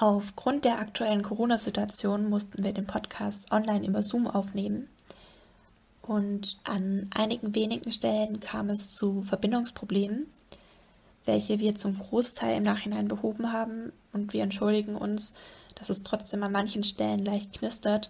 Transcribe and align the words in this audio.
Aufgrund 0.00 0.64
der 0.64 0.78
aktuellen 0.78 1.22
Corona-Situation 1.22 2.30
mussten 2.30 2.62
wir 2.62 2.72
den 2.72 2.86
Podcast 2.86 3.50
online 3.50 3.84
über 3.84 4.04
Zoom 4.04 4.28
aufnehmen. 4.28 4.88
Und 6.02 6.60
an 6.62 7.10
einigen 7.12 7.56
wenigen 7.56 7.90
Stellen 7.90 8.38
kam 8.38 8.70
es 8.70 8.94
zu 8.94 9.22
Verbindungsproblemen, 9.22 10.28
welche 11.24 11.58
wir 11.58 11.74
zum 11.74 11.98
Großteil 11.98 12.58
im 12.58 12.62
Nachhinein 12.62 13.08
behoben 13.08 13.52
haben. 13.52 13.92
Und 14.12 14.32
wir 14.32 14.44
entschuldigen 14.44 14.94
uns, 14.94 15.34
dass 15.74 15.90
es 15.90 16.04
trotzdem 16.04 16.44
an 16.44 16.52
manchen 16.52 16.84
Stellen 16.84 17.24
leicht 17.24 17.52
knistert. 17.52 18.08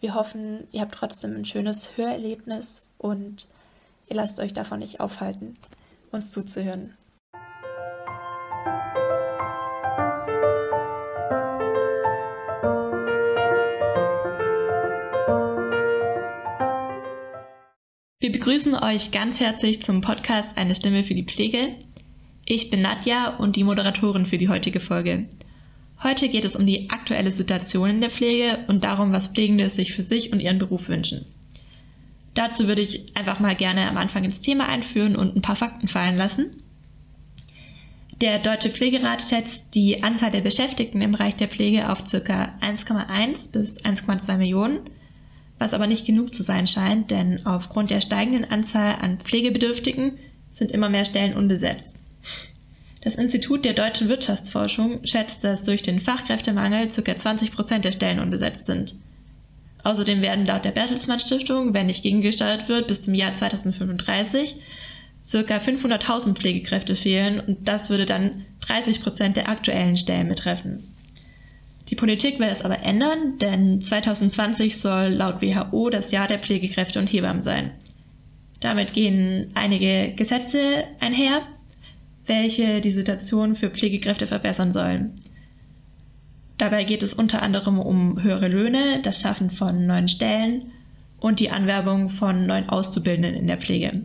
Wir 0.00 0.14
hoffen, 0.14 0.66
ihr 0.72 0.80
habt 0.80 0.96
trotzdem 0.96 1.36
ein 1.36 1.44
schönes 1.44 1.96
Hörerlebnis 1.96 2.82
und 2.98 3.46
ihr 4.08 4.16
lasst 4.16 4.40
euch 4.40 4.52
davon 4.52 4.80
nicht 4.80 4.98
aufhalten, 4.98 5.56
uns 6.10 6.32
zuzuhören. 6.32 6.92
Begrüßen 18.44 18.74
euch 18.74 19.10
ganz 19.10 19.40
herzlich 19.40 19.82
zum 19.82 20.02
Podcast 20.02 20.58
Eine 20.58 20.74
Stimme 20.74 21.02
für 21.02 21.14
die 21.14 21.24
Pflege. 21.24 21.76
Ich 22.44 22.68
bin 22.68 22.82
Nadja 22.82 23.36
und 23.38 23.56
die 23.56 23.64
Moderatorin 23.64 24.26
für 24.26 24.36
die 24.36 24.50
heutige 24.50 24.80
Folge. 24.80 25.30
Heute 26.02 26.28
geht 26.28 26.44
es 26.44 26.54
um 26.54 26.66
die 26.66 26.90
aktuelle 26.90 27.30
Situation 27.30 27.88
in 27.88 28.00
der 28.02 28.10
Pflege 28.10 28.66
und 28.68 28.84
darum, 28.84 29.12
was 29.12 29.28
Pflegende 29.28 29.70
sich 29.70 29.94
für 29.94 30.02
sich 30.02 30.30
und 30.30 30.40
ihren 30.40 30.58
Beruf 30.58 30.90
wünschen. 30.90 31.24
Dazu 32.34 32.68
würde 32.68 32.82
ich 32.82 33.16
einfach 33.16 33.40
mal 33.40 33.56
gerne 33.56 33.88
am 33.88 33.96
Anfang 33.96 34.24
ins 34.24 34.42
Thema 34.42 34.68
einführen 34.68 35.16
und 35.16 35.34
ein 35.34 35.40
paar 35.40 35.56
Fakten 35.56 35.88
fallen 35.88 36.18
lassen. 36.18 36.62
Der 38.20 38.40
Deutsche 38.40 38.68
Pflegerat 38.68 39.22
schätzt 39.22 39.74
die 39.74 40.02
Anzahl 40.02 40.32
der 40.32 40.42
Beschäftigten 40.42 41.00
im 41.00 41.12
Bereich 41.12 41.36
der 41.36 41.48
Pflege 41.48 41.88
auf 41.88 42.02
ca. 42.02 42.52
1,1 42.60 43.52
bis 43.52 43.82
1,2 43.82 44.36
Millionen 44.36 44.80
was 45.58 45.74
aber 45.74 45.86
nicht 45.86 46.06
genug 46.06 46.34
zu 46.34 46.42
sein 46.42 46.66
scheint, 46.66 47.10
denn 47.10 47.46
aufgrund 47.46 47.90
der 47.90 48.00
steigenden 48.00 48.50
Anzahl 48.50 48.96
an 49.00 49.18
Pflegebedürftigen 49.18 50.18
sind 50.52 50.70
immer 50.70 50.88
mehr 50.88 51.04
Stellen 51.04 51.34
unbesetzt. 51.34 51.96
Das 53.02 53.16
Institut 53.16 53.64
der 53.64 53.74
deutschen 53.74 54.08
Wirtschaftsforschung 54.08 55.04
schätzt, 55.04 55.44
dass 55.44 55.64
durch 55.64 55.82
den 55.82 56.00
Fachkräftemangel 56.00 56.88
ca. 56.88 57.16
20 57.16 57.52
Prozent 57.52 57.84
der 57.84 57.92
Stellen 57.92 58.18
unbesetzt 58.18 58.66
sind. 58.66 58.94
Außerdem 59.82 60.22
werden 60.22 60.46
laut 60.46 60.64
der 60.64 60.70
Bertelsmann 60.70 61.20
Stiftung, 61.20 61.74
wenn 61.74 61.86
nicht 61.86 62.02
gegengesteuert 62.02 62.68
wird, 62.68 62.88
bis 62.88 63.02
zum 63.02 63.14
Jahr 63.14 63.34
2035 63.34 64.56
ca. 65.30 65.56
500.000 65.56 66.34
Pflegekräfte 66.34 66.96
fehlen 66.96 67.40
und 67.40 67.68
das 67.68 67.90
würde 67.90 68.06
dann 68.06 68.46
30 68.62 69.02
Prozent 69.02 69.36
der 69.36 69.50
aktuellen 69.50 69.98
Stellen 69.98 70.28
betreffen. 70.28 70.93
Die 71.90 71.96
Politik 71.96 72.38
will 72.38 72.48
das 72.48 72.62
aber 72.62 72.80
ändern, 72.80 73.38
denn 73.38 73.80
2020 73.80 74.80
soll 74.80 75.08
laut 75.08 75.42
WHO 75.42 75.90
das 75.90 76.10
Jahr 76.12 76.28
der 76.28 76.38
Pflegekräfte 76.38 76.98
und 76.98 77.12
Hebammen 77.12 77.42
sein. 77.42 77.72
Damit 78.60 78.94
gehen 78.94 79.50
einige 79.54 80.14
Gesetze 80.16 80.84
einher, 81.00 81.42
welche 82.26 82.80
die 82.80 82.90
Situation 82.90 83.56
für 83.56 83.68
Pflegekräfte 83.68 84.26
verbessern 84.26 84.72
sollen. 84.72 85.12
Dabei 86.56 86.84
geht 86.84 87.02
es 87.02 87.12
unter 87.12 87.42
anderem 87.42 87.78
um 87.78 88.22
höhere 88.22 88.48
Löhne, 88.48 89.00
das 89.02 89.20
Schaffen 89.20 89.50
von 89.50 89.86
neuen 89.86 90.08
Stellen 90.08 90.70
und 91.20 91.40
die 91.40 91.50
Anwerbung 91.50 92.08
von 92.08 92.46
neuen 92.46 92.68
Auszubildenden 92.68 93.34
in 93.34 93.46
der 93.46 93.58
Pflege. 93.58 94.04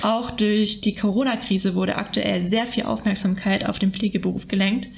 Auch 0.00 0.30
durch 0.30 0.80
die 0.80 0.94
Corona-Krise 0.94 1.74
wurde 1.74 1.96
aktuell 1.96 2.42
sehr 2.42 2.66
viel 2.66 2.84
Aufmerksamkeit 2.84 3.66
auf 3.66 3.78
den 3.78 3.92
Pflegeberuf 3.92 4.48
gelenkt 4.48 4.88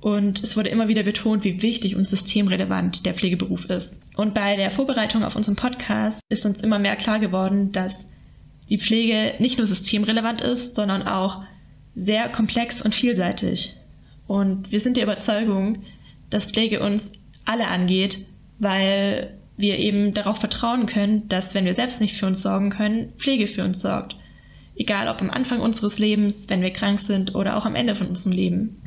und 0.00 0.42
es 0.42 0.56
wurde 0.56 0.70
immer 0.70 0.88
wieder 0.88 1.02
betont, 1.02 1.44
wie 1.44 1.60
wichtig 1.62 1.94
und 1.94 2.04
systemrelevant 2.04 3.04
der 3.04 3.14
Pflegeberuf 3.14 3.66
ist. 3.66 4.00
Und 4.16 4.34
bei 4.34 4.56
der 4.56 4.70
Vorbereitung 4.70 5.22
auf 5.22 5.36
unseren 5.36 5.56
Podcast 5.56 6.20
ist 6.30 6.46
uns 6.46 6.60
immer 6.60 6.78
mehr 6.78 6.96
klar 6.96 7.18
geworden, 7.18 7.72
dass 7.72 8.06
die 8.70 8.78
Pflege 8.78 9.34
nicht 9.38 9.58
nur 9.58 9.66
systemrelevant 9.66 10.40
ist, 10.40 10.74
sondern 10.74 11.02
auch 11.02 11.42
sehr 11.94 12.28
komplex 12.28 12.80
und 12.80 12.94
vielseitig. 12.94 13.76
Und 14.26 14.70
wir 14.72 14.80
sind 14.80 14.96
der 14.96 15.04
Überzeugung, 15.04 15.82
dass 16.30 16.46
Pflege 16.46 16.80
uns 16.80 17.12
alle 17.44 17.66
angeht, 17.66 18.24
weil 18.58 19.36
wir 19.56 19.78
eben 19.78 20.14
darauf 20.14 20.38
vertrauen 20.38 20.86
können, 20.86 21.28
dass 21.28 21.54
wenn 21.54 21.66
wir 21.66 21.74
selbst 21.74 22.00
nicht 22.00 22.16
für 22.16 22.26
uns 22.26 22.40
sorgen 22.40 22.70
können, 22.70 23.12
Pflege 23.18 23.48
für 23.48 23.64
uns 23.64 23.82
sorgt. 23.82 24.16
Egal 24.76 25.08
ob 25.08 25.20
am 25.20 25.30
Anfang 25.30 25.60
unseres 25.60 25.98
Lebens, 25.98 26.48
wenn 26.48 26.62
wir 26.62 26.70
krank 26.70 27.00
sind 27.00 27.34
oder 27.34 27.56
auch 27.56 27.66
am 27.66 27.74
Ende 27.74 27.96
von 27.96 28.06
unserem 28.06 28.32
Leben. 28.32 28.80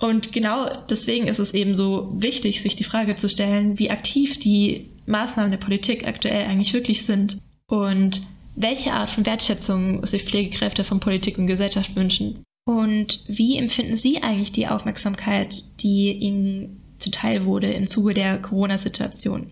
Und 0.00 0.32
genau 0.32 0.70
deswegen 0.88 1.28
ist 1.28 1.38
es 1.38 1.52
eben 1.52 1.74
so 1.74 2.10
wichtig, 2.16 2.62
sich 2.62 2.74
die 2.74 2.84
Frage 2.84 3.16
zu 3.16 3.28
stellen, 3.28 3.78
wie 3.78 3.90
aktiv 3.90 4.38
die 4.38 4.88
Maßnahmen 5.06 5.50
der 5.50 5.58
Politik 5.58 6.06
aktuell 6.06 6.46
eigentlich 6.46 6.72
wirklich 6.72 7.04
sind 7.04 7.36
und 7.66 8.22
welche 8.56 8.94
Art 8.94 9.10
von 9.10 9.26
Wertschätzung 9.26 10.04
sich 10.06 10.24
Pflegekräfte 10.24 10.84
von 10.84 11.00
Politik 11.00 11.36
und 11.36 11.46
Gesellschaft 11.46 11.94
wünschen. 11.96 12.42
Und 12.64 13.22
wie 13.26 13.58
empfinden 13.58 13.94
Sie 13.94 14.22
eigentlich 14.22 14.52
die 14.52 14.68
Aufmerksamkeit, 14.68 15.64
die 15.80 16.12
Ihnen 16.12 16.80
zuteil 16.98 17.44
wurde 17.44 17.70
im 17.70 17.86
Zuge 17.86 18.14
der 18.14 18.40
Corona-Situation? 18.40 19.50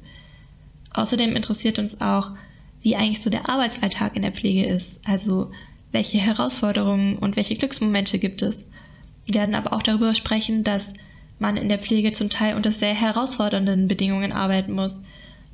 Außerdem 0.94 1.36
interessiert 1.36 1.78
uns 1.78 2.00
auch, 2.00 2.32
wie 2.80 2.96
eigentlich 2.96 3.20
so 3.20 3.28
der 3.28 3.50
Arbeitsalltag 3.50 4.16
in 4.16 4.22
der 4.22 4.32
Pflege 4.32 4.64
ist. 4.66 5.00
Also 5.06 5.50
welche 5.92 6.18
Herausforderungen 6.18 7.18
und 7.18 7.36
welche 7.36 7.56
Glücksmomente 7.56 8.18
gibt 8.18 8.40
es? 8.40 8.66
Wir 9.28 9.40
werden 9.40 9.54
aber 9.54 9.74
auch 9.74 9.82
darüber 9.82 10.14
sprechen, 10.14 10.64
dass 10.64 10.94
man 11.38 11.58
in 11.58 11.68
der 11.68 11.78
Pflege 11.78 12.12
zum 12.12 12.30
Teil 12.30 12.56
unter 12.56 12.72
sehr 12.72 12.94
herausfordernden 12.94 13.86
Bedingungen 13.86 14.32
arbeiten 14.32 14.72
muss, 14.72 15.02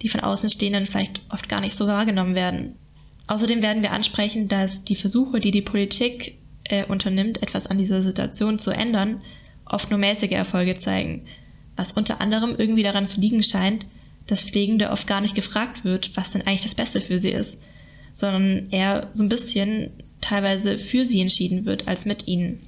die 0.00 0.08
von 0.08 0.20
Außenstehenden 0.20 0.86
vielleicht 0.86 1.20
oft 1.28 1.48
gar 1.48 1.60
nicht 1.60 1.74
so 1.74 1.88
wahrgenommen 1.88 2.36
werden. 2.36 2.76
Außerdem 3.26 3.62
werden 3.62 3.82
wir 3.82 3.90
ansprechen, 3.90 4.46
dass 4.46 4.84
die 4.84 4.94
Versuche, 4.94 5.40
die 5.40 5.50
die 5.50 5.60
Politik 5.60 6.38
äh, 6.62 6.86
unternimmt, 6.86 7.42
etwas 7.42 7.66
an 7.66 7.78
dieser 7.78 8.02
Situation 8.02 8.60
zu 8.60 8.70
ändern, 8.70 9.22
oft 9.64 9.90
nur 9.90 9.98
mäßige 9.98 10.30
Erfolge 10.32 10.76
zeigen, 10.76 11.26
was 11.74 11.90
unter 11.90 12.20
anderem 12.20 12.54
irgendwie 12.56 12.84
daran 12.84 13.06
zu 13.06 13.20
liegen 13.20 13.42
scheint, 13.42 13.86
dass 14.28 14.44
Pflegende 14.44 14.90
oft 14.90 15.08
gar 15.08 15.20
nicht 15.20 15.34
gefragt 15.34 15.84
wird, 15.84 16.16
was 16.16 16.30
denn 16.30 16.42
eigentlich 16.42 16.62
das 16.62 16.76
Beste 16.76 17.00
für 17.00 17.18
sie 17.18 17.30
ist, 17.30 17.60
sondern 18.12 18.70
eher 18.70 19.08
so 19.12 19.24
ein 19.24 19.28
bisschen 19.28 19.90
teilweise 20.20 20.78
für 20.78 21.04
sie 21.04 21.20
entschieden 21.20 21.64
wird 21.64 21.88
als 21.88 22.04
mit 22.04 22.28
ihnen. 22.28 22.60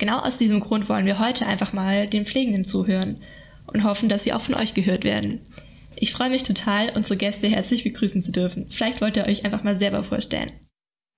Genau 0.00 0.18
aus 0.20 0.38
diesem 0.38 0.60
Grund 0.60 0.88
wollen 0.88 1.04
wir 1.04 1.18
heute 1.18 1.46
einfach 1.46 1.74
mal 1.74 2.06
den 2.06 2.24
Pflegenden 2.24 2.64
zuhören 2.64 3.22
und 3.70 3.84
hoffen, 3.84 4.08
dass 4.08 4.24
sie 4.24 4.32
auch 4.32 4.40
von 4.40 4.54
euch 4.54 4.72
gehört 4.72 5.04
werden. 5.04 5.46
Ich 5.94 6.14
freue 6.14 6.30
mich 6.30 6.42
total, 6.42 6.96
unsere 6.96 7.18
Gäste 7.18 7.48
herzlich 7.48 7.84
begrüßen 7.84 8.22
zu 8.22 8.32
dürfen. 8.32 8.68
Vielleicht 8.70 9.02
wollt 9.02 9.18
ihr 9.18 9.26
euch 9.26 9.44
einfach 9.44 9.62
mal 9.62 9.78
selber 9.78 10.02
vorstellen. 10.02 10.50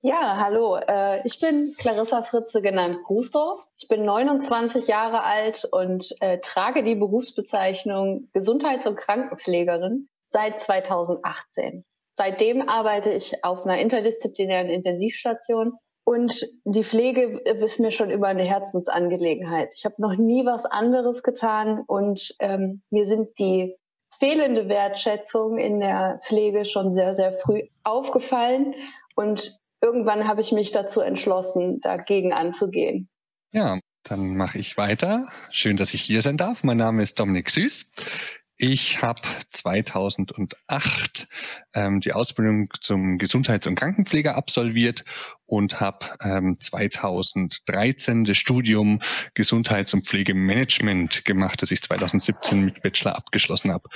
Ja, 0.01 0.39
hallo. 0.45 0.79
Äh, 0.79 1.25
ich 1.25 1.39
bin 1.39 1.77
Clarissa 1.79 2.25
Fritze 2.25 2.61
genannt 2.61 2.99
Grußdorf. 3.05 3.61
Ich 3.79 3.87
bin 3.87 4.05
29 4.05 4.89
Jahre 4.89 5.23
alt 5.23 5.65
und 5.71 6.17
äh, 6.19 6.41
trage 6.41 6.83
die 6.83 6.97
Berufsbezeichnung 6.97 8.31
Gesundheits- 8.33 8.89
und 8.89 8.97
Krankenpflegerin 8.97 10.09
seit 10.31 10.61
2018. 10.61 11.85
Seitdem 12.17 12.69
arbeite 12.69 13.13
ich 13.13 13.45
auf 13.45 13.65
einer 13.65 13.79
interdisziplinären 13.79 14.71
Intensivstation 14.71 15.75
und 16.05 16.47
die 16.65 16.85
Pflege 16.85 17.41
ist 17.45 17.79
mir 17.79 17.93
schon 17.93 18.11
immer 18.11 18.27
eine 18.27 18.43
Herzensangelegenheit. 18.43 19.71
Ich 19.75 19.85
habe 19.85 19.95
noch 19.99 20.17
nie 20.17 20.45
was 20.45 20.65
anderes 20.65 21.23
getan 21.23 21.83
und 21.87 22.35
ähm, 22.41 22.83
mir 22.91 23.07
sind 23.07 23.39
die 23.39 23.77
fehlende 24.19 24.69
Wertschätzung 24.69 25.59
in 25.59 25.81
der 25.81 26.21
Pflege 26.25 26.65
schon 26.65 26.95
sehr, 26.95 27.15
sehr 27.15 27.33
früh 27.35 27.63
aufgefallen. 27.85 28.75
Und 29.15 29.59
irgendwann 29.81 30.27
habe 30.27 30.41
ich 30.41 30.53
mich 30.53 30.73
dazu 30.73 31.01
entschlossen, 31.01 31.81
dagegen 31.81 32.33
anzugehen. 32.33 33.09
Ja, 33.53 33.79
dann 34.03 34.37
mache 34.37 34.59
ich 34.59 34.77
weiter. 34.77 35.29
Schön, 35.51 35.77
dass 35.77 35.95
ich 35.95 36.03
hier 36.03 36.23
sein 36.23 36.37
darf. 36.37 36.65
Mein 36.65 36.79
Name 36.79 37.03
ist 37.03 37.21
Dominik 37.21 37.51
Süß. 37.51 38.41
Ich 38.59 39.03
habe 39.03 39.23
2008 39.51 41.27
ähm, 41.75 42.01
die 42.01 42.13
Ausbildung 42.13 42.69
zum 42.81 43.19
Gesundheits- 43.19 43.67
und 43.67 43.75
Krankenpfleger 43.75 44.37
absolviert 44.37 45.05
und 45.47 45.81
habe 45.81 46.07
ähm, 46.23 46.59
2013 46.61 48.25
das 48.25 48.37
Studium 48.37 49.01
Gesundheits- 49.35 49.95
und 49.95 50.07
Pflegemanagement 50.07 51.25
gemacht, 51.25 51.63
das 51.63 51.71
ich 51.71 51.83
2017 51.83 52.65
mit 52.65 52.83
Bachelor 52.83 53.17
abgeschlossen 53.17 53.73
habe. 53.73 53.89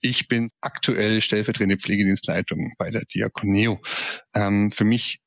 Ich 0.00 0.26
bin 0.26 0.50
aktuell 0.60 1.20
stellvertretende 1.20 1.76
Pflegedienstleitung 1.76 2.72
bei 2.78 2.90
der 2.90 3.04
Diakoneo. 3.04 3.80
Ähm, 4.34 4.70
für 4.70 4.84
mich 4.84 5.20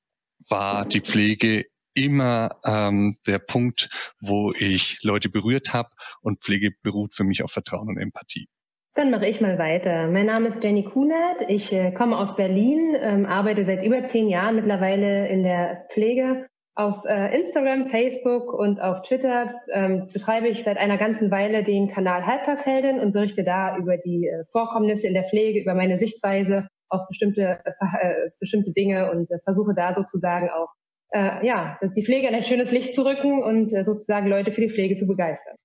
war 0.50 0.86
die 0.86 1.02
Pflege 1.02 1.66
immer 1.94 2.60
ähm, 2.66 3.16
der 3.28 3.40
Punkt, 3.40 3.90
wo 4.20 4.52
ich 4.54 5.04
Leute 5.04 5.30
berührt 5.30 5.74
habe 5.74 5.90
und 6.22 6.42
Pflege 6.42 6.72
beruht 6.82 7.14
für 7.14 7.24
mich 7.24 7.44
auf 7.44 7.52
Vertrauen 7.52 7.90
und 7.90 7.98
Empathie. 7.98 8.50
Dann 8.94 9.10
mache 9.10 9.26
ich 9.26 9.40
mal 9.40 9.58
weiter. 9.58 10.08
Mein 10.08 10.26
Name 10.26 10.50
ist 10.50 10.62
Jenny 10.62 10.84
Kunert. 10.84 11.46
Ich 11.48 11.72
äh, 11.72 11.92
komme 11.92 12.18
aus 12.18 12.36
Berlin, 12.36 12.94
ähm, 13.00 13.26
arbeite 13.26 13.66
seit 13.66 13.84
über 13.86 14.06
zehn 14.08 14.28
Jahren 14.28 14.58
mittlerweile 14.58 15.30
in 15.30 15.44
der 15.44 15.86
Pflege 15.90 16.48
Auf 16.76 17.06
äh, 17.06 17.40
Instagram, 17.40 17.90
Facebook 17.90 18.54
und 18.54 18.82
auf 18.82 19.04
Twitter 19.04 19.56
ähm, 19.72 20.08
betreibe 20.12 20.50
ich 20.50 20.64
seit 20.64 20.78
einer 20.78 20.98
ganzen 20.98 21.32
Weile 21.32 21.64
den 21.64 21.90
Kanal 21.90 22.26
Halbtagsheldin 22.26 23.00
und 23.00 23.14
berichte 23.14 23.44
da 23.46 23.78
über 23.78 23.98
die 23.98 24.28
äh, 24.28 24.44
Vorkommnisse 24.52 25.08
in 25.08 25.14
der 25.14 25.24
Pflege, 25.26 25.62
über 25.62 25.74
meine 25.74 25.98
Sichtweise 25.98 26.68
auf 26.90 27.08
bestimmte, 27.08 27.60
äh, 27.66 28.30
bestimmte 28.40 28.72
Dinge 28.74 29.12
und 29.12 29.32
äh, 29.32 29.40
versuche 29.44 29.74
da 29.74 29.94
sozusagen 29.94 30.50
auch 30.50 30.70
äh, 31.14 31.46
ja, 31.46 31.80
die 31.96 32.06
Pflege 32.06 32.28
in 32.28 32.36
ein 32.36 32.44
schönes 32.44 32.72
Licht 32.72 32.94
zu 32.94 33.06
rücken 33.06 33.44
und 33.44 33.74
äh, 33.74 33.86
sozusagen 33.86 34.28
Leute 34.28 34.52
für 34.52 34.62
die 34.62 34.70
Pflege 34.70 34.98
zu 34.98 35.08
begeistern. 35.08 35.56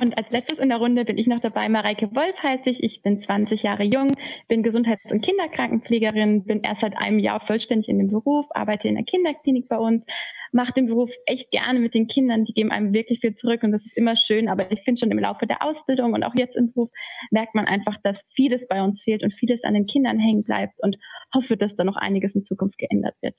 Und 0.00 0.16
als 0.16 0.30
letztes 0.30 0.58
in 0.58 0.70
der 0.70 0.78
Runde 0.78 1.04
bin 1.04 1.18
ich 1.18 1.26
noch 1.26 1.40
dabei. 1.40 1.68
Mareike 1.68 2.14
Wolf 2.14 2.34
heiße 2.42 2.70
ich. 2.70 2.82
Ich 2.82 3.02
bin 3.02 3.20
20 3.20 3.62
Jahre 3.62 3.82
jung, 3.82 4.16
bin 4.48 4.62
Gesundheits- 4.62 5.12
und 5.12 5.20
Kinderkrankenpflegerin, 5.20 6.44
bin 6.44 6.62
erst 6.62 6.80
seit 6.80 6.96
einem 6.96 7.18
Jahr 7.18 7.40
vollständig 7.40 7.88
in 7.90 7.98
dem 7.98 8.08
Beruf, 8.08 8.46
arbeite 8.50 8.88
in 8.88 8.94
der 8.94 9.04
Kinderklinik 9.04 9.68
bei 9.68 9.76
uns, 9.76 10.02
mache 10.52 10.72
den 10.72 10.86
Beruf 10.86 11.10
echt 11.26 11.50
gerne 11.50 11.80
mit 11.80 11.94
den 11.94 12.06
Kindern. 12.06 12.46
Die 12.46 12.54
geben 12.54 12.72
einem 12.72 12.94
wirklich 12.94 13.20
viel 13.20 13.34
zurück 13.34 13.62
und 13.62 13.72
das 13.72 13.84
ist 13.84 13.94
immer 13.94 14.16
schön. 14.16 14.48
Aber 14.48 14.72
ich 14.72 14.80
finde 14.80 15.00
schon 15.00 15.10
im 15.10 15.18
Laufe 15.18 15.46
der 15.46 15.62
Ausbildung 15.62 16.14
und 16.14 16.24
auch 16.24 16.34
jetzt 16.34 16.56
im 16.56 16.72
Beruf 16.72 16.90
merkt 17.30 17.54
man 17.54 17.66
einfach, 17.66 17.98
dass 18.02 18.18
vieles 18.34 18.66
bei 18.68 18.82
uns 18.82 19.02
fehlt 19.02 19.22
und 19.22 19.34
vieles 19.34 19.64
an 19.64 19.74
den 19.74 19.86
Kindern 19.86 20.18
hängen 20.18 20.44
bleibt 20.44 20.82
und 20.82 20.96
hoffe, 21.34 21.58
dass 21.58 21.76
da 21.76 21.84
noch 21.84 21.96
einiges 21.96 22.34
in 22.34 22.44
Zukunft 22.44 22.78
geändert 22.78 23.16
wird. 23.20 23.36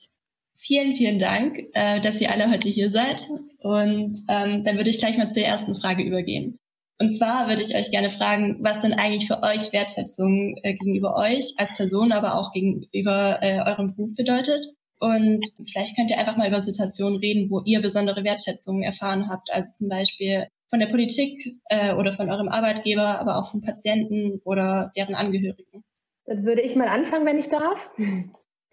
Vielen, 0.56 0.94
vielen 0.94 1.18
Dank, 1.18 1.58
äh, 1.72 2.00
dass 2.00 2.20
ihr 2.20 2.30
alle 2.30 2.50
heute 2.50 2.68
hier 2.68 2.90
seid. 2.90 3.28
Und 3.58 4.18
ähm, 4.28 4.64
dann 4.64 4.76
würde 4.76 4.90
ich 4.90 4.98
gleich 4.98 5.18
mal 5.18 5.28
zur 5.28 5.42
ersten 5.42 5.74
Frage 5.74 6.02
übergehen. 6.02 6.58
Und 6.98 7.08
zwar 7.08 7.48
würde 7.48 7.62
ich 7.62 7.74
euch 7.74 7.90
gerne 7.90 8.10
fragen, 8.10 8.58
was 8.60 8.78
denn 8.78 8.92
eigentlich 8.92 9.26
für 9.26 9.42
euch 9.42 9.72
Wertschätzung 9.72 10.56
äh, 10.62 10.74
gegenüber 10.74 11.16
euch 11.16 11.54
als 11.56 11.74
Person, 11.74 12.12
aber 12.12 12.36
auch 12.36 12.52
gegenüber 12.52 13.38
äh, 13.42 13.60
eurem 13.60 13.96
Beruf 13.96 14.14
bedeutet. 14.14 14.64
Und 15.00 15.44
vielleicht 15.68 15.96
könnt 15.96 16.10
ihr 16.10 16.18
einfach 16.18 16.36
mal 16.36 16.46
über 16.46 16.62
Situationen 16.62 17.18
reden, 17.18 17.50
wo 17.50 17.60
ihr 17.64 17.82
besondere 17.82 18.22
Wertschätzung 18.22 18.82
erfahren 18.82 19.28
habt. 19.28 19.50
Also 19.50 19.72
zum 19.72 19.88
Beispiel 19.88 20.46
von 20.70 20.78
der 20.78 20.86
Politik 20.86 21.56
äh, 21.70 21.92
oder 21.94 22.12
von 22.12 22.30
eurem 22.30 22.48
Arbeitgeber, 22.48 23.18
aber 23.18 23.36
auch 23.36 23.50
von 23.50 23.62
Patienten 23.62 24.40
oder 24.44 24.92
deren 24.96 25.16
Angehörigen. 25.16 25.82
Dann 26.24 26.44
würde 26.44 26.62
ich 26.62 26.76
mal 26.76 26.86
anfangen, 26.86 27.26
wenn 27.26 27.38
ich 27.38 27.48
darf. 27.48 27.90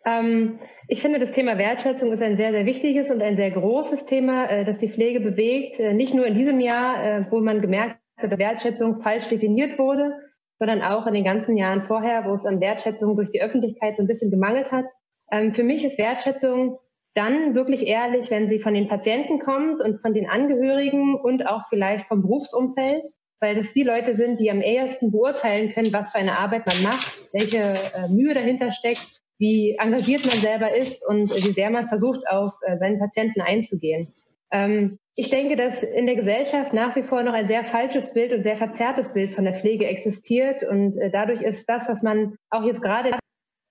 Ähm, 0.10 0.60
ich 0.88 1.02
finde, 1.02 1.20
das 1.20 1.32
Thema 1.32 1.58
Wertschätzung 1.58 2.12
ist 2.12 2.22
ein 2.22 2.38
sehr, 2.38 2.52
sehr 2.52 2.66
wichtiges 2.66 3.12
und 3.12 3.22
ein 3.22 3.36
sehr 3.36 3.52
großes 3.52 4.06
Thema, 4.06 4.50
äh, 4.50 4.66
das 4.66 4.80
die 4.80 4.90
Pflege 4.90 5.20
bewegt. 5.20 5.80
Äh, 5.80 5.94
nicht 5.94 6.14
nur 6.14 6.26
in 6.26 6.36
diesem 6.36 6.60
Jahr, 6.60 7.04
äh, 7.04 7.26
wo 7.30 7.40
man 7.40 7.62
gemerkt 7.62 7.98
hat, 8.18 8.32
dass 8.32 8.40
Wertschätzung 8.40 9.02
falsch 9.02 9.28
definiert 9.28 9.78
wurde, 9.78 10.14
sondern 10.58 10.82
auch 10.82 11.08
in 11.08 11.14
den 11.14 11.24
ganzen 11.24 11.58
Jahren 11.58 11.84
vorher, 11.84 12.26
wo 12.26 12.34
es 12.34 12.46
an 12.46 12.60
Wertschätzung 12.60 13.16
durch 13.16 13.30
die 13.30 13.42
Öffentlichkeit 13.42 13.98
so 13.98 14.04
ein 14.04 14.08
bisschen 14.08 14.32
gemangelt 14.32 14.72
hat. 14.72 14.86
Ähm, 15.32 15.54
für 15.54 15.64
mich 15.64 15.86
ist 15.86 15.98
Wertschätzung 15.98 16.80
dann 17.16 17.56
wirklich 17.56 17.88
ehrlich, 17.88 18.30
wenn 18.32 18.48
sie 18.48 18.60
von 18.60 18.74
den 18.74 18.88
Patienten 18.88 19.40
kommt 19.40 19.82
und 19.82 20.02
von 20.02 20.14
den 20.14 20.30
Angehörigen 20.30 21.16
und 21.16 21.48
auch 21.48 21.64
vielleicht 21.70 22.08
vom 22.08 22.22
Berufsumfeld, 22.22 23.04
weil 23.40 23.56
das 23.56 23.74
die 23.74 23.84
Leute 23.84 24.14
sind, 24.14 24.40
die 24.40 24.52
am 24.52 24.62
ehesten 24.62 25.12
beurteilen 25.12 25.72
können, 25.72 25.94
was 25.94 26.12
für 26.12 26.20
eine 26.20 26.38
Arbeit 26.38 26.66
man 26.68 26.84
macht, 26.84 27.18
welche 27.32 27.74
Mühe 28.10 28.34
dahinter 28.34 28.72
steckt 28.72 29.19
wie 29.40 29.78
engagiert 29.80 30.26
man 30.26 30.40
selber 30.40 30.76
ist 30.76 31.06
und 31.08 31.34
wie 31.34 31.54
sehr 31.54 31.70
man 31.72 31.88
versucht, 31.88 32.22
auf 32.30 32.54
äh, 32.62 32.78
seinen 32.78 33.00
Patienten 33.00 33.42
einzugehen. 33.42 34.14
Ähm, 34.52 35.00
ich 35.16 35.30
denke, 35.30 35.56
dass 35.56 35.82
in 35.82 36.06
der 36.06 36.16
Gesellschaft 36.16 36.74
nach 36.74 36.96
wie 36.96 37.04
vor 37.04 37.24
noch 37.24 37.34
ein 37.34 37.48
sehr 37.48 37.64
falsches 37.66 38.14
Bild 38.14 38.32
und 38.32 38.44
sehr 38.44 38.58
verzerrtes 38.58 39.14
Bild 39.14 39.34
von 39.34 39.46
der 39.46 39.56
Pflege 39.56 39.86
existiert. 39.86 40.64
Und 40.64 40.98
äh, 40.98 41.10
dadurch 41.10 41.42
ist 41.42 41.68
das, 41.68 41.90
was 41.90 42.04
man 42.04 42.36
auch 42.50 42.64
jetzt 42.64 42.82
gerade 42.82 43.10
in 43.10 43.14
den 43.14 43.20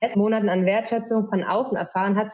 letzten 0.02 0.18
Monaten 0.18 0.48
an 0.48 0.66
Wertschätzung 0.66 1.28
von 1.28 1.44
außen 1.44 1.76
erfahren 1.76 2.16
hat, 2.16 2.32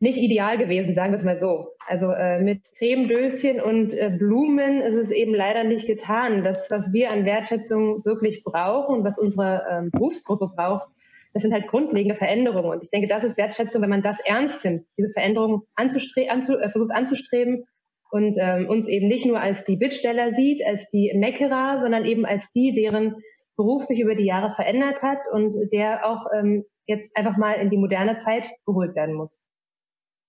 nicht 0.00 0.18
ideal 0.18 0.58
gewesen, 0.58 0.94
sagen 0.94 1.12
wir 1.12 1.18
es 1.18 1.24
mal 1.24 1.38
so. 1.38 1.68
Also 1.86 2.10
äh, 2.10 2.38
mit 2.40 2.62
Cremedöschen 2.78 3.60
und 3.60 3.92
äh, 3.94 4.10
Blumen 4.10 4.80
ist 4.80 4.94
es 4.94 5.10
eben 5.10 5.34
leider 5.34 5.64
nicht 5.64 5.86
getan. 5.86 6.44
Das, 6.44 6.70
was 6.70 6.92
wir 6.92 7.10
an 7.10 7.24
Wertschätzung 7.24 8.04
wirklich 8.04 8.42
brauchen 8.42 8.96
und 8.96 9.04
was 9.04 9.18
unsere 9.18 9.64
ähm, 9.70 9.90
Berufsgruppe 9.90 10.50
braucht, 10.54 10.88
das 11.34 11.42
sind 11.42 11.52
halt 11.52 11.66
grundlegende 11.66 12.14
Veränderungen. 12.14 12.70
Und 12.70 12.84
ich 12.84 12.90
denke, 12.90 13.08
das 13.08 13.24
ist 13.24 13.36
Wertschätzung, 13.36 13.82
wenn 13.82 13.90
man 13.90 14.02
das 14.02 14.20
ernst 14.20 14.64
nimmt, 14.64 14.86
diese 14.96 15.10
Veränderungen 15.10 15.62
anzustre 15.74 16.30
anzu 16.30 16.56
äh, 16.56 16.70
versucht 16.70 16.92
anzustreben 16.92 17.64
und 18.10 18.36
ähm, 18.38 18.68
uns 18.68 18.86
eben 18.86 19.08
nicht 19.08 19.26
nur 19.26 19.40
als 19.40 19.64
die 19.64 19.76
Bittsteller 19.76 20.32
sieht, 20.34 20.64
als 20.64 20.88
die 20.90 21.12
Meckerer, 21.16 21.80
sondern 21.80 22.04
eben 22.04 22.24
als 22.24 22.50
die, 22.52 22.72
deren 22.72 23.16
Beruf 23.56 23.82
sich 23.82 24.00
über 24.00 24.14
die 24.14 24.24
Jahre 24.24 24.54
verändert 24.54 25.02
hat 25.02 25.18
und 25.32 25.52
der 25.72 26.06
auch 26.06 26.26
ähm, 26.32 26.64
jetzt 26.86 27.16
einfach 27.16 27.36
mal 27.36 27.54
in 27.54 27.70
die 27.70 27.78
moderne 27.78 28.20
Zeit 28.20 28.48
geholt 28.64 28.94
werden 28.94 29.16
muss. 29.16 29.42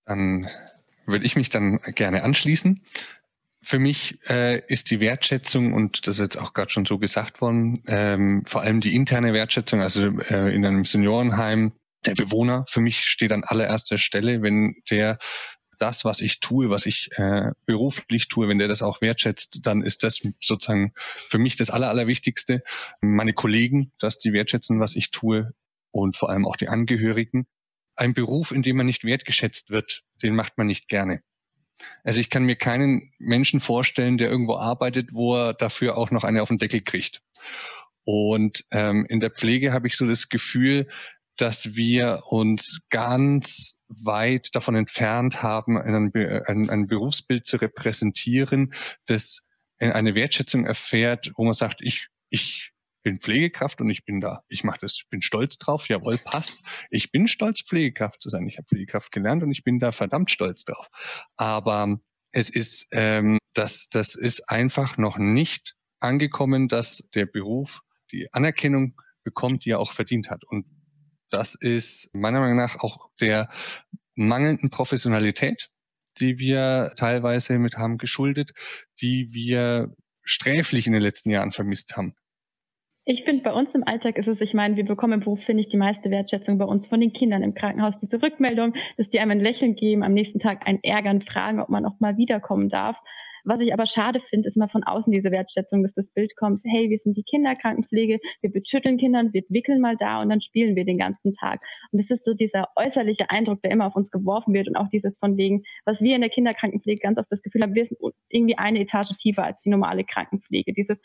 Dann 0.05 0.47
würde 1.05 1.25
ich 1.25 1.35
mich 1.35 1.49
dann 1.49 1.79
gerne 1.93 2.23
anschließen. 2.23 2.81
Für 3.65 3.79
mich 3.79 4.19
äh, 4.29 4.61
ist 4.67 4.91
die 4.91 4.99
Wertschätzung, 4.99 5.73
und 5.73 6.05
das 6.05 6.19
ist 6.19 6.21
jetzt 6.21 6.37
auch 6.37 6.53
gerade 6.53 6.69
schon 6.69 6.85
so 6.85 6.99
gesagt 6.99 7.41
worden, 7.41 7.81
ähm, 7.87 8.43
vor 8.45 8.61
allem 8.61 8.79
die 8.79 8.93
interne 8.93 9.33
Wertschätzung, 9.33 9.81
also 9.81 10.05
äh, 10.05 10.53
in 10.53 10.63
einem 10.63 10.85
Seniorenheim, 10.85 11.73
der 12.05 12.13
Bewohner 12.13 12.65
für 12.69 12.79
mich 12.79 12.99
steht 13.05 13.31
an 13.31 13.43
allererster 13.43 13.97
Stelle, 13.97 14.43
wenn 14.43 14.75
der 14.91 15.17
das, 15.79 16.05
was 16.05 16.21
ich 16.21 16.41
tue, 16.41 16.69
was 16.69 16.85
ich 16.85 17.09
äh, 17.13 17.53
beruflich 17.65 18.27
tue, 18.27 18.47
wenn 18.47 18.59
der 18.59 18.67
das 18.67 18.83
auch 18.83 19.01
wertschätzt, 19.01 19.61
dann 19.63 19.81
ist 19.81 20.03
das 20.03 20.21
sozusagen 20.39 20.93
für 21.27 21.39
mich 21.39 21.55
das 21.55 21.71
Aller, 21.71 21.89
Allerwichtigste. 21.89 22.61
Meine 23.01 23.33
Kollegen, 23.33 23.91
dass 23.97 24.19
die 24.19 24.31
wertschätzen, 24.31 24.79
was 24.79 24.95
ich 24.95 25.09
tue 25.09 25.55
und 25.89 26.17
vor 26.17 26.29
allem 26.29 26.45
auch 26.45 26.55
die 26.55 26.69
Angehörigen. 26.69 27.47
Ein 27.95 28.13
Beruf, 28.13 28.51
in 28.51 28.61
dem 28.61 28.77
man 28.77 28.85
nicht 28.85 29.05
wertgeschätzt 29.05 29.71
wird, 29.71 30.03
den 30.21 30.35
macht 30.35 30.59
man 30.59 30.67
nicht 30.67 30.87
gerne. 30.87 31.23
Also 32.03 32.19
ich 32.19 32.29
kann 32.29 32.43
mir 32.43 32.55
keinen 32.55 33.11
Menschen 33.19 33.59
vorstellen, 33.59 34.17
der 34.17 34.29
irgendwo 34.29 34.55
arbeitet, 34.55 35.13
wo 35.13 35.35
er 35.35 35.53
dafür 35.53 35.97
auch 35.97 36.11
noch 36.11 36.23
eine 36.23 36.41
auf 36.41 36.49
den 36.49 36.57
Deckel 36.57 36.81
kriegt. 36.81 37.21
Und 38.03 38.65
ähm, 38.71 39.05
in 39.09 39.19
der 39.19 39.31
Pflege 39.31 39.73
habe 39.73 39.87
ich 39.87 39.97
so 39.97 40.05
das 40.05 40.29
Gefühl, 40.29 40.87
dass 41.37 41.75
wir 41.75 42.23
uns 42.29 42.81
ganz 42.89 43.83
weit 43.87 44.55
davon 44.55 44.75
entfernt 44.75 45.43
haben, 45.43 45.77
ein, 45.77 46.11
ein, 46.45 46.69
ein 46.69 46.87
Berufsbild 46.87 47.45
zu 47.45 47.57
repräsentieren, 47.57 48.73
das 49.05 49.49
eine 49.77 50.15
Wertschätzung 50.15 50.65
erfährt, 50.65 51.31
wo 51.35 51.43
man 51.43 51.53
sagt, 51.53 51.81
ich, 51.81 52.07
ich 52.29 52.71
bin 53.05 53.19
Pflegekraft 53.19 53.79
und 53.81 53.89
ich 53.91 54.03
bin 54.03 54.19
da. 54.19 54.43
Ich 54.49 54.63
mache 54.63 54.79
das, 54.81 55.03
bin 55.11 55.21
stolz 55.21 55.59
drauf, 55.59 55.87
jawohl, 55.87 56.17
passt. 56.17 56.63
Ich 56.89 57.11
bin 57.11 57.27
stolz, 57.27 57.61
Pflegekraft 57.61 58.19
zu 58.19 58.29
sein. 58.29 58.47
Ich 58.47 58.57
habe 58.57 58.65
Pflegekraft 58.67 59.11
gelernt 59.11 59.43
und 59.43 59.51
ich 59.51 59.63
bin 59.63 59.77
da 59.77 59.91
verdammt 59.91 60.31
stolz 60.31 60.63
drauf. 60.63 60.89
Aber 61.37 61.99
es 62.31 62.49
ist, 62.49 62.87
ähm, 62.93 63.37
das, 63.53 63.89
das 63.89 64.15
ist 64.15 64.49
einfach 64.49 64.97
noch 64.97 65.19
nicht 65.19 65.75
angekommen, 65.99 66.67
dass 66.67 67.07
der 67.13 67.27
Beruf 67.27 67.81
die 68.11 68.33
Anerkennung 68.33 68.99
bekommt, 69.23 69.65
die 69.65 69.69
er 69.69 69.79
auch 69.79 69.91
verdient 69.91 70.31
hat. 70.31 70.43
Und 70.43 70.65
das 71.29 71.53
ist 71.53 72.09
meiner 72.15 72.39
Meinung 72.39 72.57
nach 72.57 72.77
auch 72.79 73.11
der 73.21 73.49
mangelnden 74.15 74.71
Professionalität, 74.71 75.69
die 76.19 76.39
wir 76.39 76.93
teilweise 76.95 77.59
mit 77.59 77.77
haben 77.77 77.99
geschuldet, 77.99 78.53
die 78.99 79.31
wir 79.31 79.95
sträflich 80.23 80.87
in 80.87 80.93
den 80.93 81.03
letzten 81.03 81.29
Jahren 81.29 81.51
vermisst 81.51 81.95
haben. 81.97 82.15
Ich 83.07 83.23
finde, 83.23 83.43
bei 83.43 83.53
uns 83.53 83.75
im 83.75 83.83
Alltag 83.87 84.17
ist 84.17 84.27
es, 84.27 84.41
ich 84.41 84.55
meine, 84.55 84.77
wir 84.77 84.83
bekommen 84.83 85.13
im 85.13 85.19
Beruf, 85.19 85.39
finde 85.43 85.61
ich, 85.61 85.69
die 85.69 85.77
meiste 85.77 86.09
Wertschätzung 86.09 86.57
bei 86.57 86.65
uns 86.65 86.87
von 86.87 86.99
den 86.99 87.13
Kindern 87.13 87.43
im 87.43 87.53
Krankenhaus. 87.53 87.93
Diese 88.01 88.19
Rückmeldung, 88.19 88.73
dass 88.97 89.07
die 89.09 89.19
einem 89.19 89.29
ein 89.31 89.39
Lächeln 89.41 89.75
geben, 89.75 90.01
am 90.01 90.13
nächsten 90.13 90.39
Tag 90.39 90.65
ein 90.65 90.83
Ärgern 90.83 91.21
fragen, 91.21 91.59
ob 91.59 91.69
man 91.69 91.85
auch 91.85 91.99
mal 91.99 92.17
wiederkommen 92.17 92.67
darf. 92.67 92.97
Was 93.43 93.61
ich 93.61 93.71
aber 93.71 93.85
schade 93.85 94.21
finde, 94.21 94.47
ist 94.47 94.55
immer 94.55 94.69
von 94.69 94.83
außen 94.83 95.13
diese 95.13 95.29
Wertschätzung, 95.29 95.83
dass 95.83 95.93
das 95.93 96.07
Bild 96.15 96.35
kommt, 96.35 96.61
hey, 96.63 96.89
wir 96.89 96.97
sind 96.97 97.15
die 97.15 97.21
Kinderkrankenpflege, 97.21 98.19
wir 98.41 98.51
beschütteln 98.51 98.97
Kindern, 98.97 99.33
wir 99.33 99.43
wickeln 99.49 99.81
mal 99.81 99.95
da 99.97 100.19
und 100.23 100.29
dann 100.29 100.41
spielen 100.41 100.75
wir 100.75 100.83
den 100.83 100.97
ganzen 100.97 101.31
Tag. 101.33 101.61
Und 101.91 102.01
das 102.01 102.09
ist 102.09 102.25
so 102.25 102.33
dieser 102.33 102.69
äußerliche 102.75 103.29
Eindruck, 103.29 103.61
der 103.61 103.69
immer 103.69 103.85
auf 103.85 103.95
uns 103.95 104.09
geworfen 104.09 104.55
wird 104.55 104.67
und 104.67 104.75
auch 104.77 104.89
dieses 104.89 105.15
von 105.19 105.37
wegen, 105.37 105.61
was 105.85 106.01
wir 106.01 106.15
in 106.15 106.21
der 106.21 106.31
Kinderkrankenpflege 106.31 107.01
ganz 107.01 107.19
oft 107.19 107.31
das 107.31 107.43
Gefühl 107.43 107.61
haben, 107.61 107.75
wir 107.75 107.85
sind 107.85 107.99
irgendwie 108.29 108.57
eine 108.57 108.79
Etage 108.79 109.15
tiefer 109.19 109.43
als 109.43 109.59
die 109.59 109.69
normale 109.69 110.05
Krankenpflege. 110.05 110.73
Dieses 110.73 110.97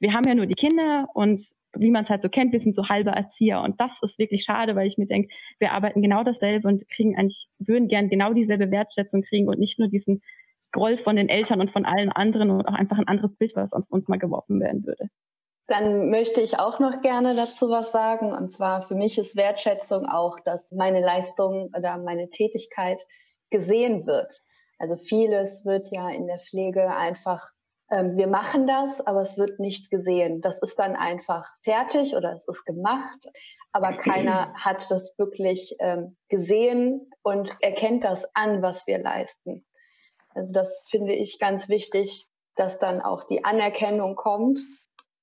wir 0.00 0.12
haben 0.12 0.26
ja 0.26 0.34
nur 0.34 0.46
die 0.46 0.54
Kinder 0.54 1.08
und 1.14 1.44
wie 1.74 1.90
man 1.90 2.04
es 2.04 2.10
halt 2.10 2.22
so 2.22 2.28
kennt, 2.28 2.52
wir 2.52 2.58
sind 2.58 2.74
so 2.74 2.88
halbe 2.88 3.10
Erzieher. 3.10 3.60
Und 3.60 3.80
das 3.80 3.92
ist 4.02 4.18
wirklich 4.18 4.42
schade, 4.42 4.74
weil 4.74 4.88
ich 4.88 4.98
mir 4.98 5.06
denke, 5.06 5.32
wir 5.58 5.72
arbeiten 5.72 6.02
genau 6.02 6.24
dasselbe 6.24 6.66
und 6.66 6.88
kriegen 6.88 7.16
eigentlich, 7.16 7.46
würden 7.58 7.88
gern 7.88 8.08
genau 8.08 8.32
dieselbe 8.32 8.70
Wertschätzung 8.70 9.22
kriegen 9.22 9.48
und 9.48 9.58
nicht 9.58 9.78
nur 9.78 9.88
diesen 9.88 10.22
Groll 10.72 10.98
von 10.98 11.16
den 11.16 11.28
Eltern 11.28 11.60
und 11.60 11.70
von 11.70 11.84
allen 11.84 12.10
anderen 12.10 12.50
und 12.50 12.66
auch 12.66 12.74
einfach 12.74 12.98
ein 12.98 13.08
anderes 13.08 13.34
Bild, 13.36 13.54
was 13.54 13.72
auf 13.72 13.84
uns 13.88 14.08
mal 14.08 14.18
geworfen 14.18 14.60
werden 14.60 14.84
würde. 14.84 15.08
Dann 15.66 16.10
möchte 16.10 16.40
ich 16.40 16.58
auch 16.58 16.80
noch 16.80 17.00
gerne 17.00 17.34
dazu 17.34 17.70
was 17.70 17.92
sagen. 17.92 18.32
Und 18.32 18.52
zwar 18.52 18.82
für 18.82 18.94
mich 18.94 19.18
ist 19.18 19.36
Wertschätzung 19.36 20.06
auch, 20.06 20.40
dass 20.40 20.68
meine 20.72 21.00
Leistung 21.00 21.70
oder 21.76 21.98
meine 21.98 22.28
Tätigkeit 22.30 23.00
gesehen 23.50 24.06
wird. 24.06 24.42
Also 24.78 24.96
vieles 24.96 25.64
wird 25.64 25.88
ja 25.92 26.08
in 26.10 26.26
der 26.26 26.40
Pflege 26.40 26.88
einfach 26.96 27.52
ähm, 27.90 28.16
wir 28.16 28.26
machen 28.26 28.66
das, 28.66 29.00
aber 29.06 29.22
es 29.22 29.36
wird 29.36 29.58
nicht 29.58 29.90
gesehen. 29.90 30.40
Das 30.40 30.60
ist 30.62 30.78
dann 30.78 30.96
einfach 30.96 31.46
fertig 31.62 32.14
oder 32.14 32.32
es 32.32 32.46
ist 32.46 32.64
gemacht, 32.64 33.28
aber 33.72 33.92
keiner 33.92 34.54
hat 34.54 34.90
das 34.90 35.18
wirklich 35.18 35.76
ähm, 35.80 36.16
gesehen 36.28 37.10
und 37.22 37.50
erkennt 37.60 38.04
das 38.04 38.24
an, 38.34 38.62
was 38.62 38.86
wir 38.86 38.98
leisten. 38.98 39.66
Also 40.34 40.52
das 40.52 40.86
finde 40.88 41.14
ich 41.14 41.38
ganz 41.38 41.68
wichtig, 41.68 42.28
dass 42.54 42.78
dann 42.78 43.00
auch 43.00 43.24
die 43.24 43.44
Anerkennung 43.44 44.14
kommt. 44.14 44.60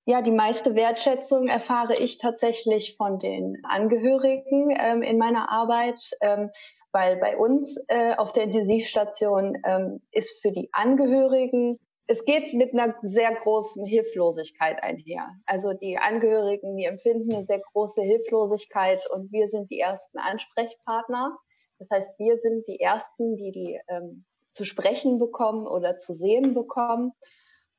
Ja, 0.06 0.22
die 0.22 0.32
meiste 0.32 0.76
Wertschätzung 0.76 1.48
erfahre 1.48 1.96
ich 1.96 2.18
tatsächlich 2.18 2.96
von 2.98 3.20
den 3.20 3.62
Angehörigen 3.64 4.76
ähm, 4.78 5.02
in 5.04 5.18
meiner 5.18 5.50
Arbeit, 5.52 6.00
ähm, 6.22 6.50
weil 6.92 7.18
bei 7.18 7.38
uns 7.38 7.78
äh, 7.88 8.16
auf 8.16 8.32
der 8.32 8.44
Intensivstation 8.44 9.58
ähm, 9.66 10.02
ist 10.12 10.42
für 10.42 10.52
die 10.52 10.70
Angehörigen 10.72 11.80
es 12.08 12.24
geht 12.24 12.54
mit 12.54 12.74
einer 12.74 12.96
sehr 13.02 13.36
großen 13.36 13.86
Hilflosigkeit 13.86 14.82
einher. 14.82 15.30
Also 15.46 15.74
die 15.74 15.98
Angehörigen, 15.98 16.78
die 16.78 16.86
empfinden 16.86 17.36
eine 17.36 17.46
sehr 17.46 17.62
große 17.74 18.02
Hilflosigkeit 18.02 19.02
und 19.12 19.32
wir 19.32 19.50
sind 19.50 19.70
die 19.70 19.80
ersten 19.80 20.18
Ansprechpartner. 20.18 21.38
Das 21.80 21.90
heißt, 21.92 22.10
wir 22.18 22.38
sind 22.40 22.66
die 22.68 22.80
ersten, 22.80 23.36
die 23.36 23.52
die 23.52 23.80
ähm, 23.90 24.26
zu 24.54 24.64
sprechen 24.64 25.20
bekommen 25.20 25.68
oder 25.68 25.98
zu 25.98 26.16
sehen 26.16 26.54
bekommen. 26.54 27.12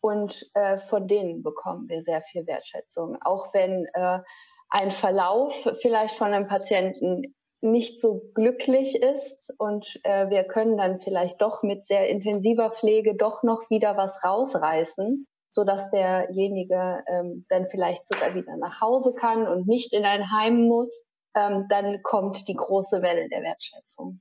Und 0.01 0.49
äh, 0.55 0.79
von 0.79 1.09
denen 1.09 1.43
bekommen 1.43 1.89
wir 1.89 2.03
sehr 2.03 2.23
viel 2.23 2.47
Wertschätzung. 2.47 3.17
Auch 3.23 3.53
wenn 3.53 3.87
äh, 3.95 4.21
ein 4.69 4.91
Verlauf 4.93 5.55
vielleicht 5.81 6.17
von 6.17 6.33
einem 6.33 6.47
Patienten 6.47 7.35
nicht 7.61 8.01
so 8.01 8.31
glücklich 8.35 9.01
ist 9.01 9.53
und 9.59 9.85
äh, 10.05 10.31
wir 10.31 10.45
können 10.45 10.77
dann 10.77 11.01
vielleicht 11.01 11.41
doch 11.43 11.63
mit 11.63 11.87
sehr 11.87 12.09
intensiver 12.09 12.71
Pflege 12.71 13.17
doch 13.17 13.43
noch 13.43 13.69
wieder 13.69 13.97
was 13.97 14.13
rausreißen, 14.25 15.27
so 15.51 15.65
dass 15.65 15.91
derjenige 15.91 17.03
ähm, 17.09 17.47
dann 17.49 17.69
vielleicht 17.69 18.03
sogar 18.13 18.35
wieder 18.35 18.57
nach 18.57 18.81
Hause 18.81 19.13
kann 19.13 19.47
und 19.49 19.67
nicht 19.67 19.93
in 19.93 20.05
ein 20.05 20.31
Heim 20.31 20.69
muss, 20.69 20.91
ähm, 21.35 21.67
dann 21.69 22.03
kommt 22.03 22.47
die 22.47 22.55
große 22.55 23.03
Welle 23.03 23.29
der 23.29 23.43
Wertschätzung. 23.43 24.21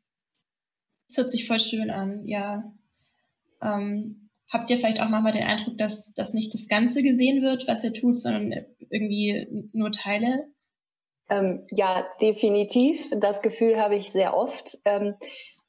Das 1.07 1.17
hört 1.17 1.29
sich 1.29 1.47
voll 1.47 1.59
schön 1.59 1.91
an, 1.91 2.25
ja. 2.25 2.63
Ähm, 3.61 4.29
habt 4.51 4.69
ihr 4.69 4.77
vielleicht 4.77 4.99
auch 4.99 5.09
manchmal 5.09 5.33
den 5.33 5.43
Eindruck, 5.43 5.77
dass, 5.77 6.11
dass 6.13 6.33
nicht 6.33 6.53
das 6.53 6.67
Ganze 6.67 7.03
gesehen 7.03 7.43
wird, 7.43 7.67
was 7.67 7.83
ihr 7.83 7.93
tut, 7.93 8.17
sondern 8.17 8.65
irgendwie 8.89 9.69
nur 9.73 9.91
Teile? 9.91 10.47
Ähm, 11.29 11.67
ja, 11.71 12.07
definitiv. 12.21 13.09
Das 13.11 13.41
Gefühl 13.41 13.79
habe 13.79 13.95
ich 13.95 14.11
sehr 14.11 14.35
oft. 14.35 14.77
Ähm, 14.85 15.15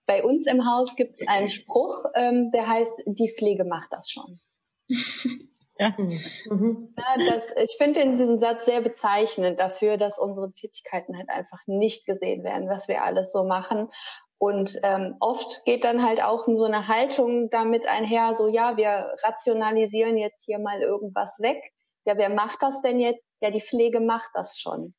bei 0.06 0.24
uns 0.24 0.46
im 0.46 0.64
Haus 0.64 0.96
gibt 0.96 1.20
es 1.20 1.28
einen 1.28 1.50
Spruch, 1.50 2.04
ähm, 2.14 2.50
der 2.50 2.66
heißt, 2.66 2.92
die 3.06 3.32
Pflege 3.36 3.64
macht 3.64 3.92
das 3.92 4.08
schon. 4.08 4.40
ja. 5.78 5.94
Mhm. 5.98 6.94
ja 6.96 7.30
das, 7.30 7.42
ich 7.62 7.76
finde 7.76 8.16
diesen 8.16 8.40
Satz 8.40 8.64
sehr 8.64 8.80
bezeichnend 8.80 9.60
dafür, 9.60 9.98
dass 9.98 10.18
unsere 10.18 10.50
Tätigkeiten 10.52 11.16
halt 11.16 11.28
einfach 11.28 11.60
nicht 11.66 12.06
gesehen 12.06 12.42
werden, 12.42 12.68
was 12.68 12.88
wir 12.88 13.04
alles 13.04 13.32
so 13.32 13.44
machen. 13.44 13.90
Und 14.38 14.78
ähm, 14.84 15.16
oft 15.18 15.64
geht 15.64 15.84
dann 15.84 16.02
halt 16.02 16.22
auch 16.22 16.46
so 16.46 16.64
eine 16.64 16.86
Haltung 16.86 17.50
damit 17.50 17.86
einher, 17.86 18.36
so 18.36 18.46
ja, 18.46 18.76
wir 18.76 19.12
rationalisieren 19.24 20.16
jetzt 20.16 20.42
hier 20.44 20.60
mal 20.60 20.80
irgendwas 20.80 21.30
weg. 21.38 21.60
Ja, 22.06 22.16
wer 22.16 22.30
macht 22.30 22.62
das 22.62 22.80
denn 22.82 23.00
jetzt? 23.00 23.22
Ja, 23.40 23.50
die 23.50 23.60
Pflege 23.60 24.00
macht 24.00 24.30
das 24.34 24.56
schon. 24.56 24.94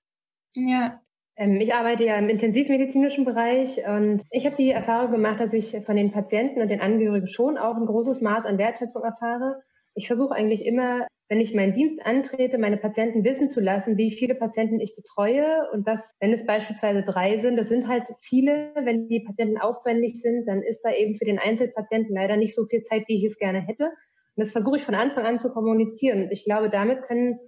Ja. 0.55 1.01
Ähm, 1.35 1.55
ich 1.61 1.73
arbeite 1.73 2.03
ja 2.05 2.17
im 2.17 2.29
intensivmedizinischen 2.29 3.25
Bereich 3.25 3.77
und 3.87 4.23
ich 4.31 4.45
habe 4.45 4.55
die 4.55 4.71
Erfahrung 4.71 5.11
gemacht, 5.11 5.39
dass 5.39 5.53
ich 5.53 5.77
von 5.85 5.95
den 5.95 6.11
Patienten 6.11 6.61
und 6.61 6.69
den 6.69 6.81
Angehörigen 6.81 7.27
schon 7.27 7.57
auch 7.57 7.75
ein 7.75 7.85
großes 7.85 8.21
Maß 8.21 8.45
an 8.45 8.57
Wertschätzung 8.57 9.03
erfahre. 9.03 9.61
Ich 9.95 10.07
versuche 10.07 10.33
eigentlich 10.33 10.65
immer, 10.65 11.07
wenn 11.29 11.39
ich 11.39 11.53
meinen 11.53 11.73
Dienst 11.73 12.03
antrete, 12.05 12.57
meine 12.57 12.77
Patienten 12.77 13.23
wissen 13.23 13.49
zu 13.49 13.61
lassen, 13.61 13.97
wie 13.97 14.11
viele 14.11 14.33
Patienten 14.35 14.79
ich 14.79 14.95
betreue 14.95 15.69
und 15.71 15.87
dass, 15.87 16.15
wenn 16.19 16.33
es 16.33 16.45
beispielsweise 16.45 17.03
drei 17.03 17.37
sind, 17.39 17.55
das 17.55 17.69
sind 17.69 17.87
halt 17.87 18.03
viele, 18.19 18.71
wenn 18.75 19.07
die 19.07 19.19
Patienten 19.19 19.59
aufwendig 19.59 20.21
sind, 20.21 20.47
dann 20.47 20.63
ist 20.63 20.81
da 20.81 20.91
eben 20.91 21.15
für 21.15 21.25
den 21.25 21.39
Einzelpatienten 21.39 22.15
leider 22.15 22.35
nicht 22.37 22.55
so 22.55 22.65
viel 22.65 22.81
Zeit, 22.83 23.03
wie 23.07 23.17
ich 23.17 23.23
es 23.25 23.37
gerne 23.37 23.61
hätte. 23.61 23.85
Und 23.85 24.45
das 24.45 24.51
versuche 24.51 24.77
ich 24.77 24.83
von 24.83 24.95
Anfang 24.95 25.25
an 25.25 25.39
zu 25.39 25.51
kommunizieren. 25.51 26.29
Ich 26.31 26.43
glaube, 26.45 26.69
damit 26.69 27.03
können 27.03 27.39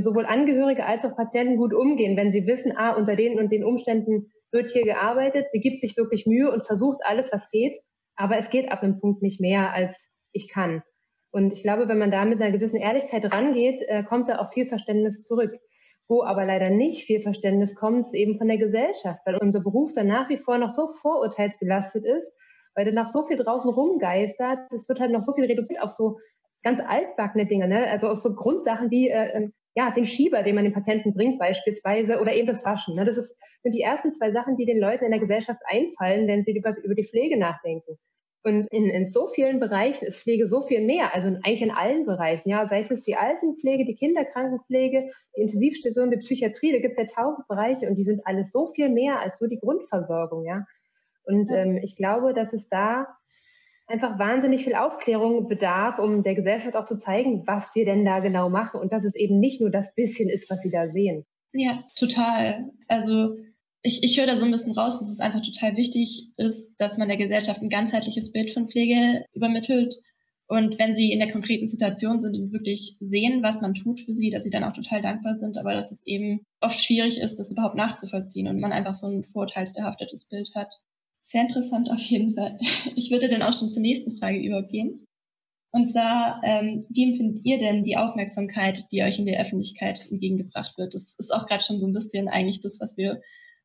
sowohl 0.00 0.26
Angehörige 0.26 0.84
als 0.84 1.04
auch 1.04 1.16
Patienten 1.16 1.56
gut 1.56 1.74
umgehen, 1.74 2.16
wenn 2.16 2.32
sie 2.32 2.46
wissen, 2.46 2.72
ah, 2.76 2.94
unter 2.94 3.16
den 3.16 3.38
und 3.38 3.50
den 3.50 3.64
Umständen 3.64 4.30
wird 4.50 4.70
hier 4.70 4.84
gearbeitet, 4.84 5.46
sie 5.52 5.60
gibt 5.60 5.80
sich 5.80 5.96
wirklich 5.96 6.26
Mühe 6.26 6.50
und 6.50 6.64
versucht 6.64 7.00
alles, 7.04 7.30
was 7.32 7.50
geht, 7.50 7.76
aber 8.16 8.38
es 8.38 8.50
geht 8.50 8.70
ab 8.70 8.82
einem 8.82 9.00
Punkt 9.00 9.22
nicht 9.22 9.40
mehr, 9.40 9.72
als 9.72 10.10
ich 10.32 10.48
kann. 10.48 10.82
Und 11.30 11.52
ich 11.52 11.62
glaube, 11.62 11.88
wenn 11.88 11.98
man 11.98 12.10
da 12.10 12.24
mit 12.24 12.40
einer 12.40 12.52
gewissen 12.52 12.78
Ehrlichkeit 12.78 13.32
rangeht, 13.32 13.82
äh, 13.86 14.02
kommt 14.02 14.28
da 14.28 14.38
auch 14.38 14.52
viel 14.52 14.66
Verständnis 14.66 15.22
zurück. 15.24 15.52
Wo 16.08 16.22
aber 16.22 16.46
leider 16.46 16.70
nicht 16.70 17.04
viel 17.04 17.20
Verständnis 17.20 17.74
kommt, 17.74 18.06
ist 18.06 18.14
eben 18.14 18.38
von 18.38 18.48
der 18.48 18.56
Gesellschaft, 18.56 19.20
weil 19.26 19.36
unser 19.36 19.62
Beruf 19.62 19.92
dann 19.92 20.06
nach 20.06 20.30
wie 20.30 20.38
vor 20.38 20.56
noch 20.56 20.70
so 20.70 20.88
vorurteilsbelastet 21.02 22.04
ist, 22.06 22.32
weil 22.74 22.86
da 22.86 22.92
noch 22.92 23.08
so 23.08 23.26
viel 23.26 23.36
draußen 23.36 23.70
rumgeistert. 23.70 24.58
Es 24.72 24.88
wird 24.88 25.00
halt 25.00 25.10
noch 25.10 25.20
so 25.20 25.34
viel 25.34 25.44
reduziert 25.44 25.82
auf 25.82 25.92
so 25.92 26.16
ganz 26.62 26.80
altbackene 26.80 27.46
Dinge, 27.46 27.68
ne? 27.68 27.86
also 27.90 28.08
auf 28.08 28.18
so 28.18 28.34
Grundsachen 28.34 28.90
wie 28.90 29.10
äh, 29.10 29.36
ähm, 29.36 29.52
ja, 29.78 29.92
den 29.92 30.06
Schieber, 30.06 30.42
den 30.42 30.56
man 30.56 30.64
den 30.64 30.72
Patienten 30.72 31.14
bringt 31.14 31.38
beispielsweise, 31.38 32.18
oder 32.20 32.34
eben 32.34 32.48
das 32.48 32.64
Waschen. 32.64 32.96
Ne? 32.96 33.04
Das 33.04 33.16
ist, 33.16 33.36
sind 33.62 33.72
die 33.72 33.80
ersten 33.80 34.10
zwei 34.10 34.32
Sachen, 34.32 34.56
die 34.56 34.66
den 34.66 34.80
Leuten 34.80 35.04
in 35.04 35.12
der 35.12 35.20
Gesellschaft 35.20 35.60
einfallen, 35.66 36.26
wenn 36.26 36.42
sie 36.42 36.50
über, 36.50 36.76
über 36.82 36.96
die 36.96 37.06
Pflege 37.06 37.38
nachdenken. 37.38 37.96
Und 38.42 38.66
in, 38.72 38.90
in 38.90 39.06
so 39.06 39.28
vielen 39.28 39.60
Bereichen 39.60 40.04
ist 40.06 40.22
Pflege 40.22 40.48
so 40.48 40.62
viel 40.62 40.80
mehr, 40.80 41.14
also 41.14 41.28
eigentlich 41.28 41.62
in 41.62 41.70
allen 41.70 42.06
Bereichen, 42.06 42.48
ja, 42.48 42.66
sei 42.66 42.80
es 42.80 43.04
die 43.04 43.14
Altenpflege, 43.14 43.84
die 43.84 43.94
Kinderkrankenpflege, 43.94 45.12
die 45.36 45.42
Intensivstation, 45.42 46.10
die 46.10 46.16
Psychiatrie, 46.16 46.72
da 46.72 46.78
gibt 46.78 46.98
es 46.98 47.12
ja 47.12 47.22
tausend 47.22 47.46
Bereiche 47.46 47.88
und 47.88 47.94
die 47.94 48.04
sind 48.04 48.26
alles 48.26 48.50
so 48.50 48.66
viel 48.66 48.88
mehr 48.88 49.20
als 49.20 49.40
nur 49.40 49.48
die 49.48 49.60
Grundversorgung, 49.60 50.44
ja. 50.44 50.66
Und 51.24 51.52
ähm, 51.52 51.78
ich 51.84 51.94
glaube, 51.94 52.34
dass 52.34 52.52
es 52.52 52.68
da 52.68 53.06
einfach 53.88 54.18
wahnsinnig 54.18 54.64
viel 54.64 54.74
Aufklärung 54.74 55.48
bedarf, 55.48 55.98
um 55.98 56.22
der 56.22 56.34
Gesellschaft 56.34 56.76
auch 56.76 56.86
zu 56.86 56.96
zeigen, 56.96 57.46
was 57.46 57.74
wir 57.74 57.84
denn 57.84 58.04
da 58.04 58.20
genau 58.20 58.50
machen 58.50 58.80
und 58.80 58.92
dass 58.92 59.04
es 59.04 59.14
eben 59.14 59.40
nicht 59.40 59.60
nur 59.60 59.70
das 59.70 59.94
bisschen 59.94 60.28
ist, 60.28 60.50
was 60.50 60.60
sie 60.60 60.70
da 60.70 60.88
sehen. 60.88 61.24
Ja, 61.52 61.84
total. 61.96 62.70
Also 62.86 63.36
ich, 63.82 64.02
ich 64.02 64.18
höre 64.18 64.26
da 64.26 64.36
so 64.36 64.44
ein 64.44 64.50
bisschen 64.50 64.74
raus, 64.74 64.98
dass 64.98 65.10
es 65.10 65.20
einfach 65.20 65.40
total 65.40 65.76
wichtig 65.76 66.30
ist, 66.36 66.76
dass 66.78 66.98
man 66.98 67.08
der 67.08 67.16
Gesellschaft 67.16 67.62
ein 67.62 67.70
ganzheitliches 67.70 68.32
Bild 68.32 68.52
von 68.52 68.68
Pflege 68.68 69.24
übermittelt. 69.32 69.96
Und 70.46 70.78
wenn 70.78 70.94
sie 70.94 71.12
in 71.12 71.18
der 71.18 71.30
konkreten 71.30 71.66
Situation 71.66 72.20
sind 72.20 72.34
und 72.34 72.52
wirklich 72.52 72.96
sehen, 73.00 73.42
was 73.42 73.60
man 73.60 73.74
tut 73.74 74.00
für 74.00 74.14
sie, 74.14 74.30
dass 74.30 74.44
sie 74.44 74.50
dann 74.50 74.64
auch 74.64 74.72
total 74.72 75.02
dankbar 75.02 75.36
sind, 75.36 75.58
aber 75.58 75.74
dass 75.74 75.92
es 75.92 76.06
eben 76.06 76.40
oft 76.60 76.82
schwierig 76.82 77.18
ist, 77.20 77.38
das 77.38 77.52
überhaupt 77.52 77.76
nachzuvollziehen 77.76 78.48
und 78.48 78.58
man 78.58 78.72
einfach 78.72 78.94
so 78.94 79.06
ein 79.06 79.24
vorurteilsbehaftetes 79.24 80.26
Bild 80.26 80.50
hat. 80.54 80.74
Sehr 81.28 81.42
interessant 81.42 81.90
auf 81.90 82.00
jeden 82.00 82.34
Fall. 82.34 82.58
Ich 82.96 83.10
würde 83.10 83.28
dann 83.28 83.42
auch 83.42 83.52
schon 83.52 83.68
zur 83.68 83.82
nächsten 83.82 84.16
Frage 84.16 84.38
übergehen. 84.38 85.06
Und 85.70 85.92
zwar, 85.92 86.40
ähm, 86.42 86.86
wie 86.88 87.04
empfindet 87.04 87.44
ihr 87.44 87.58
denn 87.58 87.84
die 87.84 87.98
Aufmerksamkeit, 87.98 88.90
die 88.90 89.02
euch 89.02 89.18
in 89.18 89.26
der 89.26 89.38
Öffentlichkeit 89.38 90.00
entgegengebracht 90.10 90.78
wird? 90.78 90.94
Das 90.94 91.14
ist 91.18 91.30
auch 91.30 91.44
gerade 91.44 91.62
schon 91.62 91.80
so 91.80 91.86
ein 91.86 91.92
bisschen 91.92 92.28
eigentlich 92.28 92.60
das, 92.60 92.80
was 92.80 92.96
wir 92.96 93.20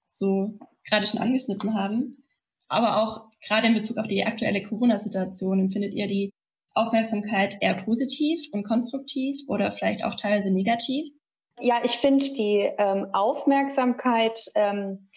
so 0.08 0.60
gerade 0.86 1.08
schon 1.08 1.22
angeschnitten 1.22 1.74
haben. 1.74 2.25
Aber 2.67 3.01
auch 3.01 3.29
gerade 3.48 3.67
in 3.67 3.75
Bezug 3.75 3.98
auf 3.98 4.08
die 4.08 4.25
aktuelle 4.25 4.62
Corona-Situation, 4.62 5.62
empfindet 5.62 5.93
ihr 5.93 6.08
die 6.08 6.34
Aufmerksamkeit 6.74 7.55
eher 7.62 7.82
positiv 7.82 8.41
und 8.51 8.63
konstruktiv 8.63 9.38
oder 9.48 9.72
vielleicht 9.72 10.03
auch 10.03 10.15
teilweise 10.15 10.51
negativ? 10.51 11.13
Ja, 11.62 11.79
ich 11.86 11.91
finde 11.91 12.25
die 12.25 12.70
ähm, 12.77 13.08
Aufmerksamkeit, 13.13 14.51
ähm, 14.53 15.08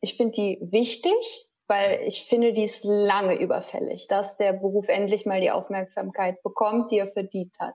ich 0.00 0.14
finde 0.14 0.32
die 0.34 0.58
wichtig 0.62 1.49
weil 1.70 2.02
ich 2.04 2.24
finde, 2.24 2.52
die 2.52 2.64
ist 2.64 2.84
lange 2.84 3.36
überfällig, 3.36 4.08
dass 4.08 4.36
der 4.36 4.52
Beruf 4.52 4.88
endlich 4.88 5.24
mal 5.24 5.40
die 5.40 5.52
Aufmerksamkeit 5.52 6.42
bekommt, 6.42 6.90
die 6.90 6.98
er 6.98 7.12
verdient 7.12 7.54
hat. 7.60 7.74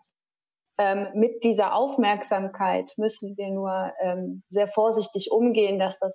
Ähm, 0.77 1.07
mit 1.13 1.45
dieser 1.45 1.73
Aufmerksamkeit 1.73 2.91
müssen 2.97 3.37
wir 3.37 3.49
nur 3.49 3.93
ähm, 4.01 4.43
sehr 4.49 4.67
vorsichtig 4.67 5.31
umgehen, 5.31 5.79
dass 5.79 5.97
das 5.99 6.13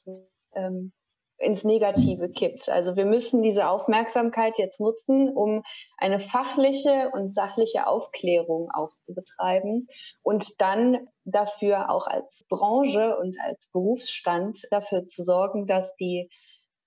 ähm, 0.54 0.92
ins 1.38 1.64
Negative 1.64 2.28
kippt. 2.28 2.68
Also 2.68 2.96
wir 2.96 3.06
müssen 3.06 3.42
diese 3.42 3.66
Aufmerksamkeit 3.66 4.58
jetzt 4.58 4.78
nutzen, 4.78 5.30
um 5.30 5.62
eine 5.96 6.20
fachliche 6.20 7.10
und 7.14 7.34
sachliche 7.34 7.86
Aufklärung 7.86 8.68
auch 8.74 8.90
zu 9.00 9.14
betreiben 9.14 9.88
und 10.22 10.60
dann 10.60 11.08
dafür 11.24 11.88
auch 11.88 12.06
als 12.06 12.44
Branche 12.50 13.16
und 13.16 13.38
als 13.40 13.66
Berufsstand 13.72 14.66
dafür 14.70 15.08
zu 15.08 15.22
sorgen, 15.22 15.66
dass 15.66 15.96
die 15.96 16.28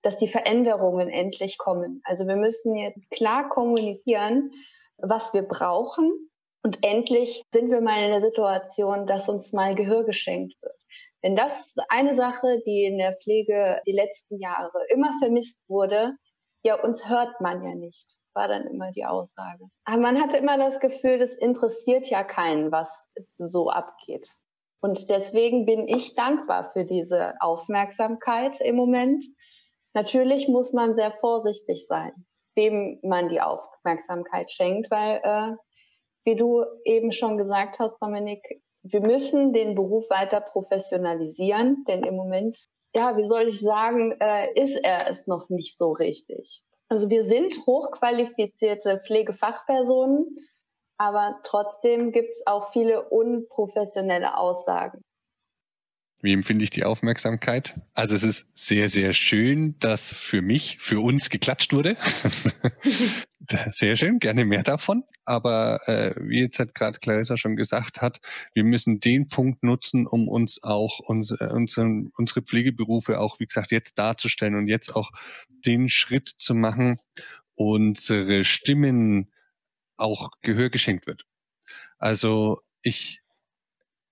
dass 0.04 0.18
die 0.18 0.28
Veränderungen 0.28 1.08
endlich 1.08 1.56
kommen. 1.56 2.02
Also 2.04 2.26
wir 2.26 2.36
müssen 2.36 2.76
jetzt 2.76 3.10
klar 3.10 3.48
kommunizieren, 3.48 4.52
was 4.98 5.32
wir 5.32 5.42
brauchen. 5.42 6.30
Und 6.62 6.78
endlich 6.82 7.42
sind 7.52 7.70
wir 7.70 7.80
mal 7.80 8.04
in 8.04 8.10
der 8.10 8.22
Situation, 8.22 9.06
dass 9.06 9.28
uns 9.28 9.52
mal 9.52 9.74
Gehör 9.74 10.04
geschenkt 10.04 10.54
wird. 10.62 10.76
Denn 11.22 11.36
das 11.36 11.58
ist 11.58 11.80
eine 11.88 12.16
Sache, 12.16 12.60
die 12.66 12.84
in 12.84 12.98
der 12.98 13.16
Pflege 13.16 13.80
die 13.86 13.92
letzten 13.92 14.38
Jahre 14.38 14.78
immer 14.90 15.10
vermisst 15.20 15.58
wurde. 15.68 16.12
Ja, 16.62 16.82
uns 16.82 17.08
hört 17.08 17.40
man 17.40 17.62
ja 17.64 17.74
nicht, 17.74 18.18
war 18.34 18.48
dann 18.48 18.66
immer 18.66 18.92
die 18.92 19.06
Aussage. 19.06 19.64
Aber 19.84 20.00
man 20.00 20.20
hatte 20.20 20.36
immer 20.36 20.58
das 20.58 20.80
Gefühl, 20.80 21.18
das 21.18 21.32
interessiert 21.32 22.08
ja 22.08 22.24
keinen, 22.24 22.72
was 22.72 22.90
so 23.38 23.70
abgeht. 23.70 24.28
Und 24.80 25.08
deswegen 25.08 25.64
bin 25.64 25.88
ich 25.88 26.14
dankbar 26.14 26.68
für 26.70 26.84
diese 26.84 27.34
Aufmerksamkeit 27.40 28.60
im 28.60 28.76
Moment 28.76 29.24
Natürlich 29.94 30.48
muss 30.48 30.72
man 30.72 30.94
sehr 30.94 31.12
vorsichtig 31.12 31.86
sein. 31.88 32.12
wem 32.56 33.00
man 33.02 33.28
die 33.30 33.40
Aufmerksamkeit 33.40 34.48
schenkt, 34.50 34.88
weil, 34.88 35.20
äh, 35.24 35.56
wie 36.24 36.36
du 36.36 36.64
eben 36.84 37.10
schon 37.10 37.36
gesagt 37.36 37.80
hast, 37.80 37.98
Dominik, 38.00 38.62
wir 38.84 39.00
müssen 39.00 39.52
den 39.52 39.74
Beruf 39.74 40.08
weiter 40.10 40.40
professionalisieren, 40.40 41.84
denn 41.88 42.04
im 42.04 42.14
Moment, 42.14 42.56
ja, 42.94 43.16
wie 43.16 43.26
soll 43.26 43.48
ich 43.48 43.60
sagen, 43.60 44.14
äh, 44.20 44.52
ist 44.54 44.76
er 44.84 45.10
es 45.10 45.26
noch 45.26 45.48
nicht 45.48 45.76
so 45.76 45.92
richtig. 45.92 46.62
Also 46.88 47.10
wir 47.10 47.24
sind 47.24 47.56
hochqualifizierte 47.66 49.00
Pflegefachpersonen, 49.00 50.36
aber 50.98 51.40
trotzdem 51.44 52.12
gibt 52.12 52.36
es 52.36 52.46
auch 52.46 52.72
viele 52.72 53.08
unprofessionelle 53.08 54.38
Aussagen. 54.38 55.02
Wie 56.24 56.32
empfinde 56.32 56.64
ich 56.64 56.70
die 56.70 56.84
Aufmerksamkeit? 56.84 57.78
Also 57.92 58.14
es 58.14 58.22
ist 58.22 58.56
sehr, 58.56 58.88
sehr 58.88 59.12
schön, 59.12 59.78
dass 59.78 60.14
für 60.14 60.40
mich, 60.40 60.78
für 60.80 60.98
uns 61.00 61.28
geklatscht 61.28 61.74
wurde. 61.74 61.98
sehr 63.68 63.94
schön, 63.96 64.20
gerne 64.20 64.46
mehr 64.46 64.62
davon. 64.62 65.04
Aber 65.26 65.86
äh, 65.86 66.14
wie 66.16 66.40
jetzt 66.40 66.58
halt 66.58 66.74
gerade 66.74 66.98
Clarissa 66.98 67.36
schon 67.36 67.56
gesagt 67.56 68.00
hat, 68.00 68.22
wir 68.54 68.64
müssen 68.64 69.00
den 69.00 69.28
Punkt 69.28 69.62
nutzen, 69.62 70.06
um 70.06 70.26
uns 70.26 70.62
auch 70.62 70.98
uns, 70.98 71.32
äh, 71.32 71.44
unseren, 71.44 72.10
unsere 72.16 72.40
Pflegeberufe 72.40 73.20
auch, 73.20 73.38
wie 73.38 73.44
gesagt, 73.44 73.70
jetzt 73.70 73.98
darzustellen 73.98 74.54
und 74.54 74.66
jetzt 74.66 74.96
auch 74.96 75.10
den 75.66 75.90
Schritt 75.90 76.30
zu 76.38 76.54
machen, 76.54 77.00
unsere 77.54 78.44
Stimmen 78.44 79.30
auch 79.98 80.30
Gehör 80.40 80.70
geschenkt 80.70 81.06
wird. 81.06 81.26
Also 81.98 82.62
ich 82.80 83.20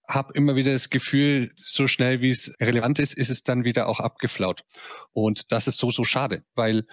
habe 0.09 0.35
immer 0.35 0.57
wieder 0.57 0.73
das 0.73 0.91
Gefühl, 0.91 1.53
so 1.57 1.87
schnell 1.87 2.21
wie 2.21 2.31
es 2.31 2.55
relevant 2.61 2.99
ist, 2.99 3.15
ist 3.15 3.31
es 3.31 3.43
dann 3.43 3.65
wieder 3.65 3.89
auch 3.89 4.01
abgeflaut. 4.01 4.65
Und 5.13 5.53
das 5.53 5.69
ist 5.69 5.79
so, 5.79 5.91
so 5.91 6.05
schade, 6.05 6.45
weil 6.55 6.87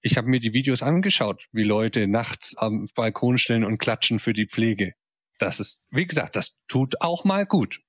ich 0.00 0.16
habe 0.16 0.28
mir 0.28 0.40
die 0.40 0.52
Videos 0.52 0.82
angeschaut, 0.82 1.46
wie 1.52 1.62
Leute 1.62 2.08
nachts 2.08 2.56
am 2.56 2.88
Balkon 2.94 3.38
stellen 3.38 3.64
und 3.64 3.78
klatschen 3.78 4.18
für 4.18 4.32
die 4.32 4.46
Pflege. 4.46 4.94
Das 5.38 5.60
ist, 5.60 5.86
wie 5.90 6.06
gesagt, 6.06 6.36
das 6.36 6.60
tut 6.68 7.00
auch 7.00 7.24
mal 7.24 7.46
gut. 7.46 7.80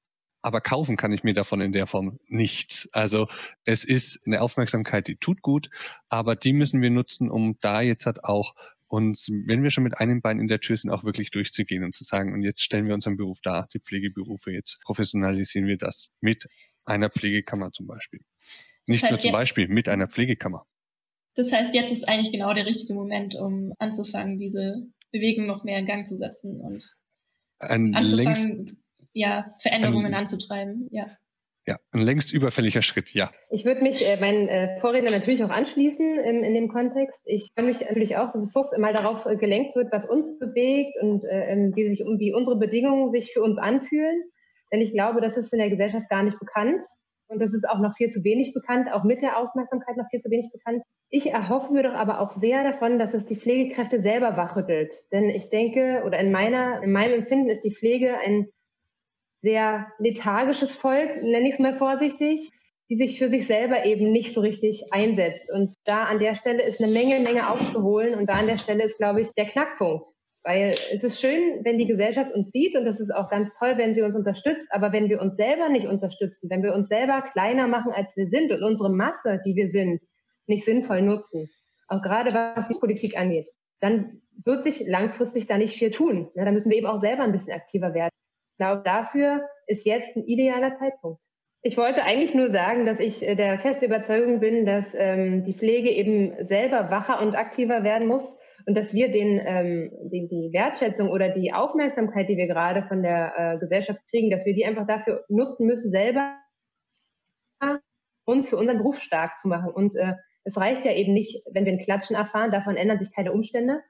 Aber 0.42 0.60
kaufen 0.60 0.98
kann 0.98 1.14
ich 1.14 1.24
mir 1.24 1.34
davon 1.34 1.62
in 1.62 1.72
der 1.72 1.88
Form 1.88 2.20
nichts. 2.28 2.90
Also 2.92 3.28
es 3.64 3.86
ist 3.86 4.28
eine 4.28 4.42
Aufmerksamkeit, 4.42 5.08
die 5.08 5.16
tut 5.16 5.42
gut, 5.42 5.70
aber 6.10 6.36
die 6.36 6.52
müssen 6.52 6.82
wir 6.82 6.90
nutzen, 6.90 7.32
um 7.32 7.58
da 7.62 7.82
jetzt 7.82 8.06
halt 8.06 8.26
auch 8.26 8.54
und 8.94 9.18
wenn 9.48 9.64
wir 9.64 9.72
schon 9.72 9.84
mit 9.84 9.98
einem 9.98 10.22
Bein 10.22 10.40
in 10.40 10.48
der 10.48 10.60
Tür 10.60 10.78
sind, 10.78 10.92
auch 10.92 11.04
wirklich 11.04 11.32
durchzugehen 11.32 11.84
und 11.84 11.96
zu 11.96 12.04
sagen, 12.04 12.32
und 12.32 12.44
jetzt 12.44 12.62
stellen 12.62 12.86
wir 12.86 12.94
unseren 12.94 13.18
Beruf 13.18 13.42
dar, 13.42 13.68
die 13.74 13.80
Pflegeberufe, 13.80 14.52
jetzt 14.52 14.80
professionalisieren 14.84 15.68
wir 15.68 15.78
das 15.78 16.12
mit 16.22 16.46
einer 16.86 17.10
Pflegekammer 17.10 17.72
zum 17.72 17.88
Beispiel. 17.88 18.20
Nicht 18.86 19.02
das 19.02 19.10
heißt 19.10 19.12
nur 19.12 19.20
zum 19.20 19.28
jetzt, 19.30 19.34
Beispiel, 19.34 19.68
mit 19.68 19.90
einer 19.90 20.08
Pflegekammer. 20.08 20.68
Das 21.34 21.52
heißt, 21.52 21.74
jetzt 21.74 21.92
ist 21.92 22.08
eigentlich 22.08 22.32
genau 22.32 22.54
der 22.54 22.68
richtige 22.68 22.94
Moment, 22.94 23.34
um 23.34 23.74
anzufangen, 23.80 24.38
diese 24.38 24.86
Bewegung 25.12 25.48
noch 25.48 25.64
mehr 25.64 25.80
in 25.80 25.88
Gang 25.88 26.06
zu 26.06 26.16
setzen 26.16 26.62
und 26.62 26.96
ein 27.58 27.96
anzufangen, 27.96 28.84
ja, 29.14 29.56
Veränderungen 29.60 30.14
ein, 30.14 30.14
anzutreiben. 30.14 30.88
Ja. 30.92 31.18
Ja, 31.66 31.78
ein 31.92 32.02
längst 32.02 32.34
überfälliger 32.34 32.82
Schritt, 32.82 33.14
ja. 33.14 33.32
Ich 33.50 33.64
würde 33.64 33.82
mich 33.82 34.06
äh, 34.06 34.20
meinen 34.20 34.50
äh, 34.50 34.82
Vorredner 34.82 35.12
natürlich 35.12 35.44
auch 35.46 35.50
anschließen 35.50 36.20
ähm, 36.20 36.44
in 36.44 36.54
dem 36.54 36.68
Kontext. 36.68 37.22
Ich 37.24 37.52
freue 37.56 37.68
mich 37.68 37.80
natürlich 37.80 38.18
auch, 38.18 38.34
dass 38.34 38.44
es 38.44 38.52
Fuchs 38.52 38.78
mal 38.78 38.94
darauf 38.94 39.26
äh, 39.26 39.38
gelenkt 39.38 39.74
wird, 39.76 39.90
was 39.92 40.06
uns 40.06 40.38
bewegt 40.40 40.94
und 41.02 41.24
äh, 41.24 41.54
ähm, 41.54 41.72
wie, 41.74 41.90
sich, 41.90 42.00
wie 42.02 42.34
unsere 42.34 42.58
Bedingungen 42.58 43.12
sich 43.12 43.32
für 43.32 43.42
uns 43.42 43.60
anfühlen. 43.60 44.24
Denn 44.74 44.82
ich 44.82 44.92
glaube, 44.92 45.22
das 45.22 45.38
ist 45.38 45.54
in 45.54 45.60
der 45.60 45.70
Gesellschaft 45.70 46.10
gar 46.10 46.24
nicht 46.24 46.38
bekannt. 46.38 46.84
Und 47.28 47.40
das 47.40 47.54
ist 47.54 47.68
auch 47.68 47.80
noch 47.80 47.96
viel 47.96 48.10
zu 48.10 48.26
wenig 48.26 48.54
bekannt, 48.54 48.90
auch 48.92 49.06
mit 49.06 49.22
der 49.22 49.38
Aufmerksamkeit 49.38 49.96
noch 49.96 50.10
viel 50.10 50.22
zu 50.22 50.30
wenig 50.30 50.52
bekannt. 50.52 50.84
Ich 51.10 51.32
erhoffe 51.32 51.72
mir 51.72 51.84
doch 51.84 51.94
aber 51.94 52.20
auch 52.20 52.32
sehr 52.32 52.64
davon, 52.64 53.00
dass 53.00 53.14
es 53.14 53.26
die 53.26 53.38
Pflegekräfte 53.38 54.02
selber 54.02 54.36
wachrüttelt. 54.36 54.92
Denn 55.14 55.30
ich 55.30 55.50
denke, 55.50 56.04
oder 56.06 56.20
in 56.20 56.32
meiner, 56.32 56.84
in 56.84 56.92
meinem 56.92 57.22
Empfinden 57.22 57.50
ist 57.50 57.64
die 57.64 57.74
Pflege 57.74 58.18
ein 58.18 58.50
sehr 59.44 59.88
lethargisches 60.00 60.78
Volk, 60.78 61.22
nenne 61.22 61.48
ich 61.48 61.56
es 61.56 61.60
mal 61.60 61.76
vorsichtig, 61.76 62.50
die 62.90 62.96
sich 62.96 63.20
für 63.20 63.28
sich 63.28 63.46
selber 63.46 63.86
eben 63.86 64.12
nicht 64.12 64.34
so 64.34 64.42
richtig 64.42 64.86
einsetzt. 64.92 65.52
Und 65.52 65.76
da 65.84 66.06
an 66.06 66.20
der 66.20 66.36
Stelle 66.36 66.64
ist 66.64 66.82
eine 66.82 66.92
Menge, 66.92 67.20
Menge 67.20 67.50
aufzuholen. 67.50 68.16
Und 68.16 68.28
da 68.28 68.36
an 68.36 68.48
der 68.48 68.58
Stelle 68.58 68.84
ist, 68.84 68.98
glaube 68.98 69.22
ich, 69.22 69.32
der 69.34 69.46
Knackpunkt. 69.46 70.08
Weil 70.44 70.76
es 70.92 71.04
ist 71.04 71.22
schön, 71.22 71.64
wenn 71.64 71.78
die 71.78 71.86
Gesellschaft 71.86 72.34
uns 72.34 72.52
sieht 72.52 72.76
und 72.76 72.84
das 72.84 73.00
ist 73.00 73.12
auch 73.12 73.30
ganz 73.30 73.52
toll, 73.58 73.78
wenn 73.78 73.94
sie 73.94 74.02
uns 74.02 74.16
unterstützt. 74.16 74.66
Aber 74.72 74.92
wenn 74.92 75.10
wir 75.10 75.22
uns 75.22 75.38
selber 75.38 75.70
nicht 75.70 75.88
unterstützen, 75.88 76.50
wenn 76.50 76.64
wir 76.64 76.74
uns 76.74 76.88
selber 76.88 77.22
kleiner 77.32 77.68
machen, 77.68 77.94
als 77.94 78.16
wir 78.18 78.28
sind 78.28 78.52
und 78.52 78.64
unsere 78.64 78.90
Masse, 78.90 79.42
die 79.46 79.56
wir 79.56 79.70
sind, 79.70 80.02
nicht 80.48 80.66
sinnvoll 80.66 81.02
nutzen, 81.02 81.50
auch 81.88 82.02
gerade 82.02 82.34
was 82.34 82.68
die 82.68 82.80
Politik 82.80 83.18
angeht, 83.18 83.48
dann 83.80 84.22
wird 84.44 84.64
sich 84.64 84.86
langfristig 84.86 85.48
da 85.48 85.58
nicht 85.58 85.78
viel 85.78 85.92
tun. 85.92 86.30
Ja, 86.36 86.44
da 86.44 86.52
müssen 86.52 86.70
wir 86.70 86.78
eben 86.78 86.88
auch 86.88 86.98
selber 86.98 87.24
ein 87.24 87.32
bisschen 87.32 87.54
aktiver 87.54 87.94
werden. 87.94 88.10
Ich 88.64 88.66
glaube, 88.66 88.84
dafür 88.86 89.50
ist 89.68 89.86
jetzt 89.86 90.16
ein 90.16 90.24
idealer 90.24 90.74
Zeitpunkt. 90.76 91.20
Ich 91.64 91.76
wollte 91.76 92.02
eigentlich 92.04 92.34
nur 92.34 92.50
sagen, 92.50 92.86
dass 92.86 92.98
ich 92.98 93.22
äh, 93.22 93.36
der 93.36 93.60
festen 93.60 93.84
Überzeugung 93.84 94.40
bin, 94.40 94.66
dass 94.66 94.96
ähm, 94.96 95.44
die 95.44 95.54
Pflege 95.54 95.90
eben 95.90 96.46
selber 96.46 96.90
wacher 96.90 97.22
und 97.22 97.36
aktiver 97.36 97.84
werden 97.84 98.08
muss 98.08 98.24
und 98.66 98.78
dass 98.78 98.94
wir 98.94 99.12
den, 99.12 99.42
ähm, 99.46 99.92
die, 100.04 100.30
die 100.30 100.52
Wertschätzung 100.54 101.10
oder 101.10 101.28
die 101.28 101.52
Aufmerksamkeit, 101.52 102.30
die 102.30 102.38
wir 102.38 102.48
gerade 102.48 102.84
von 102.84 103.04
der 103.04 103.34
äh, 103.36 103.58
Gesellschaft 103.58 104.00
kriegen, 104.10 104.30
dass 104.30 104.46
wir 104.46 104.54
die 104.54 104.66
einfach 104.66 104.88
dafür 104.88 105.26
nutzen 105.28 105.68
müssen, 105.68 105.92
selber 105.92 106.38
uns 108.24 108.48
für 108.48 108.56
unseren 108.56 108.78
Beruf 108.78 109.02
stark 109.02 109.40
zu 109.40 109.50
machen. 109.50 109.74
Und 109.74 109.94
äh, 109.98 110.14
es 110.46 110.56
reicht 110.56 110.86
ja 110.86 110.94
eben 110.94 111.14
nicht, 111.14 111.44
wenn 111.52 111.66
wir 111.66 111.74
ein 111.74 111.84
Klatschen 111.84 112.16
erfahren, 112.16 112.52
davon 112.52 112.78
ändern 112.78 113.00
sich 113.00 113.14
keine 113.14 113.34
Umstände, 113.34 113.82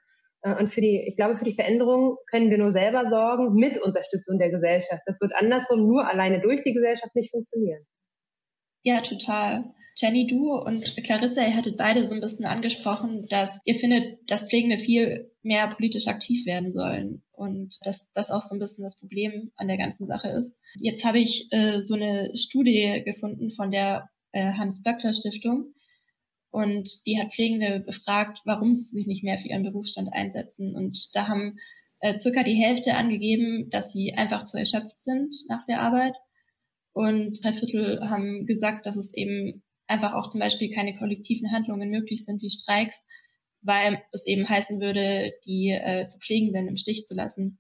und 0.44 0.74
für 0.74 0.82
die, 0.82 1.06
ich 1.08 1.16
glaube, 1.16 1.38
für 1.38 1.46
die 1.46 1.56
Veränderung 1.56 2.18
können 2.30 2.50
wir 2.50 2.58
nur 2.58 2.72
selber 2.72 3.10
sorgen 3.10 3.54
mit 3.56 3.82
Unterstützung 3.82 4.38
der 4.40 4.50
Gesellschaft. 4.50 5.02
Das 5.06 5.20
wird 5.22 5.34
andersrum 5.36 5.88
nur 5.88 6.08
alleine 6.08 6.42
durch 6.42 6.62
die 6.62 6.74
Gesellschaft 6.74 7.16
nicht 7.16 7.32
funktionieren. 7.32 7.86
Ja, 8.84 9.02
total. 9.02 9.74
Jenny, 9.96 10.28
du 10.28 10.52
und 10.52 10.96
Clarissa, 11.04 11.42
ihr 11.42 11.56
hattet 11.56 11.78
beide 11.78 12.04
so 12.04 12.16
ein 12.16 12.22
bisschen 12.22 12.46
angesprochen, 12.46 13.28
dass 13.30 13.60
ihr 13.64 13.76
findet, 13.76 14.20
dass 14.30 14.50
Pflegende 14.50 14.80
viel 14.80 15.32
mehr 15.44 15.68
politisch 15.68 16.08
aktiv 16.08 16.46
werden 16.46 16.74
sollen 16.74 17.24
und 17.32 17.78
dass 17.86 18.12
das 18.14 18.32
auch 18.32 18.42
so 18.42 18.56
ein 18.56 18.60
bisschen 18.60 18.84
das 18.84 18.98
Problem 18.98 19.52
an 19.56 19.68
der 19.68 19.78
ganzen 19.78 20.08
Sache 20.08 20.30
ist. 20.30 20.60
Jetzt 20.80 21.06
habe 21.06 21.20
ich 21.20 21.48
äh, 21.52 21.80
so 21.80 21.94
eine 21.94 22.32
Studie 22.36 23.04
gefunden 23.06 23.52
von 23.52 23.72
der 23.72 24.10
äh, 24.32 24.54
Hans-Böckler-Stiftung, 24.54 25.74
und 26.54 27.04
die 27.08 27.20
hat 27.20 27.34
Pflegende 27.34 27.80
befragt, 27.80 28.42
warum 28.46 28.76
sie 28.76 28.84
sich 28.84 29.08
nicht 29.08 29.24
mehr 29.24 29.40
für 29.40 29.48
ihren 29.48 29.64
Berufsstand 29.64 30.14
einsetzen. 30.14 30.76
Und 30.76 31.10
da 31.14 31.28
haben 31.28 31.58
äh, 32.00 32.16
circa 32.16 32.44
die 32.44 32.54
Hälfte 32.54 32.94
angegeben, 32.94 33.72
dass 33.72 33.92
sie 33.92 34.14
einfach 34.14 34.46
zu 34.46 34.58
erschöpft 34.58 35.00
sind 35.00 35.36
nach 35.50 35.66
der 35.66 35.82
Arbeit. 35.82 36.14
Und 36.92 37.44
drei 37.44 37.54
Viertel 37.54 38.08
haben 38.08 38.46
gesagt, 38.46 38.86
dass 38.86 38.98
es 38.98 39.16
eben 39.16 39.64
einfach 39.88 40.14
auch 40.14 40.30
zum 40.30 40.42
Beispiel 40.42 40.70
keine 40.70 40.96
kollektiven 40.96 41.52
Handlungen 41.52 41.90
möglich 41.90 42.24
sind 42.24 42.44
wie 42.44 42.52
Streiks, 42.52 43.04
weil 43.62 44.04
es 44.12 44.28
eben 44.28 44.48
heißen 44.48 44.80
würde, 44.80 45.34
die 45.48 45.72
äh, 45.72 46.08
zu 46.08 46.20
Pflegenden 46.20 46.68
im 46.68 46.78
Stich 46.78 47.04
zu 47.04 47.16
lassen. 47.16 47.58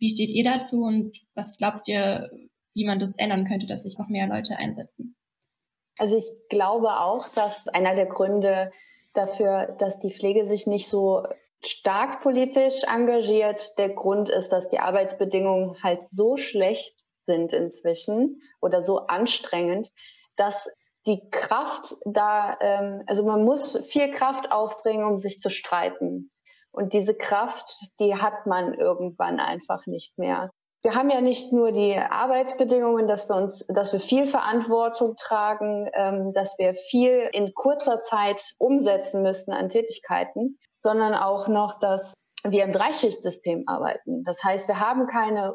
Wie 0.00 0.10
steht 0.10 0.30
ihr 0.30 0.42
dazu 0.42 0.82
und 0.82 1.16
was 1.34 1.58
glaubt 1.58 1.86
ihr, 1.86 2.28
wie 2.74 2.84
man 2.86 2.98
das 2.98 3.16
ändern 3.18 3.44
könnte, 3.46 3.66
dass 3.66 3.84
sich 3.84 3.96
noch 3.98 4.08
mehr 4.08 4.26
Leute 4.26 4.56
einsetzen? 4.56 5.14
Also 5.98 6.16
ich 6.16 6.30
glaube 6.48 7.00
auch, 7.00 7.28
dass 7.30 7.66
einer 7.68 7.94
der 7.94 8.06
Gründe 8.06 8.72
dafür, 9.14 9.76
dass 9.78 9.98
die 9.98 10.12
Pflege 10.12 10.48
sich 10.48 10.66
nicht 10.66 10.88
so 10.88 11.26
stark 11.64 12.20
politisch 12.22 12.84
engagiert, 12.84 13.76
der 13.78 13.90
Grund 13.90 14.28
ist, 14.28 14.50
dass 14.50 14.68
die 14.68 14.78
Arbeitsbedingungen 14.78 15.82
halt 15.82 16.00
so 16.12 16.36
schlecht 16.36 16.94
sind 17.24 17.52
inzwischen 17.52 18.42
oder 18.60 18.84
so 18.84 19.06
anstrengend, 19.06 19.90
dass 20.36 20.68
die 21.06 21.28
Kraft 21.30 21.96
da, 22.04 22.56
ähm, 22.60 23.02
also 23.06 23.24
man 23.24 23.44
muss 23.44 23.82
viel 23.88 24.12
Kraft 24.12 24.52
aufbringen, 24.52 25.04
um 25.04 25.18
sich 25.18 25.40
zu 25.40 25.50
streiten. 25.50 26.30
Und 26.72 26.92
diese 26.92 27.14
Kraft, 27.14 27.80
die 28.00 28.16
hat 28.16 28.46
man 28.46 28.74
irgendwann 28.74 29.40
einfach 29.40 29.86
nicht 29.86 30.18
mehr 30.18 30.50
wir 30.86 30.94
haben 30.94 31.10
ja 31.10 31.20
nicht 31.20 31.52
nur 31.52 31.72
die 31.72 31.96
Arbeitsbedingungen, 31.96 33.08
dass 33.08 33.28
wir 33.28 33.34
uns, 33.34 33.66
dass 33.66 33.92
wir 33.92 33.98
viel 33.98 34.28
Verantwortung 34.28 35.16
tragen, 35.16 35.90
ähm, 35.94 36.32
dass 36.32 36.56
wir 36.58 36.74
viel 36.74 37.28
in 37.32 37.52
kurzer 37.54 38.04
Zeit 38.04 38.40
umsetzen 38.58 39.20
müssen 39.20 39.52
an 39.52 39.68
Tätigkeiten, 39.68 40.60
sondern 40.82 41.14
auch 41.14 41.48
noch, 41.48 41.80
dass 41.80 42.14
wir 42.44 42.62
im 42.62 42.72
Dreischichtsystem 42.72 43.64
arbeiten. 43.66 44.22
Das 44.22 44.40
heißt, 44.44 44.68
wir 44.68 44.78
haben 44.78 45.08
keine 45.08 45.52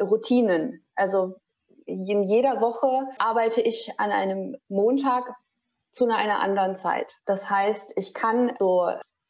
Routinen. 0.00 0.86
Also 0.94 1.34
in 1.84 2.22
jeder 2.22 2.60
Woche 2.60 3.08
arbeite 3.18 3.60
ich 3.60 3.90
an 3.96 4.12
einem 4.12 4.54
Montag 4.68 5.24
zu 5.90 6.04
einer 6.04 6.38
anderen 6.38 6.76
Zeit. 6.76 7.12
Das 7.26 7.50
heißt, 7.50 7.94
ich 7.96 8.14
kann 8.14 8.52
so 8.60 8.88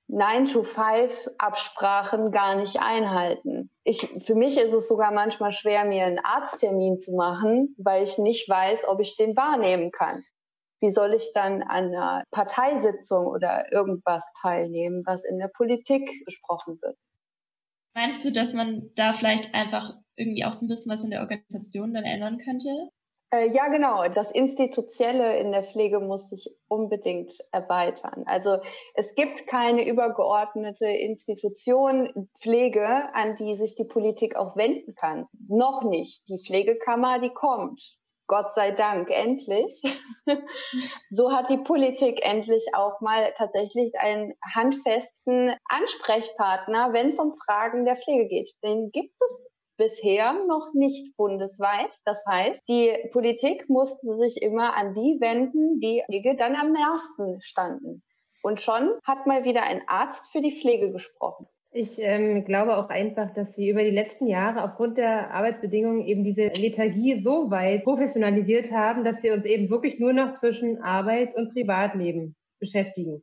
9-to-5-Absprachen 0.08 2.32
gar 2.32 2.56
nicht 2.56 2.80
einhalten. 2.80 3.70
Ich, 3.84 4.00
für 4.24 4.34
mich 4.34 4.56
ist 4.56 4.72
es 4.72 4.88
sogar 4.88 5.12
manchmal 5.12 5.52
schwer, 5.52 5.84
mir 5.84 6.04
einen 6.04 6.18
Arzttermin 6.18 6.98
zu 6.98 7.12
machen, 7.12 7.76
weil 7.78 8.04
ich 8.04 8.16
nicht 8.18 8.48
weiß, 8.48 8.88
ob 8.88 9.00
ich 9.00 9.16
den 9.16 9.36
wahrnehmen 9.36 9.90
kann. 9.90 10.24
Wie 10.80 10.90
soll 10.90 11.14
ich 11.14 11.32
dann 11.34 11.62
an 11.62 11.88
einer 11.88 12.24
Parteisitzung 12.30 13.26
oder 13.26 13.72
irgendwas 13.72 14.22
teilnehmen, 14.40 15.02
was 15.04 15.22
in 15.24 15.38
der 15.38 15.48
Politik 15.48 16.08
besprochen 16.24 16.78
wird? 16.80 16.96
Meinst 17.94 18.24
du, 18.24 18.30
dass 18.30 18.52
man 18.52 18.90
da 18.94 19.12
vielleicht 19.12 19.54
einfach 19.54 19.94
irgendwie 20.16 20.44
auch 20.44 20.52
so 20.52 20.64
ein 20.64 20.68
bisschen 20.68 20.92
was 20.92 21.02
in 21.02 21.10
der 21.10 21.20
Organisation 21.20 21.92
dann 21.92 22.04
ändern 22.04 22.38
könnte? 22.38 22.90
Äh, 23.30 23.50
ja, 23.50 23.68
genau. 23.68 24.08
Das 24.08 24.30
Institutionelle 24.30 25.38
in 25.38 25.52
der 25.52 25.64
Pflege 25.64 26.00
muss 26.00 26.28
sich 26.30 26.50
unbedingt 26.66 27.32
erweitern. 27.52 28.24
Also 28.26 28.58
es 28.94 29.14
gibt 29.14 29.46
keine 29.46 29.86
übergeordnete 29.86 30.86
Institution 30.86 32.28
Pflege, 32.40 33.14
an 33.14 33.36
die 33.36 33.56
sich 33.56 33.74
die 33.74 33.84
Politik 33.84 34.36
auch 34.36 34.56
wenden 34.56 34.94
kann. 34.94 35.26
Noch 35.46 35.82
nicht. 35.82 36.22
Die 36.28 36.42
Pflegekammer, 36.42 37.18
die 37.18 37.30
kommt. 37.30 37.98
Gott 38.28 38.54
sei 38.54 38.72
Dank, 38.72 39.10
endlich. 39.10 39.82
so 41.10 41.32
hat 41.32 41.48
die 41.48 41.58
Politik 41.58 42.20
endlich 42.22 42.64
auch 42.74 43.00
mal 43.00 43.32
tatsächlich 43.36 43.98
einen 43.98 44.34
handfesten 44.54 45.54
Ansprechpartner, 45.64 46.92
wenn 46.92 47.10
es 47.10 47.18
um 47.18 47.34
Fragen 47.44 47.86
der 47.86 47.96
Pflege 47.96 48.28
geht. 48.28 48.52
Den 48.62 48.90
gibt 48.90 49.14
es 49.18 49.47
bisher 49.78 50.34
noch 50.46 50.74
nicht 50.74 51.16
bundesweit. 51.16 51.90
Das 52.04 52.18
heißt, 52.26 52.60
die 52.68 52.92
Politik 53.12 53.70
musste 53.70 54.18
sich 54.18 54.42
immer 54.42 54.76
an 54.76 54.94
die 54.94 55.16
wenden, 55.20 55.80
die 55.80 56.02
dann 56.36 56.54
am 56.54 56.72
nächsten 56.72 57.40
standen. 57.40 58.02
Und 58.42 58.60
schon 58.60 58.90
hat 59.04 59.26
mal 59.26 59.44
wieder 59.44 59.62
ein 59.62 59.82
Arzt 59.86 60.30
für 60.30 60.42
die 60.42 60.60
Pflege 60.60 60.92
gesprochen. 60.92 61.46
Ich 61.70 61.98
ähm, 61.98 62.44
glaube 62.44 62.76
auch 62.76 62.88
einfach, 62.88 63.32
dass 63.34 63.56
wir 63.58 63.72
über 63.72 63.84
die 63.84 63.90
letzten 63.90 64.26
Jahre 64.26 64.64
aufgrund 64.64 64.96
der 64.96 65.32
Arbeitsbedingungen 65.32 66.00
eben 66.00 66.24
diese 66.24 66.48
Lethargie 66.48 67.22
so 67.22 67.50
weit 67.50 67.84
professionalisiert 67.84 68.72
haben, 68.72 69.04
dass 69.04 69.22
wir 69.22 69.34
uns 69.34 69.44
eben 69.44 69.68
wirklich 69.68 69.98
nur 69.98 70.14
noch 70.14 70.32
zwischen 70.32 70.82
Arbeit 70.82 71.34
und 71.36 71.52
Privatleben 71.52 72.36
beschäftigen 72.58 73.22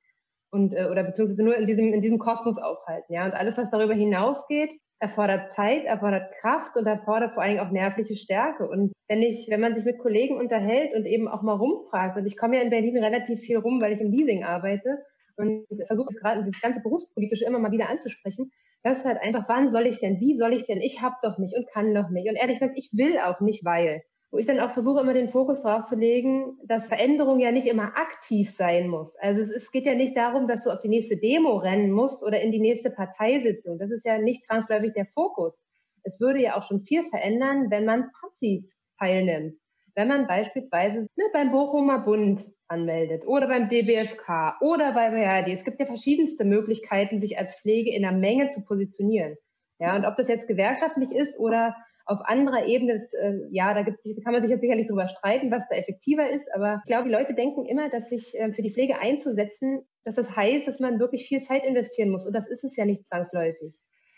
und 0.51 0.73
äh, 0.73 0.85
oder 0.85 1.03
beziehungsweise 1.03 1.43
nur 1.43 1.57
in 1.57 1.65
diesem 1.65 1.91
in 1.91 2.01
diesem 2.01 2.19
Kosmos 2.19 2.57
aufhalten. 2.59 3.11
Ja, 3.11 3.25
und 3.25 3.33
alles, 3.33 3.57
was 3.57 3.71
darüber 3.71 3.95
hinausgeht, 3.95 4.71
erfordert 5.05 5.53
Zeit, 5.53 5.85
erfordert 5.85 6.33
Kraft 6.41 6.75
und 6.77 6.87
erfordert 6.87 7.33
vor 7.33 7.43
allen 7.43 7.53
Dingen 7.53 7.65
auch 7.65 7.71
nervliche 7.71 8.15
Stärke. 8.15 8.67
Und 8.67 8.91
wenn 9.07 9.21
ich, 9.21 9.47
wenn 9.49 9.61
man 9.61 9.75
sich 9.75 9.85
mit 9.85 9.99
Kollegen 9.99 10.37
unterhält 10.37 10.93
und 10.95 11.05
eben 11.05 11.27
auch 11.27 11.43
mal 11.43 11.53
rumfragt, 11.53 12.17
und 12.17 12.25
ich 12.25 12.37
komme 12.37 12.57
ja 12.57 12.63
in 12.63 12.71
Berlin 12.71 12.97
relativ 12.97 13.39
viel 13.41 13.57
rum, 13.57 13.81
weil 13.81 13.93
ich 13.93 14.01
im 14.01 14.11
Leasing 14.11 14.43
arbeite 14.43 14.97
und 15.37 15.65
versuche 15.87 16.09
es 16.09 16.19
gerade 16.19 16.43
das 16.43 16.61
ganze 16.61 16.81
berufspolitische 16.81 17.45
immer 17.45 17.59
mal 17.59 17.71
wieder 17.71 17.89
anzusprechen, 17.89 18.51
das 18.83 18.99
ist 18.99 19.05
halt 19.05 19.21
einfach, 19.21 19.45
wann 19.47 19.69
soll 19.69 19.87
ich 19.87 19.99
denn, 19.99 20.19
wie 20.19 20.37
soll 20.37 20.53
ich 20.53 20.65
denn, 20.65 20.81
ich 20.81 21.01
habe 21.01 21.15
doch 21.21 21.37
nicht 21.37 21.55
und 21.55 21.67
kann 21.71 21.93
doch 21.93 22.09
nicht. 22.09 22.29
Und 22.29 22.35
ehrlich 22.35 22.59
gesagt, 22.59 22.77
ich 22.77 22.89
will 22.93 23.19
auch 23.19 23.41
nicht, 23.41 23.63
weil 23.65 24.03
wo 24.35 24.39
ich 24.39 24.47
dann 24.47 24.59
auch 24.59 24.73
versuche, 24.73 24.99
immer 24.99 25.13
den 25.13 25.29
Fokus 25.29 25.61
darauf 25.61 25.85
zu 25.85 25.95
legen, 25.95 26.57
dass 26.65 26.87
Veränderung 26.87 27.39
ja 27.39 27.53
nicht 27.53 27.67
immer 27.67 27.95
aktiv 27.95 28.51
sein 28.51 28.89
muss. 28.89 29.15
Also 29.15 29.39
es, 29.39 29.49
es, 29.49 29.71
geht 29.71 29.85
ja 29.85 29.95
nicht 29.95 30.17
darum, 30.17 30.45
dass 30.45 30.65
du 30.65 30.71
auf 30.71 30.81
die 30.81 30.89
nächste 30.89 31.15
Demo 31.15 31.55
rennen 31.55 31.89
musst 31.89 32.21
oder 32.21 32.41
in 32.41 32.51
die 32.51 32.59
nächste 32.59 32.89
Parteisitzung. 32.89 33.79
Das 33.79 33.91
ist 33.91 34.03
ja 34.03 34.17
nicht 34.17 34.43
zwangsläufig 34.43 34.91
der 34.91 35.05
Fokus. 35.05 35.57
Es 36.03 36.19
würde 36.19 36.41
ja 36.41 36.57
auch 36.57 36.63
schon 36.63 36.81
viel 36.81 37.05
verändern, 37.05 37.71
wenn 37.71 37.85
man 37.85 38.11
passiv 38.19 38.65
teilnimmt. 38.99 39.55
Wenn 39.95 40.09
man 40.09 40.27
beispielsweise 40.27 41.07
ne, 41.15 41.23
beim 41.31 41.53
Bochumer 41.53 41.99
Bund 41.99 42.45
anmeldet 42.67 43.25
oder 43.25 43.47
beim 43.47 43.69
DBFK 43.69 44.57
oder 44.59 44.91
bei 44.91 45.11
BRD. 45.11 45.53
Es 45.53 45.63
gibt 45.63 45.79
ja 45.79 45.85
verschiedenste 45.85 46.43
Möglichkeiten, 46.43 47.21
sich 47.21 47.37
als 47.37 47.57
Pflege 47.57 47.95
in 47.95 48.01
der 48.01 48.11
Menge 48.11 48.49
zu 48.49 48.65
positionieren. 48.65 49.37
Ja, 49.79 49.95
und 49.95 50.03
ob 50.03 50.17
das 50.17 50.27
jetzt 50.27 50.49
gewerkschaftlich 50.49 51.11
ist 51.13 51.39
oder 51.39 51.73
auf 52.05 52.19
anderer 52.23 52.65
Ebene, 52.65 52.99
das, 52.99 53.13
äh, 53.13 53.39
ja, 53.51 53.73
da 53.73 53.81
gibt's, 53.81 54.03
kann 54.23 54.33
man 54.33 54.41
sich 54.41 54.51
jetzt 54.51 54.61
sicherlich 54.61 54.87
drüber 54.87 55.07
streiten, 55.07 55.51
was 55.51 55.67
da 55.69 55.75
effektiver 55.75 56.29
ist, 56.29 56.47
aber 56.53 56.81
ich 56.83 56.87
glaube, 56.87 57.05
die 57.05 57.13
Leute 57.15 57.33
denken 57.33 57.65
immer, 57.65 57.89
dass 57.89 58.09
sich 58.09 58.37
äh, 58.37 58.53
für 58.53 58.61
die 58.61 58.71
Pflege 58.71 58.99
einzusetzen, 58.99 59.81
dass 60.03 60.15
das 60.15 60.35
heißt, 60.35 60.67
dass 60.67 60.79
man 60.79 60.99
wirklich 60.99 61.27
viel 61.27 61.41
Zeit 61.43 61.65
investieren 61.65 62.09
muss 62.09 62.25
und 62.25 62.33
das 62.33 62.47
ist 62.47 62.63
es 62.63 62.75
ja 62.75 62.85
nicht 62.85 63.07
zwangsläufig. 63.07 63.75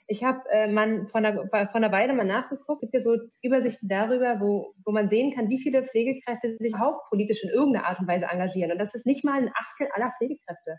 Ich 0.09 0.23
habe 0.23 0.39
äh, 0.49 0.67
von 1.07 1.25
einer, 1.25 1.47
von 1.49 1.83
einer 1.83 1.91
Weile 1.91 2.13
mal 2.13 2.23
nachgeguckt, 2.23 2.79
gibt 2.79 2.93
ja 2.93 3.01
so 3.01 3.17
Übersichten 3.41 3.89
darüber, 3.89 4.39
wo, 4.39 4.73
wo 4.85 4.91
man 4.91 5.09
sehen 5.09 5.33
kann, 5.33 5.49
wie 5.49 5.59
viele 5.59 5.83
Pflegekräfte 5.83 6.55
sich 6.57 6.69
überhaupt 6.71 7.09
politisch 7.09 7.43
in 7.43 7.49
irgendeiner 7.49 7.87
Art 7.87 7.99
und 7.99 8.07
Weise 8.07 8.25
engagieren. 8.31 8.71
Und 8.71 8.79
das 8.79 8.95
ist 8.95 9.05
nicht 9.05 9.25
mal 9.25 9.41
ein 9.41 9.51
Achtel 9.53 9.89
aller 9.93 10.13
Pflegekräfte. 10.17 10.77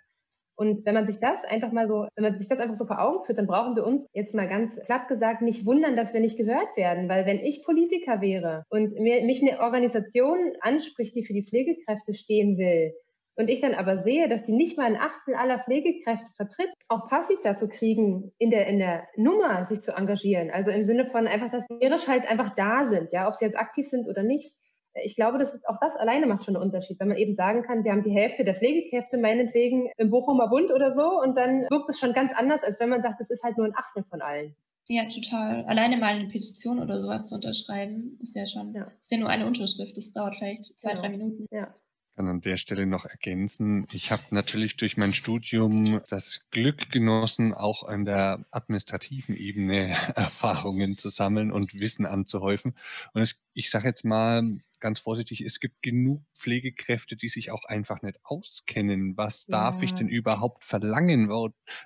Und 0.58 0.84
wenn 0.84 0.94
man 0.94 1.06
sich 1.06 1.20
das 1.20 1.44
einfach 1.44 1.70
mal 1.70 1.86
so, 1.86 2.08
wenn 2.16 2.24
man 2.24 2.36
sich 2.36 2.48
das 2.48 2.58
einfach 2.58 2.74
so 2.74 2.84
vor 2.84 3.00
Augen 3.00 3.24
führt, 3.24 3.38
dann 3.38 3.46
brauchen 3.46 3.76
wir 3.76 3.86
uns 3.86 4.08
jetzt 4.12 4.34
mal 4.34 4.48
ganz 4.48 4.76
platt 4.86 5.06
gesagt 5.06 5.40
nicht 5.40 5.64
wundern, 5.64 5.94
dass 5.94 6.12
wir 6.12 6.20
nicht 6.20 6.36
gehört 6.36 6.76
werden. 6.76 7.08
Weil 7.08 7.26
wenn 7.26 7.38
ich 7.38 7.64
Politiker 7.64 8.20
wäre 8.20 8.64
und 8.68 8.92
mir, 8.98 9.22
mich 9.22 9.40
eine 9.40 9.60
Organisation 9.60 10.36
anspricht, 10.60 11.14
die 11.14 11.24
für 11.24 11.32
die 11.32 11.46
Pflegekräfte 11.46 12.12
stehen 12.12 12.58
will, 12.58 12.92
und 13.36 13.48
ich 13.48 13.60
dann 13.60 13.74
aber 13.74 13.98
sehe, 13.98 14.28
dass 14.28 14.46
sie 14.46 14.52
nicht 14.52 14.76
mal 14.76 14.86
ein 14.86 14.96
Achtel 14.96 15.36
aller 15.36 15.60
Pflegekräfte 15.60 16.26
vertritt, 16.34 16.72
auch 16.88 17.08
passiv 17.08 17.38
dazu 17.44 17.68
kriegen, 17.68 18.32
in 18.38 18.50
der, 18.50 18.66
in 18.66 18.80
der 18.80 19.06
Nummer 19.16 19.64
sich 19.66 19.80
zu 19.80 19.92
engagieren. 19.92 20.50
Also 20.50 20.72
im 20.72 20.84
Sinne 20.84 21.06
von 21.06 21.28
einfach, 21.28 21.52
dass 21.52 21.64
die 21.68 21.88
halt 21.88 22.28
einfach 22.28 22.56
da 22.56 22.88
sind, 22.88 23.12
ja, 23.12 23.28
ob 23.28 23.36
sie 23.36 23.44
jetzt 23.44 23.56
aktiv 23.56 23.88
sind 23.88 24.08
oder 24.08 24.24
nicht 24.24 24.57
ich 25.04 25.16
glaube, 25.16 25.38
dass 25.38 25.64
auch 25.66 25.78
das 25.80 25.96
alleine 25.96 26.26
macht 26.26 26.44
schon 26.44 26.56
einen 26.56 26.64
Unterschied, 26.64 26.98
wenn 27.00 27.08
man 27.08 27.16
eben 27.16 27.34
sagen 27.34 27.62
kann, 27.62 27.84
wir 27.84 27.92
haben 27.92 28.02
die 28.02 28.12
Hälfte 28.12 28.44
der 28.44 28.54
Pflegekräfte 28.54 29.18
meinetwegen 29.18 29.90
im 29.96 30.10
Bochumer 30.10 30.48
Bund 30.48 30.70
oder 30.70 30.92
so 30.92 31.20
und 31.20 31.36
dann 31.36 31.62
wirkt 31.70 31.90
es 31.90 31.98
schon 31.98 32.12
ganz 32.12 32.32
anders, 32.34 32.62
als 32.62 32.80
wenn 32.80 32.88
man 32.88 33.02
sagt, 33.02 33.20
das 33.20 33.30
ist 33.30 33.42
halt 33.42 33.56
nur 33.56 33.66
ein 33.66 33.76
Achtel 33.76 34.04
von 34.04 34.20
allen. 34.20 34.54
Ja, 34.88 35.04
total. 35.04 35.64
Alleine 35.66 35.98
mal 35.98 36.14
eine 36.14 36.28
Petition 36.28 36.78
oder 36.78 37.00
sowas 37.02 37.26
zu 37.26 37.34
unterschreiben, 37.34 38.18
ist 38.22 38.34
ja 38.34 38.46
schon, 38.46 38.72
ja. 38.72 38.90
ist 39.00 39.12
ja 39.12 39.18
nur 39.18 39.28
eine 39.28 39.46
Unterschrift. 39.46 39.96
Das 39.96 40.12
dauert 40.12 40.36
vielleicht 40.36 40.78
zwei, 40.78 40.90
genau. 40.90 41.02
drei 41.02 41.08
Minuten. 41.10 41.46
Ja 41.50 41.74
kann 42.18 42.26
an 42.26 42.40
der 42.40 42.56
Stelle 42.56 42.84
noch 42.84 43.06
ergänzen. 43.06 43.86
Ich 43.92 44.10
habe 44.10 44.24
natürlich 44.30 44.76
durch 44.76 44.96
mein 44.96 45.14
Studium 45.14 46.00
das 46.08 46.46
Glück 46.50 46.90
genossen, 46.90 47.54
auch 47.54 47.84
an 47.84 48.04
der 48.04 48.44
administrativen 48.50 49.36
Ebene 49.36 49.90
Erfahrungen 50.16 50.96
zu 50.96 51.10
sammeln 51.10 51.52
und 51.52 51.74
Wissen 51.74 52.06
anzuhäufen. 52.06 52.74
Und 53.12 53.22
es, 53.22 53.40
ich 53.54 53.70
sage 53.70 53.86
jetzt 53.86 54.04
mal 54.04 54.58
ganz 54.80 55.00
vorsichtig, 55.00 55.40
es 55.40 55.60
gibt 55.60 55.82
genug 55.82 56.22
Pflegekräfte, 56.34 57.16
die 57.16 57.28
sich 57.28 57.50
auch 57.50 57.64
einfach 57.64 58.02
nicht 58.02 58.18
auskennen. 58.24 59.16
Was 59.16 59.46
darf 59.46 59.76
ja. 59.76 59.82
ich 59.84 59.94
denn 59.94 60.08
überhaupt 60.08 60.64
verlangen? 60.64 61.28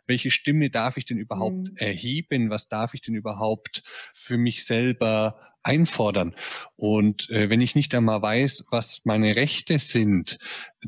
Welche 0.07 0.31
Stimme 0.31 0.71
darf 0.71 0.97
ich 0.97 1.05
denn 1.05 1.19
überhaupt 1.19 1.71
mhm. 1.71 1.77
erheben? 1.77 2.51
Was 2.51 2.69
darf 2.69 2.95
ich 2.95 3.03
denn 3.03 3.15
überhaupt 3.15 3.83
für 4.13 4.39
mich 4.39 4.65
selber 4.65 5.53
einfordern. 5.63 6.35
Und 6.77 7.31
äh, 7.31 7.49
wenn 7.49 7.61
ich 7.61 7.75
nicht 7.75 7.95
einmal 7.95 8.21
weiß, 8.21 8.67
was 8.71 9.03
meine 9.05 9.37
Rechte 9.37 9.79
sind, 9.79 10.39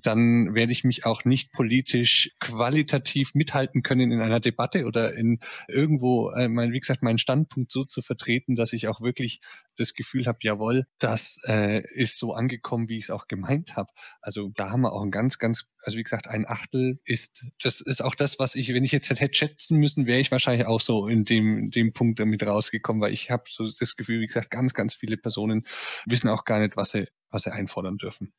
dann 0.02 0.54
werde 0.54 0.72
ich 0.72 0.84
mich 0.84 1.06
auch 1.06 1.24
nicht 1.24 1.52
politisch 1.52 2.32
qualitativ 2.40 3.34
mithalten 3.34 3.82
können 3.82 4.10
in 4.10 4.20
einer 4.20 4.40
Debatte 4.40 4.86
oder 4.86 5.14
in 5.14 5.38
irgendwo, 5.68 6.30
äh, 6.30 6.48
mein, 6.48 6.72
wie 6.72 6.80
gesagt, 6.80 7.02
meinen 7.02 7.18
Standpunkt 7.18 7.70
so 7.70 7.84
zu 7.84 8.02
vertreten, 8.02 8.56
dass 8.56 8.72
ich 8.72 8.88
auch 8.88 9.00
wirklich 9.00 9.40
das 9.76 9.94
Gefühl 9.94 10.26
habe, 10.26 10.38
jawohl, 10.42 10.86
das 10.98 11.40
äh, 11.44 11.82
ist 11.94 12.18
so 12.18 12.34
angekommen, 12.34 12.88
wie 12.88 12.98
ich 12.98 13.04
es 13.04 13.10
auch 13.10 13.28
gemeint 13.28 13.76
habe. 13.76 13.90
Also 14.20 14.50
da 14.54 14.70
haben 14.70 14.82
wir 14.82 14.92
auch 14.92 15.02
ein 15.02 15.10
ganz, 15.10 15.38
ganz, 15.38 15.70
also 15.82 15.96
wie 15.96 16.02
gesagt, 16.02 16.26
ein 16.26 16.46
Achtel 16.46 17.00
ist, 17.04 17.46
das 17.62 17.80
ist 17.80 18.02
auch 18.02 18.14
das, 18.14 18.38
was 18.38 18.54
ich, 18.54 18.74
wenn 18.74 18.84
ich 18.84 18.92
jetzt 18.92 19.08
hätte 19.08 19.34
schätzen 19.34 19.78
müssen, 19.78 20.06
wäre 20.06 20.20
ich 20.20 20.30
wahrscheinlich 20.30 20.66
auch 20.66 20.80
so 20.80 21.06
in 21.08 21.24
dem, 21.24 21.70
dem 21.70 21.92
Punkt 21.92 22.20
damit 22.20 22.46
rausgekommen, 22.46 23.00
weil 23.02 23.12
ich 23.12 23.30
habe 23.30 23.44
so 23.48 23.64
das 23.64 23.96
Gefühl, 23.96 24.20
wie 24.20 24.26
gesagt, 24.26 24.50
ganz, 24.50 24.74
ganz 24.74 24.94
viele 24.94 25.16
Personen 25.16 25.64
wissen 26.06 26.28
auch 26.28 26.44
gar 26.44 26.60
nicht, 26.60 26.76
was 26.76 26.90
sie, 26.90 27.08
was 27.30 27.42
sie 27.42 27.52
einfordern 27.52 27.96
dürfen. 27.96 28.32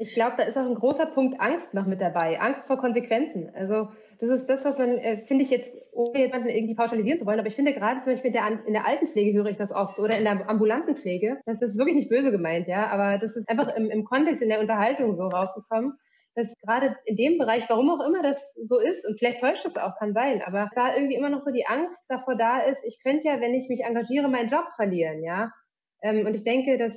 Ich 0.00 0.14
glaube, 0.14 0.36
da 0.36 0.44
ist 0.44 0.56
auch 0.56 0.64
ein 0.64 0.76
großer 0.76 1.06
Punkt 1.06 1.40
Angst 1.40 1.74
noch 1.74 1.86
mit 1.86 2.00
dabei, 2.00 2.38
Angst 2.40 2.66
vor 2.68 2.78
Konsequenzen. 2.78 3.50
Also 3.52 3.90
das 4.20 4.30
ist 4.30 4.46
das, 4.46 4.64
was 4.64 4.78
man, 4.78 4.98
äh, 4.98 5.18
finde 5.26 5.44
ich 5.44 5.50
jetzt, 5.50 5.70
ohne 5.92 6.18
jemanden 6.18 6.48
irgendwie 6.48 6.74
pauschalisieren 6.74 7.18
zu 7.18 7.26
wollen, 7.26 7.38
aber 7.38 7.48
ich 7.48 7.56
finde 7.56 7.72
gerade 7.72 8.00
zum 8.00 8.12
Beispiel 8.12 8.28
in 8.28 8.34
der, 8.34 8.66
in 8.66 8.72
der 8.72 8.86
Altenpflege 8.86 9.36
höre 9.36 9.46
ich 9.46 9.56
das 9.56 9.72
oft 9.72 9.98
oder 9.98 10.16
in 10.16 10.24
der 10.24 10.48
ambulanten 10.48 10.96
Pflege, 10.96 11.40
das 11.46 11.62
ist 11.62 11.78
wirklich 11.78 11.96
nicht 11.96 12.08
böse 12.08 12.30
gemeint, 12.30 12.68
ja, 12.68 12.88
aber 12.88 13.18
das 13.18 13.36
ist 13.36 13.48
einfach 13.48 13.74
im, 13.74 13.90
im 13.90 14.04
Kontext, 14.04 14.42
in 14.42 14.48
der 14.48 14.60
Unterhaltung 14.60 15.14
so 15.14 15.24
rausgekommen, 15.24 15.94
dass 16.34 16.54
gerade 16.62 16.96
in 17.04 17.16
dem 17.16 17.38
Bereich, 17.38 17.68
warum 17.68 17.90
auch 17.90 18.06
immer 18.06 18.22
das 18.22 18.40
so 18.54 18.78
ist, 18.78 19.06
und 19.06 19.18
vielleicht 19.18 19.40
täuscht 19.40 19.64
das 19.64 19.76
auch, 19.76 19.96
kann 19.98 20.12
sein, 20.12 20.42
aber 20.42 20.70
da 20.74 20.94
irgendwie 20.94 21.16
immer 21.16 21.30
noch 21.30 21.40
so 21.40 21.50
die 21.50 21.66
Angst 21.66 21.98
davor 22.08 22.36
da 22.36 22.60
ist, 22.60 22.80
ich 22.84 23.00
könnte 23.02 23.28
ja, 23.28 23.40
wenn 23.40 23.54
ich 23.54 23.68
mich 23.68 23.84
engagiere, 23.84 24.28
meinen 24.28 24.48
Job 24.48 24.66
verlieren, 24.76 25.22
ja. 25.22 25.52
Ähm, 26.00 26.26
und 26.26 26.34
ich 26.34 26.44
denke, 26.44 26.78
dass 26.78 26.94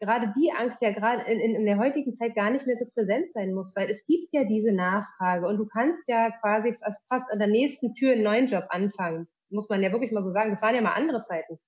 gerade 0.00 0.32
die 0.36 0.52
Angst 0.52 0.80
ja 0.80 0.92
gerade 0.92 1.22
in, 1.30 1.40
in, 1.40 1.54
in 1.54 1.66
der 1.66 1.78
heutigen 1.78 2.14
Zeit 2.16 2.34
gar 2.34 2.50
nicht 2.50 2.66
mehr 2.66 2.76
so 2.76 2.84
präsent 2.94 3.32
sein 3.32 3.52
muss, 3.52 3.74
weil 3.76 3.90
es 3.90 4.04
gibt 4.06 4.32
ja 4.32 4.44
diese 4.44 4.72
Nachfrage 4.72 5.46
und 5.46 5.56
du 5.56 5.66
kannst 5.66 6.02
ja 6.08 6.30
quasi 6.40 6.74
fast, 6.74 7.00
fast 7.08 7.30
an 7.30 7.38
der 7.38 7.48
nächsten 7.48 7.94
Tür 7.94 8.12
einen 8.12 8.22
neuen 8.22 8.46
Job 8.46 8.64
anfangen. 8.68 9.28
Muss 9.50 9.68
man 9.68 9.82
ja 9.82 9.92
wirklich 9.92 10.12
mal 10.12 10.22
so 10.22 10.30
sagen. 10.30 10.50
Das 10.50 10.62
waren 10.62 10.74
ja 10.74 10.80
mal 10.80 10.94
andere 10.94 11.24
Zeiten. 11.24 11.58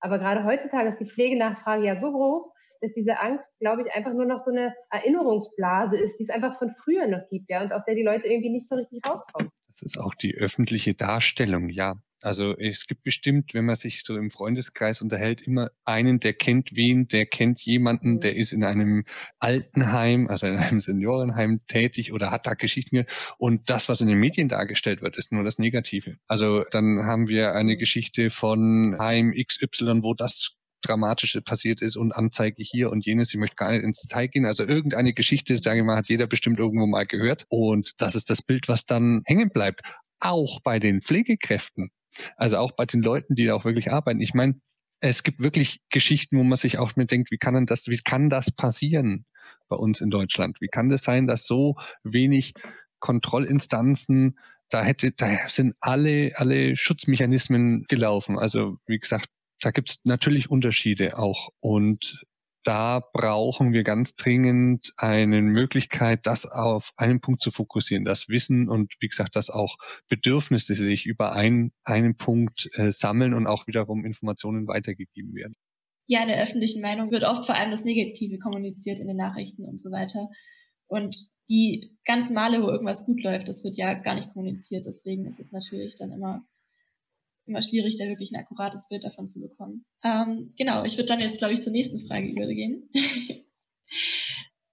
Aber 0.00 0.18
gerade 0.18 0.44
heutzutage 0.44 0.88
ist 0.88 0.98
die 0.98 1.06
Pflegenachfrage 1.06 1.84
ja 1.84 1.96
so 1.96 2.12
groß, 2.12 2.50
dass 2.80 2.92
diese 2.92 3.20
Angst, 3.20 3.48
glaube 3.60 3.82
ich, 3.82 3.92
einfach 3.94 4.12
nur 4.12 4.24
noch 4.24 4.38
so 4.38 4.50
eine 4.50 4.74
Erinnerungsblase 4.90 5.96
ist, 5.96 6.18
die 6.18 6.24
es 6.24 6.30
einfach 6.30 6.58
von 6.58 6.74
früher 6.82 7.06
noch 7.06 7.28
gibt, 7.30 7.48
ja, 7.48 7.62
und 7.62 7.72
aus 7.72 7.84
der 7.84 7.94
die 7.94 8.02
Leute 8.02 8.26
irgendwie 8.26 8.50
nicht 8.50 8.68
so 8.68 8.74
richtig 8.74 9.00
rauskommen. 9.08 9.50
Das 9.82 9.96
ist 9.96 10.00
auch 10.00 10.14
die 10.14 10.36
öffentliche 10.36 10.94
Darstellung, 10.94 11.68
ja. 11.68 12.00
Also 12.20 12.56
es 12.56 12.86
gibt 12.86 13.02
bestimmt, 13.02 13.52
wenn 13.52 13.64
man 13.64 13.74
sich 13.74 14.04
so 14.04 14.16
im 14.16 14.30
Freundeskreis 14.30 15.02
unterhält, 15.02 15.42
immer 15.42 15.72
einen, 15.84 16.20
der 16.20 16.34
kennt 16.34 16.76
wen, 16.76 17.08
der 17.08 17.26
kennt 17.26 17.60
jemanden, 17.62 18.12
mhm. 18.12 18.20
der 18.20 18.36
ist 18.36 18.52
in 18.52 18.62
einem 18.62 19.04
Altenheim, 19.40 20.28
also 20.28 20.46
in 20.46 20.56
einem 20.56 20.78
Seniorenheim 20.78 21.58
tätig 21.66 22.12
oder 22.12 22.30
hat 22.30 22.46
da 22.46 22.54
Geschichten. 22.54 23.06
Und 23.38 23.70
das, 23.70 23.88
was 23.88 24.00
in 24.00 24.06
den 24.06 24.18
Medien 24.18 24.48
dargestellt 24.48 25.02
wird, 25.02 25.16
ist 25.16 25.32
nur 25.32 25.42
das 25.42 25.58
Negative. 25.58 26.16
Also 26.28 26.62
dann 26.70 27.04
haben 27.04 27.28
wir 27.28 27.52
eine 27.54 27.74
mhm. 27.74 27.78
Geschichte 27.78 28.30
von 28.30 28.96
Heim 29.00 29.32
XY, 29.32 30.04
wo 30.04 30.14
das 30.14 30.58
Dramatische 30.82 31.42
passiert 31.42 31.82
ist 31.82 31.96
und 31.96 32.12
Anzeige 32.12 32.62
hier 32.62 32.90
und 32.90 33.04
jenes. 33.04 33.32
Ich 33.32 33.40
möchte 33.40 33.56
gar 33.56 33.70
nicht 33.72 33.82
ins 33.82 34.02
Detail 34.02 34.28
gehen. 34.28 34.46
Also 34.46 34.64
irgendeine 34.64 35.12
Geschichte, 35.12 35.56
sage 35.56 35.80
ich 35.80 35.84
mal, 35.84 35.96
hat 35.96 36.08
jeder 36.08 36.26
bestimmt 36.26 36.58
irgendwo 36.58 36.86
mal 36.86 37.06
gehört. 37.06 37.46
Und 37.48 37.92
das 37.98 38.14
ist 38.14 38.30
das 38.30 38.42
Bild, 38.42 38.68
was 38.68 38.86
dann 38.86 39.22
hängen 39.24 39.50
bleibt. 39.50 39.82
Auch 40.20 40.60
bei 40.62 40.78
den 40.78 41.00
Pflegekräften. 41.00 41.90
Also 42.36 42.58
auch 42.58 42.72
bei 42.72 42.84
den 42.84 43.02
Leuten, 43.02 43.34
die 43.34 43.50
auch 43.50 43.64
wirklich 43.64 43.90
arbeiten. 43.90 44.20
Ich 44.20 44.34
meine, 44.34 44.60
es 45.00 45.22
gibt 45.22 45.40
wirklich 45.40 45.80
Geschichten, 45.90 46.38
wo 46.38 46.44
man 46.44 46.56
sich 46.56 46.78
auch 46.78 46.94
mit 46.96 47.10
denkt, 47.10 47.30
wie 47.30 47.38
kann 47.38 47.54
denn 47.54 47.66
das, 47.66 47.88
wie 47.88 47.98
kann 47.98 48.30
das 48.30 48.50
passieren 48.50 49.24
bei 49.68 49.76
uns 49.76 50.00
in 50.00 50.10
Deutschland? 50.10 50.60
Wie 50.60 50.68
kann 50.68 50.88
das 50.88 51.02
sein, 51.02 51.26
dass 51.26 51.46
so 51.46 51.76
wenig 52.04 52.54
Kontrollinstanzen 53.00 54.36
da 54.72 54.82
hätte, 54.82 55.12
da 55.12 55.48
sind 55.48 55.76
alle, 55.80 56.32
alle 56.36 56.76
Schutzmechanismen 56.76 57.84
gelaufen. 57.88 58.38
Also 58.38 58.78
wie 58.86 58.98
gesagt, 58.98 59.26
da 59.62 59.70
gibt 59.70 59.90
es 59.90 60.04
natürlich 60.04 60.50
Unterschiede 60.50 61.18
auch. 61.18 61.50
Und 61.60 62.24
da 62.64 63.00
brauchen 63.12 63.72
wir 63.72 63.82
ganz 63.82 64.14
dringend 64.14 64.92
eine 64.96 65.42
Möglichkeit, 65.42 66.26
das 66.26 66.46
auf 66.46 66.92
einen 66.96 67.20
Punkt 67.20 67.42
zu 67.42 67.50
fokussieren, 67.50 68.04
das 68.04 68.28
Wissen 68.28 68.68
und 68.68 68.94
wie 69.00 69.08
gesagt, 69.08 69.34
das 69.34 69.50
auch 69.50 69.76
Bedürfnisse 70.08 70.74
sich 70.74 71.06
über 71.06 71.32
ein, 71.32 71.72
einen 71.84 72.16
Punkt 72.16 72.70
äh, 72.74 72.90
sammeln 72.90 73.34
und 73.34 73.46
auch 73.46 73.66
wiederum 73.66 74.04
Informationen 74.04 74.66
weitergegeben 74.68 75.34
werden. 75.34 75.54
Ja, 76.06 76.22
in 76.22 76.28
der 76.28 76.42
öffentlichen 76.42 76.82
Meinung 76.82 77.10
wird 77.10 77.24
oft 77.24 77.46
vor 77.46 77.54
allem 77.54 77.70
das 77.70 77.84
Negative 77.84 78.38
kommuniziert 78.38 79.00
in 79.00 79.06
den 79.06 79.16
Nachrichten 79.16 79.64
und 79.64 79.78
so 79.78 79.90
weiter. 79.90 80.28
Und 80.86 81.16
die 81.48 81.96
ganzen 82.04 82.34
Male, 82.34 82.62
wo 82.62 82.68
irgendwas 82.68 83.06
gut 83.06 83.22
läuft, 83.22 83.48
das 83.48 83.64
wird 83.64 83.76
ja 83.76 83.94
gar 83.94 84.14
nicht 84.14 84.32
kommuniziert. 84.32 84.86
Deswegen 84.86 85.26
ist 85.26 85.40
es 85.40 85.52
natürlich 85.52 85.96
dann 85.96 86.10
immer 86.10 86.44
immer 87.46 87.62
schwierig, 87.62 87.96
da 87.98 88.06
wirklich 88.06 88.32
ein 88.32 88.40
akkurates 88.40 88.88
Bild 88.88 89.04
davon 89.04 89.28
zu 89.28 89.40
bekommen. 89.40 89.84
Ähm, 90.04 90.54
genau, 90.56 90.84
ich 90.84 90.96
würde 90.96 91.08
dann 91.08 91.20
jetzt, 91.20 91.38
glaube 91.38 91.54
ich, 91.54 91.62
zur 91.62 91.72
nächsten 91.72 92.00
Frage 92.06 92.28
übergehen. 92.28 92.88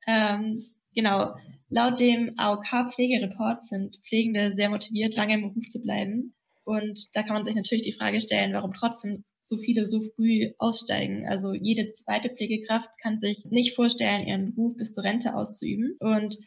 ähm, 0.08 0.66
genau, 0.94 1.36
laut 1.70 2.00
dem 2.00 2.38
AOK-Pflegereport 2.38 3.64
sind 3.64 3.98
Pflegende 4.08 4.56
sehr 4.56 4.70
motiviert, 4.70 5.16
lange 5.16 5.36
im 5.36 5.42
Beruf 5.42 5.70
zu 5.70 5.82
bleiben. 5.82 6.36
Und 6.64 7.16
da 7.16 7.24
kann 7.24 7.34
man 7.34 7.44
sich 7.44 7.56
natürlich 7.56 7.84
die 7.84 7.94
Frage 7.94 8.22
stellen, 8.22 8.54
warum 8.54 8.74
trotzdem 8.74 9.24
so 9.42 9.58
viele 9.58 9.88
so 9.88 10.02
früh 10.16 10.52
aussteigen. 10.60 11.28
Also 11.28 11.54
jede 11.54 11.92
zweite 11.94 12.30
Pflegekraft 12.30 12.90
kann 13.02 13.18
sich 13.18 13.46
nicht 13.46 13.76
vorstellen, 13.76 14.28
ihren 14.28 14.54
Beruf 14.54 14.78
bis 14.78 14.94
zur 14.94 15.04
Rente 15.04 15.36
auszuüben. 15.36 15.98
Und 16.00 16.38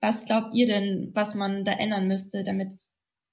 was 0.00 0.24
glaubt 0.24 0.54
ihr 0.54 0.66
denn, 0.66 1.10
was 1.14 1.34
man 1.34 1.64
da 1.64 1.72
ändern 1.72 2.08
müsste, 2.08 2.42
damit 2.44 2.70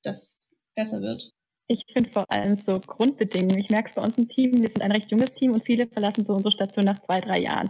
das 0.03 0.51
besser 0.75 1.01
wird? 1.01 1.31
Ich 1.67 1.84
finde 1.91 2.12
vor 2.12 2.30
allem 2.32 2.54
so 2.54 2.80
Grundbedingungen. 2.80 3.58
Ich 3.58 3.69
merke 3.69 3.89
es 3.89 3.95
bei 3.95 4.04
uns 4.04 4.17
im 4.19 4.30
Team, 4.30 4.62
wir 4.62 4.69
sind 4.69 4.82
ein 4.82 4.91
recht 4.91 5.10
junges 5.10 5.34
Team 5.34 5.54
und 5.54 5.65
viele 5.65 5.88
verlassen 5.88 6.23
so 6.23 6.34
unsere 6.34 6.51
Station 6.51 6.86
nach 6.86 6.99
zwei, 6.99 7.19
drei 7.21 7.39
Jahren. 7.39 7.69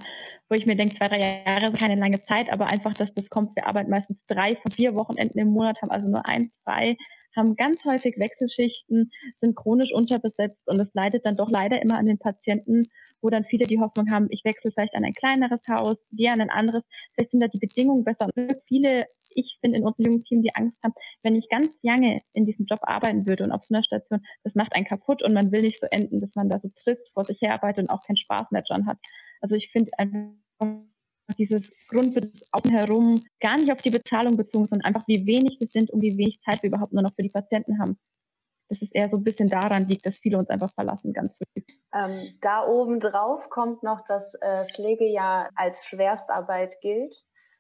Wo 0.50 0.56
ich 0.56 0.66
mir 0.66 0.76
denke, 0.76 0.96
zwei, 0.96 1.08
drei 1.08 1.44
Jahre 1.46 1.68
ist 1.68 1.80
keine 1.80 1.96
lange 1.96 2.22
Zeit, 2.26 2.52
aber 2.52 2.68
einfach, 2.68 2.94
dass 2.94 3.14
das 3.14 3.30
kommt. 3.30 3.56
Wir 3.56 3.66
arbeiten 3.66 3.90
meistens 3.90 4.18
drei 4.28 4.58
von 4.58 4.72
vier 4.72 4.96
Wochenenden 4.96 5.40
im 5.40 5.48
Monat, 5.48 5.82
haben 5.82 5.92
also 5.92 6.10
nur 6.10 6.28
ein, 6.28 6.52
zwei, 6.64 6.98
haben 7.38 7.56
ganz 7.56 7.86
häufig 7.86 8.18
Wechselschichten, 8.18 9.12
sind 9.40 9.56
chronisch 9.56 9.94
unterbesetzt 9.94 10.62
und 10.66 10.80
es 10.80 10.94
leidet 10.94 11.26
dann 11.26 11.38
doch 11.38 11.50
leider 11.50 11.82
immer 11.82 11.98
an 11.98 12.06
den 12.06 12.20
Patienten, 12.20 12.84
wo 13.22 13.30
dann 13.30 13.46
viele 13.46 13.66
die 13.66 13.80
Hoffnung 13.80 14.12
haben, 14.12 14.28
ich 14.30 14.44
wechsle 14.44 14.72
vielleicht 14.72 14.94
an 14.94 15.06
ein 15.06 15.14
kleineres 15.14 15.62
Haus, 15.70 15.98
die 16.12 16.28
an 16.28 16.42
ein 16.42 16.50
anderes. 16.50 16.84
Vielleicht 17.14 17.32
sind 17.32 17.40
da 17.42 17.48
die 17.48 17.60
Bedingungen 17.60 18.04
besser. 18.04 18.28
Und 18.36 18.56
viele 18.68 19.06
ich 19.36 19.60
bin 19.62 19.74
in 19.74 19.84
unserem 19.84 20.06
jungen 20.06 20.24
Team, 20.24 20.42
die 20.42 20.56
Angst 20.56 20.82
haben, 20.84 20.94
wenn 21.22 21.36
ich 21.36 21.50
ganz 21.50 21.78
lange 21.84 22.22
in 22.34 22.46
diesem 22.46 22.66
Job 22.66 22.80
arbeiten 22.82 23.28
würde 23.28 23.44
und 23.44 23.52
auf 23.52 23.64
so 23.66 23.74
einer 23.74 23.84
Station, 23.84 24.26
das 24.44 24.56
macht 24.56 24.74
einen 24.74 24.86
kaputt 24.86 25.22
und 25.22 25.34
man 25.34 25.52
will 25.52 25.62
nicht 25.62 25.80
so 25.80 25.88
enden, 25.92 26.22
dass 26.22 26.36
man 26.36 26.50
da 26.50 26.60
so 26.60 26.70
trist 26.76 27.12
vor 27.14 27.26
sich 27.26 27.42
her 27.42 27.54
arbeitet 27.54 27.84
und 27.84 27.90
auch 27.90 28.04
keinen 28.04 28.18
Spaß 28.18 28.52
mehr 28.52 28.64
dran 28.64 28.88
hat. 28.88 28.98
Also 29.42 29.56
ich 29.56 29.72
finde 29.72 29.92
einfach 29.98 30.32
dieses 31.38 31.70
Grundbedürfnis 31.88 32.72
herum 32.72 33.22
gar 33.40 33.58
nicht 33.58 33.72
auf 33.72 33.82
die 33.82 33.90
Bezahlung 33.90 34.38
bezogen, 34.38 34.66
sondern 34.66 34.86
einfach 34.86 35.08
wie 35.08 35.26
wenig 35.26 35.60
wir 35.60 35.68
sind 35.68 35.92
und 35.92 36.02
wie 36.02 36.18
wenig 36.18 36.40
Zeit 36.42 36.62
wir 36.64 36.70
überhaupt 36.70 36.94
nur 36.94 37.02
noch 37.02 37.14
für 37.16 37.24
die 37.24 37.30
Patienten 37.30 37.80
haben. 37.80 37.98
Dass 38.70 38.82
es 38.82 38.92
eher 38.92 39.10
so 39.10 39.18
ein 39.18 39.24
bisschen 39.24 39.50
daran 39.50 39.88
liegt, 39.88 40.06
dass 40.06 40.18
viele 40.18 40.38
uns 40.38 40.50
einfach 40.50 40.74
verlassen, 40.74 41.14
ganz 41.14 41.36
früh. 41.36 41.64
Ähm, 41.94 42.38
da 42.42 42.68
oben 42.68 43.00
drauf 43.00 43.50
kommt 43.50 43.84
noch, 43.84 44.02
dass 44.02 44.34
äh, 44.36 44.66
Pflege 44.66 45.08
ja 45.08 45.50
als 45.56 45.86
Schwerstarbeit 45.86 46.80
gilt 46.82 47.16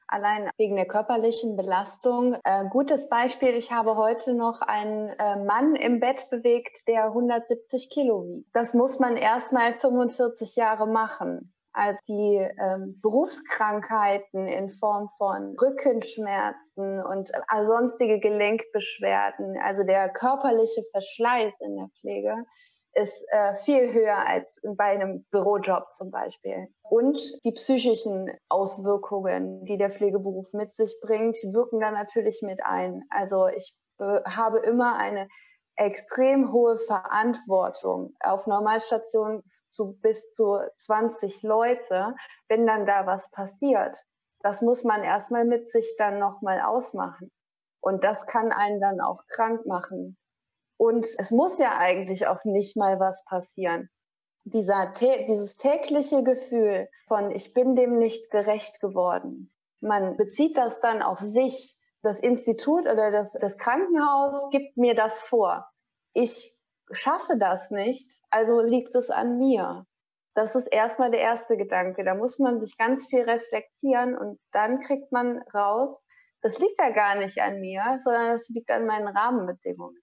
allein 0.07 0.49
wegen 0.57 0.75
der 0.75 0.87
körperlichen 0.87 1.55
Belastung. 1.55 2.37
Äh, 2.43 2.65
gutes 2.69 3.09
Beispiel, 3.09 3.49
ich 3.49 3.71
habe 3.71 3.95
heute 3.95 4.33
noch 4.33 4.61
einen 4.61 5.09
äh, 5.09 5.43
Mann 5.43 5.75
im 5.75 5.99
Bett 5.99 6.29
bewegt, 6.29 6.87
der 6.87 7.05
170 7.05 7.89
Kilo 7.89 8.25
wiegt. 8.25 8.49
Das 8.53 8.73
muss 8.73 8.99
man 8.99 9.17
erstmal 9.17 9.73
45 9.73 10.55
Jahre 10.55 10.87
machen. 10.87 11.51
Also 11.75 11.99
die 12.07 12.37
ähm, 12.37 13.01
Berufskrankheiten 13.01 14.47
in 14.47 14.69
Form 14.69 15.09
von 15.17 15.57
Rückenschmerzen 15.61 17.03
und 17.03 17.29
äh, 17.33 17.65
sonstige 17.65 18.19
Gelenkbeschwerden, 18.19 19.57
also 19.61 19.83
der 19.83 20.07
körperliche 20.09 20.83
Verschleiß 20.91 21.53
in 21.59 21.75
der 21.75 21.89
Pflege, 21.99 22.45
ist 22.95 23.25
äh, 23.27 23.55
viel 23.55 23.93
höher 23.93 24.25
als 24.25 24.59
bei 24.63 24.85
einem 24.85 25.25
Bürojob 25.29 25.91
zum 25.93 26.11
Beispiel. 26.11 26.67
Und 26.81 27.19
die 27.43 27.51
psychischen 27.51 28.31
Auswirkungen, 28.49 29.65
die 29.65 29.77
der 29.77 29.89
Pflegeberuf 29.89 30.51
mit 30.53 30.75
sich 30.75 30.97
bringt, 31.01 31.35
wirken 31.43 31.79
da 31.79 31.91
natürlich 31.91 32.41
mit 32.41 32.63
ein. 32.63 33.03
Also 33.09 33.47
ich 33.47 33.77
habe 33.99 34.59
immer 34.59 34.97
eine 34.97 35.27
extrem 35.75 36.51
hohe 36.51 36.77
Verantwortung 36.77 38.13
auf 38.21 38.47
Normalstationen 38.47 39.43
zu 39.69 39.97
bis 40.01 40.31
zu 40.31 40.59
20 40.79 41.43
Leute, 41.43 42.15
wenn 42.47 42.65
dann 42.65 42.85
da 42.85 43.05
was 43.05 43.29
passiert. 43.31 43.97
Das 44.39 44.61
muss 44.61 44.83
man 44.83 45.03
erstmal 45.03 45.43
mit 45.43 45.69
sich 45.71 45.95
dann 45.97 46.19
nochmal 46.19 46.61
ausmachen. 46.61 47.31
Und 47.81 48.03
das 48.03 48.25
kann 48.25 48.51
einen 48.51 48.79
dann 48.79 49.01
auch 49.01 49.23
krank 49.27 49.65
machen. 49.65 50.17
Und 50.77 51.07
es 51.17 51.31
muss 51.31 51.57
ja 51.57 51.77
eigentlich 51.77 52.27
auch 52.27 52.43
nicht 52.43 52.75
mal 52.75 52.99
was 52.99 53.23
passieren. 53.25 53.89
Dieser, 54.43 54.93
dieses 55.27 55.57
tägliche 55.57 56.23
Gefühl 56.23 56.89
von, 57.07 57.31
ich 57.31 57.53
bin 57.53 57.75
dem 57.75 57.97
nicht 57.97 58.29
gerecht 58.29 58.79
geworden. 58.79 59.51
Man 59.79 60.17
bezieht 60.17 60.57
das 60.57 60.79
dann 60.81 61.01
auf 61.01 61.19
sich. 61.19 61.77
Das 62.01 62.19
Institut 62.19 62.87
oder 62.87 63.09
das, 63.09 63.33
das 63.33 63.57
Krankenhaus 63.57 64.51
gibt 64.51 64.77
mir 64.77 64.93
das 64.93 65.21
vor. 65.21 65.67
Ich 66.13 66.55
schaffe 66.91 67.35
das 67.37 67.71
nicht, 67.71 68.11
also 68.29 68.61
liegt 68.61 68.95
es 68.95 69.09
an 69.09 69.39
mir. 69.39 69.87
Das 70.35 70.53
ist 70.53 70.67
erstmal 70.67 71.09
der 71.09 71.21
erste 71.21 71.57
Gedanke. 71.57 72.03
Da 72.03 72.13
muss 72.13 72.37
man 72.37 72.59
sich 72.59 72.77
ganz 72.77 73.07
viel 73.07 73.21
reflektieren 73.21 74.15
und 74.15 74.39
dann 74.51 74.81
kriegt 74.81 75.11
man 75.11 75.41
raus, 75.53 75.95
das 76.41 76.59
liegt 76.59 76.77
ja 76.77 76.91
gar 76.91 77.15
nicht 77.15 77.41
an 77.41 77.59
mir, 77.59 77.99
sondern 78.03 78.35
es 78.35 78.47
liegt 78.49 78.69
an 78.69 78.85
meinen 78.85 79.07
Rahmenbedingungen. 79.07 79.97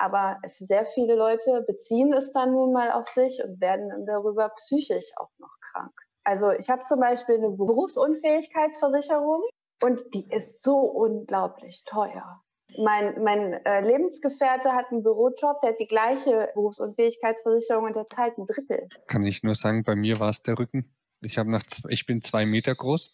Aber 0.00 0.38
sehr 0.46 0.86
viele 0.86 1.14
Leute 1.14 1.62
beziehen 1.66 2.14
es 2.14 2.32
dann 2.32 2.52
nun 2.52 2.72
mal 2.72 2.90
auf 2.90 3.06
sich 3.08 3.38
und 3.44 3.60
werden 3.60 3.90
dann 3.90 4.06
darüber 4.06 4.48
psychisch 4.56 5.12
auch 5.16 5.28
noch 5.38 5.54
krank. 5.60 5.92
Also 6.24 6.52
ich 6.52 6.70
habe 6.70 6.84
zum 6.84 7.00
Beispiel 7.00 7.34
eine 7.34 7.50
Berufsunfähigkeitsversicherung 7.50 9.42
und 9.82 10.02
die 10.14 10.26
ist 10.30 10.62
so 10.62 10.78
unglaublich 10.78 11.84
teuer. 11.84 12.40
Mein, 12.78 13.22
mein 13.22 13.52
äh, 13.66 13.82
Lebensgefährte 13.82 14.72
hat 14.72 14.90
einen 14.90 15.02
Bürojob, 15.02 15.60
der 15.60 15.72
hat 15.72 15.78
die 15.78 15.86
gleiche 15.86 16.48
Berufsunfähigkeitsversicherung 16.54 17.84
und 17.84 17.94
der 17.94 18.08
zahlt 18.08 18.38
ein 18.38 18.46
Drittel. 18.46 18.88
Kann 19.06 19.26
ich 19.26 19.42
nur 19.42 19.54
sagen, 19.54 19.84
bei 19.84 19.96
mir 19.96 20.18
war 20.18 20.30
es 20.30 20.42
der 20.42 20.58
Rücken. 20.58 20.96
Ich 21.20 21.36
habe 21.36 21.50
nach 21.50 21.64
ich 21.90 22.06
bin 22.06 22.22
zwei 22.22 22.46
Meter 22.46 22.74
groß. 22.74 23.12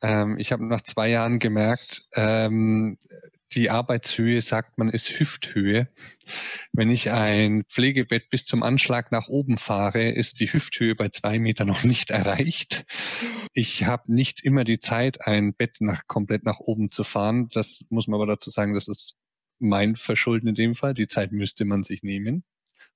Ähm, 0.00 0.38
ich 0.38 0.50
habe 0.50 0.64
nach 0.64 0.80
zwei 0.80 1.08
Jahren 1.08 1.38
gemerkt, 1.38 2.08
ähm, 2.14 2.96
die 3.54 3.70
Arbeitshöhe 3.70 4.42
sagt 4.42 4.78
man 4.78 4.88
ist 4.88 5.18
Hüfthöhe. 5.18 5.88
Wenn 6.72 6.90
ich 6.90 7.10
ein 7.10 7.64
Pflegebett 7.64 8.28
bis 8.30 8.44
zum 8.44 8.62
Anschlag 8.62 9.10
nach 9.10 9.28
oben 9.28 9.56
fahre, 9.56 10.10
ist 10.10 10.40
die 10.40 10.52
Hüfthöhe 10.52 10.94
bei 10.94 11.08
zwei 11.08 11.38
Meter 11.38 11.64
noch 11.64 11.84
nicht 11.84 12.10
erreicht. 12.10 12.84
Ich 13.54 13.84
habe 13.84 14.12
nicht 14.12 14.44
immer 14.44 14.64
die 14.64 14.80
Zeit, 14.80 15.26
ein 15.26 15.54
Bett 15.54 15.76
nach, 15.80 16.06
komplett 16.06 16.44
nach 16.44 16.60
oben 16.60 16.90
zu 16.90 17.04
fahren. 17.04 17.48
Das 17.52 17.86
muss 17.90 18.06
man 18.06 18.20
aber 18.20 18.26
dazu 18.26 18.50
sagen, 18.50 18.74
das 18.74 18.88
ist 18.88 19.16
mein 19.58 19.96
Verschulden 19.96 20.48
in 20.48 20.54
dem 20.54 20.74
Fall. 20.74 20.94
Die 20.94 21.08
Zeit 21.08 21.32
müsste 21.32 21.64
man 21.64 21.82
sich 21.82 22.02
nehmen. 22.02 22.44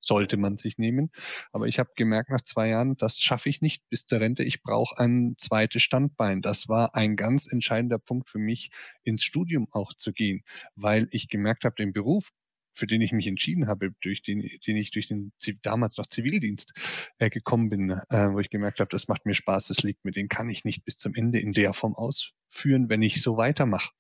Sollte 0.03 0.37
man 0.37 0.57
sich 0.57 0.79
nehmen. 0.79 1.11
Aber 1.53 1.67
ich 1.67 1.79
habe 1.79 1.91
gemerkt 1.97 2.31
nach 2.31 2.43
zwei 2.43 2.69
Jahren, 2.69 2.97
das 2.97 3.21
schaffe 3.21 3.49
ich 3.49 3.63
nicht 3.63 3.89
bis 3.89 4.05
zur 4.05 4.21
Rente. 4.21 4.43
Ich 4.43 4.63
brauche 4.63 4.99
ein 4.99 5.35
zweites 5.39 5.83
Standbein. 5.83 6.43
Das 6.43 6.69
war 6.69 6.95
ein 6.95 7.17
ganz 7.17 7.47
entscheidender 7.51 7.99
Punkt 7.99 8.29
für 8.29 8.39
mich, 8.39 8.71
ins 9.05 9.23
Studium 9.25 9.69
auch 9.71 9.95
zu 9.95 10.13
gehen, 10.13 10.43
weil 10.75 11.09
ich 11.13 11.29
gemerkt 11.29 11.65
habe, 11.65 11.77
den 11.77 11.93
Beruf, 11.93 12.31
für 12.73 12.87
den 12.87 13.03
ich 13.03 13.13
mich 13.13 13.27
entschieden 13.27 13.69
habe, 13.69 13.93
durch 14.01 14.23
den, 14.23 14.49
den 14.67 14.77
ich 14.77 14.91
durch 14.91 15.07
den 15.07 15.33
damals 15.63 15.99
noch 15.99 16.07
Zivildienst 16.07 16.73
äh, 17.19 17.31
gekommen 17.31 17.69
bin, 17.69 17.91
äh, 17.91 18.33
wo 18.33 18.41
ich 18.41 18.51
gemerkt 18.51 18.81
habe, 18.81 18.89
das 18.89 19.09
macht 19.09 19.27
mir 19.27 19.35
Spaß, 19.35 19.69
das 19.69 19.83
liegt 19.83 20.05
mir, 20.05 20.13
den 20.13 20.29
kann 20.29 20.49
ich 20.49 20.65
nicht 20.65 20.85
bis 20.85 20.99
zum 20.99 21.15
Ende 21.15 21.39
in 21.39 21.53
der 21.53 21.75
Form 21.75 21.95
ausführen, 21.95 22.89
wenn 22.89 23.03
ich 23.03 23.23
so 23.23 23.37
weitermache. 23.37 23.93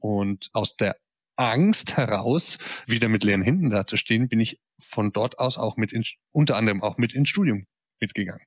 Und 0.00 0.48
aus 0.52 0.76
der 0.76 0.96
Angst 1.38 1.96
heraus, 1.96 2.58
wieder 2.86 3.08
mit 3.08 3.22
leeren 3.24 3.42
Händen 3.42 3.70
dazustehen, 3.70 4.28
bin 4.28 4.40
ich 4.40 4.60
von 4.80 5.12
dort 5.12 5.38
aus 5.38 5.56
auch 5.56 5.76
mit 5.76 5.92
in, 5.92 6.04
unter 6.32 6.56
anderem 6.56 6.82
auch 6.82 6.98
mit 6.98 7.14
ins 7.14 7.28
Studium 7.28 7.66
mitgegangen. 8.00 8.44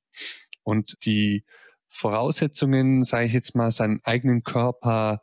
Und 0.64 0.98
die 1.06 1.46
Voraussetzungen, 1.88 3.04
sage 3.04 3.26
ich 3.26 3.34
jetzt 3.34 3.56
mal, 3.56 3.72
seinen 3.72 4.02
eigenen 4.04 4.44
Körper, 4.44 5.22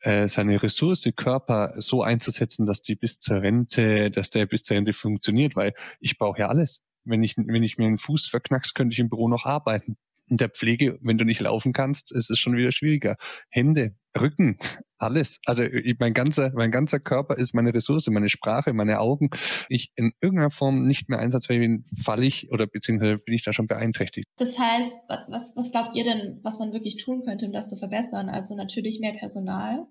äh, 0.00 0.28
seine 0.28 0.62
Ressource 0.62 1.08
Körper 1.16 1.74
so 1.78 2.02
einzusetzen, 2.02 2.66
dass 2.66 2.82
die 2.82 2.94
bis 2.94 3.20
zur 3.20 3.42
Rente, 3.42 4.10
dass 4.10 4.30
der 4.30 4.46
bis 4.46 4.62
zur 4.62 4.76
Rente 4.76 4.92
funktioniert, 4.92 5.56
weil 5.56 5.74
ich 6.00 6.18
brauche 6.18 6.40
ja 6.40 6.48
alles. 6.48 6.82
Wenn 7.04 7.22
ich, 7.22 7.36
wenn 7.38 7.62
ich 7.62 7.78
mir 7.78 7.86
einen 7.86 7.98
Fuß 7.98 8.28
verknackst, 8.28 8.74
könnte 8.74 8.92
ich 8.92 8.98
im 8.98 9.08
Büro 9.08 9.28
noch 9.28 9.46
arbeiten 9.46 9.96
in 10.28 10.36
der 10.36 10.50
Pflege, 10.50 10.98
wenn 11.02 11.18
du 11.18 11.24
nicht 11.24 11.40
laufen 11.40 11.72
kannst, 11.72 12.12
ist 12.12 12.30
es 12.30 12.38
schon 12.38 12.56
wieder 12.56 12.72
schwieriger. 12.72 13.16
Hände, 13.50 13.94
Rücken, 14.18 14.56
alles. 14.98 15.40
Also 15.44 15.64
mein 15.98 16.12
ganzer, 16.12 16.50
mein 16.54 16.70
ganzer 16.70 16.98
Körper 17.00 17.36
ist 17.36 17.54
meine 17.54 17.72
Ressource, 17.72 18.08
meine 18.08 18.28
Sprache, 18.28 18.72
meine 18.72 19.00
Augen. 19.00 19.30
Ich 19.68 19.92
in 19.96 20.12
irgendeiner 20.20 20.50
Form 20.50 20.86
nicht 20.86 21.08
mehr 21.08 21.18
einsatzfähig 21.18 21.60
bin, 21.60 21.84
falle 21.96 22.26
ich 22.26 22.50
oder 22.50 22.66
beziehungsweise 22.66 23.18
bin 23.18 23.34
ich 23.34 23.44
da 23.44 23.52
schon 23.52 23.66
beeinträchtigt. 23.66 24.26
Das 24.36 24.58
heißt, 24.58 24.90
was, 25.28 25.52
was 25.54 25.70
glaubt 25.70 25.94
ihr 25.94 26.04
denn, 26.04 26.40
was 26.42 26.58
man 26.58 26.72
wirklich 26.72 26.96
tun 26.96 27.22
könnte, 27.24 27.46
um 27.46 27.52
das 27.52 27.68
zu 27.68 27.76
verbessern? 27.76 28.28
Also 28.28 28.56
natürlich 28.56 29.00
mehr 29.00 29.14
Personal, 29.14 29.86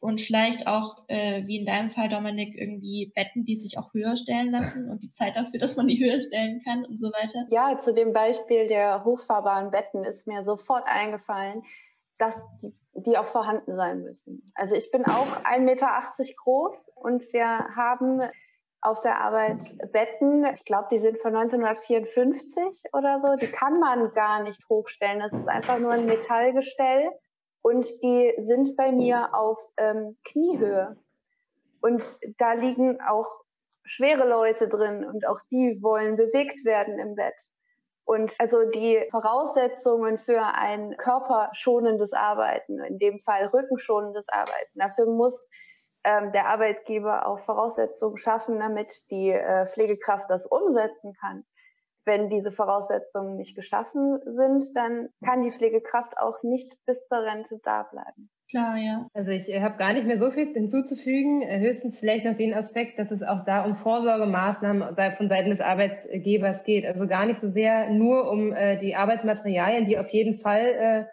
und 0.00 0.20
vielleicht 0.20 0.66
auch, 0.66 1.04
äh, 1.08 1.46
wie 1.46 1.58
in 1.58 1.66
deinem 1.66 1.90
Fall, 1.90 2.08
Dominik, 2.08 2.56
irgendwie 2.56 3.12
Betten, 3.14 3.44
die 3.44 3.56
sich 3.56 3.78
auch 3.78 3.92
höher 3.92 4.16
stellen 4.16 4.50
lassen 4.50 4.90
und 4.90 5.02
die 5.02 5.10
Zeit 5.10 5.36
dafür, 5.36 5.60
dass 5.60 5.76
man 5.76 5.88
die 5.88 6.02
höher 6.02 6.18
stellen 6.20 6.62
kann 6.64 6.86
und 6.86 6.98
so 6.98 7.08
weiter? 7.08 7.46
Ja, 7.50 7.78
zu 7.80 7.92
dem 7.92 8.14
Beispiel 8.14 8.66
der 8.66 9.04
hochfahrbaren 9.04 9.70
Betten 9.70 10.02
ist 10.04 10.26
mir 10.26 10.42
sofort 10.42 10.84
eingefallen, 10.86 11.62
dass 12.18 12.40
die, 12.62 12.74
die 12.94 13.18
auch 13.18 13.26
vorhanden 13.26 13.76
sein 13.76 14.02
müssen. 14.02 14.52
Also 14.54 14.74
ich 14.74 14.90
bin 14.90 15.04
auch 15.04 15.44
1,80 15.44 15.58
Meter 15.60 15.88
groß 16.44 16.90
und 16.94 17.32
wir 17.32 17.46
haben 17.46 18.22
auf 18.82 19.00
der 19.00 19.20
Arbeit 19.20 19.76
Betten, 19.92 20.46
ich 20.54 20.64
glaube, 20.64 20.88
die 20.90 20.98
sind 20.98 21.18
von 21.18 21.36
1954 21.36 22.84
oder 22.94 23.20
so, 23.20 23.36
die 23.36 23.52
kann 23.52 23.78
man 23.78 24.12
gar 24.14 24.42
nicht 24.42 24.66
hochstellen. 24.70 25.20
Das 25.20 25.32
ist 25.32 25.48
einfach 25.48 25.78
nur 25.78 25.92
ein 25.92 26.06
Metallgestell 26.06 27.10
und 27.62 28.02
die 28.02 28.34
sind 28.38 28.76
bei 28.76 28.92
mir 28.92 29.34
auf 29.34 29.58
ähm, 29.76 30.16
Kniehöhe. 30.24 30.96
Und 31.80 32.18
da 32.38 32.52
liegen 32.52 33.00
auch 33.00 33.28
schwere 33.84 34.28
Leute 34.28 34.68
drin 34.68 35.04
und 35.04 35.26
auch 35.26 35.40
die 35.50 35.82
wollen 35.82 36.16
bewegt 36.16 36.64
werden 36.64 36.98
im 36.98 37.14
Bett. 37.14 37.34
Und 38.04 38.32
also 38.38 38.68
die 38.70 39.06
Voraussetzungen 39.10 40.18
für 40.18 40.42
ein 40.42 40.96
körperschonendes 40.96 42.12
Arbeiten, 42.12 42.82
in 42.82 42.98
dem 42.98 43.20
Fall 43.20 43.46
rückenschonendes 43.46 44.28
Arbeiten, 44.28 44.78
dafür 44.78 45.06
muss 45.06 45.38
ähm, 46.04 46.32
der 46.32 46.48
Arbeitgeber 46.48 47.26
auch 47.26 47.40
Voraussetzungen 47.40 48.16
schaffen, 48.16 48.58
damit 48.58 48.92
die 49.10 49.30
äh, 49.30 49.66
Pflegekraft 49.66 50.28
das 50.28 50.46
umsetzen 50.46 51.14
kann 51.20 51.44
wenn 52.04 52.30
diese 52.30 52.52
Voraussetzungen 52.52 53.36
nicht 53.36 53.54
geschaffen 53.54 54.20
sind, 54.24 54.64
dann 54.74 55.08
kann 55.24 55.42
die 55.42 55.50
Pflegekraft 55.50 56.14
auch 56.18 56.42
nicht 56.42 56.72
bis 56.86 57.06
zur 57.08 57.22
Rente 57.22 57.60
da 57.62 57.84
bleiben. 57.84 58.30
Klar, 58.50 58.76
ja. 58.78 59.06
Also 59.14 59.30
ich 59.30 59.48
äh, 59.48 59.60
habe 59.60 59.76
gar 59.76 59.92
nicht 59.92 60.06
mehr 60.06 60.18
so 60.18 60.30
viel 60.32 60.52
hinzuzufügen, 60.52 61.42
äh, 61.42 61.60
höchstens 61.60 61.98
vielleicht 61.98 62.24
noch 62.24 62.36
den 62.36 62.52
Aspekt, 62.52 62.98
dass 62.98 63.12
es 63.12 63.22
auch 63.22 63.44
da 63.44 63.64
um 63.64 63.76
Vorsorgemaßnahmen 63.76 64.96
von 65.16 65.28
Seiten 65.28 65.50
des 65.50 65.60
Arbeitgebers 65.60 66.64
geht. 66.64 66.84
Also 66.84 67.06
gar 67.06 67.26
nicht 67.26 67.40
so 67.40 67.48
sehr 67.48 67.90
nur 67.90 68.28
um 68.28 68.52
äh, 68.52 68.76
die 68.78 68.96
Arbeitsmaterialien, 68.96 69.86
die 69.86 69.98
auf 69.98 70.08
jeden 70.08 70.38
Fall 70.40 71.08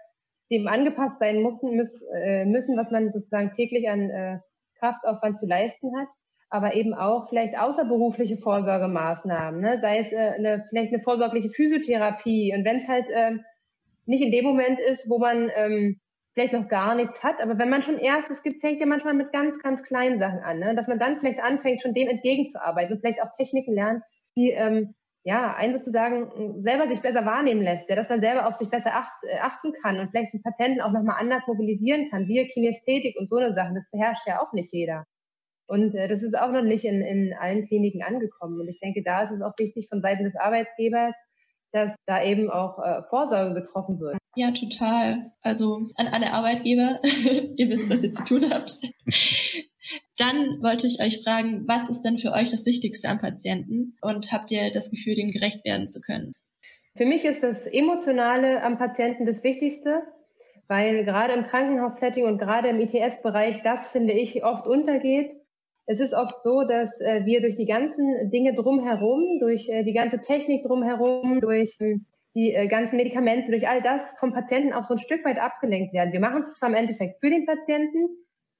dem 0.49 0.67
angepasst 0.67 1.19
sein 1.19 1.41
müssen, 1.41 1.75
müssen, 1.75 2.77
was 2.77 2.89
man 2.89 3.11
sozusagen 3.11 3.51
täglich 3.51 3.89
an 3.89 4.41
Kraftaufwand 4.79 5.37
zu 5.37 5.45
leisten 5.45 5.91
hat, 5.99 6.07
aber 6.49 6.75
eben 6.75 6.93
auch 6.93 7.29
vielleicht 7.29 7.57
außerberufliche 7.57 8.37
Vorsorgemaßnahmen, 8.37 9.59
ne? 9.59 9.79
sei 9.81 9.99
es 9.99 10.11
äh, 10.11 10.33
eine, 10.37 10.65
vielleicht 10.69 10.93
eine 10.93 11.03
vorsorgliche 11.03 11.49
Physiotherapie. 11.49 12.53
Und 12.55 12.63
wenn 12.63 12.77
es 12.77 12.87
halt 12.87 13.05
ähm, 13.13 13.43
nicht 14.05 14.23
in 14.23 14.31
dem 14.31 14.45
Moment 14.45 14.79
ist, 14.79 15.09
wo 15.09 15.19
man 15.19 15.51
ähm, 15.55 15.99
vielleicht 16.33 16.53
noch 16.53 16.67
gar 16.69 16.95
nichts 16.95 17.23
hat, 17.23 17.41
aber 17.41 17.57
wenn 17.57 17.69
man 17.69 17.83
schon 17.83 17.97
erst, 17.97 18.29
es 18.29 18.43
gibt, 18.43 18.61
fängt 18.61 18.79
ja 18.79 18.85
manchmal 18.85 19.13
mit 19.13 19.31
ganz, 19.31 19.59
ganz 19.59 19.83
kleinen 19.83 20.19
Sachen 20.19 20.39
an, 20.39 20.59
ne? 20.59 20.75
dass 20.75 20.87
man 20.87 20.99
dann 20.99 21.17
vielleicht 21.19 21.39
anfängt, 21.39 21.81
schon 21.81 21.93
dem 21.93 22.07
entgegenzuarbeiten 22.07 22.93
und 22.93 22.99
vielleicht 23.01 23.21
auch 23.21 23.35
Techniken 23.35 23.73
lernt, 23.73 24.03
die 24.35 24.51
ähm, 24.51 24.93
ja, 25.23 25.53
einen 25.55 25.73
sozusagen 25.73 26.61
selber 26.63 26.87
sich 26.87 27.01
besser 27.01 27.25
wahrnehmen 27.25 27.61
lässt, 27.61 27.89
ja, 27.89 27.97
dass 27.97 28.07
man 28.07 28.21
selber 28.21 28.47
auf 28.47 28.55
sich 28.55 28.69
besser 28.69 28.93
acht, 28.93 29.11
äh, 29.23 29.39
achten 29.39 29.73
kann 29.73 29.99
und 29.99 30.11
vielleicht 30.11 30.31
den 30.31 30.41
Patienten 30.41 30.79
auch 30.79 30.93
nochmal 30.93 31.17
anders 31.19 31.45
mobilisieren 31.47 32.09
kann, 32.09 32.25
siehe 32.25 32.47
Kinästhetik 32.47 33.17
und 33.19 33.29
so 33.29 33.35
eine 33.35 33.53
Sachen, 33.53 33.75
das 33.75 33.89
beherrscht 33.91 34.25
ja 34.25 34.41
auch 34.41 34.53
nicht 34.53 34.71
jeder. 34.71 35.05
Und 35.67 35.93
äh, 35.95 36.07
das 36.07 36.23
ist 36.23 36.37
auch 36.37 36.51
noch 36.51 36.63
nicht 36.63 36.85
in, 36.85 37.01
in 37.01 37.33
allen 37.33 37.67
Kliniken 37.67 38.01
angekommen. 38.01 38.59
Und 38.59 38.69
ich 38.69 38.79
denke, 38.79 39.03
da 39.03 39.23
ist 39.23 39.31
es 39.31 39.41
auch 39.41 39.53
wichtig 39.57 39.87
von 39.89 40.01
Seiten 40.01 40.23
des 40.23 40.35
Arbeitgebers, 40.35 41.13
dass 41.73 41.95
da 42.05 42.23
eben 42.23 42.49
auch 42.49 42.79
äh, 42.79 43.03
Vorsorge 43.09 43.61
getroffen 43.61 43.99
wird. 43.99 44.17
Ja, 44.35 44.51
total. 44.51 45.31
Also 45.41 45.89
an 45.95 46.07
alle 46.07 46.31
Arbeitgeber, 46.31 46.99
ihr 47.57 47.69
wisst, 47.69 47.89
was 47.89 48.03
ihr 48.03 48.11
zu 48.11 48.23
tun 48.23 48.49
habt. 48.49 48.79
Dann 50.17 50.61
wollte 50.61 50.87
ich 50.87 50.99
euch 51.01 51.23
fragen, 51.23 51.67
was 51.67 51.89
ist 51.89 52.01
denn 52.01 52.17
für 52.17 52.31
euch 52.31 52.49
das 52.49 52.65
Wichtigste 52.65 53.07
am 53.07 53.19
Patienten 53.19 53.95
und 54.01 54.31
habt 54.31 54.51
ihr 54.51 54.71
das 54.71 54.89
Gefühl, 54.89 55.15
dem 55.15 55.31
gerecht 55.31 55.63
werden 55.63 55.87
zu 55.87 56.01
können? 56.01 56.33
Für 56.97 57.05
mich 57.05 57.23
ist 57.25 57.43
das 57.43 57.65
Emotionale 57.67 58.63
am 58.63 58.77
Patienten 58.77 59.25
das 59.25 59.43
Wichtigste, 59.43 60.01
weil 60.67 61.05
gerade 61.05 61.33
im 61.33 61.45
Krankenhaussetting 61.45 62.25
und 62.25 62.37
gerade 62.37 62.69
im 62.69 62.79
ITS-Bereich 62.81 63.61
das, 63.63 63.89
finde 63.89 64.13
ich, 64.13 64.43
oft 64.43 64.67
untergeht 64.67 65.36
es 65.87 66.01
ist 66.01 66.13
oft 66.13 66.43
so, 66.43 66.63
dass 66.63 66.99
äh, 66.99 67.25
wir 67.25 67.39
durch 67.41 67.55
die 67.55 67.65
ganzen 67.65 68.29
Dinge 68.29 68.53
drumherum, 68.53 69.39
durch 69.39 69.69
äh, 69.69 69.83
die 69.83 69.93
ganze 69.93 70.19
Technik 70.19 70.63
drumherum, 70.63 71.39
durch 71.39 71.79
äh, 71.79 71.95
die 72.35 72.53
ganzen 72.69 72.97
Medikamente, 72.97 73.49
durch 73.49 73.67
all 73.67 73.81
das 73.81 74.13
vom 74.19 74.33
Patienten 74.33 74.73
auch 74.73 74.83
so 74.83 74.93
ein 74.95 74.99
Stück 74.99 75.25
weit 75.25 75.39
abgelenkt 75.39 75.93
werden. 75.93 76.11
Wir 76.11 76.19
machen 76.19 76.43
es 76.43 76.59
zwar 76.59 76.69
im 76.69 76.75
Endeffekt 76.75 77.19
für 77.21 77.29
den 77.29 77.45
Patienten, 77.45 78.09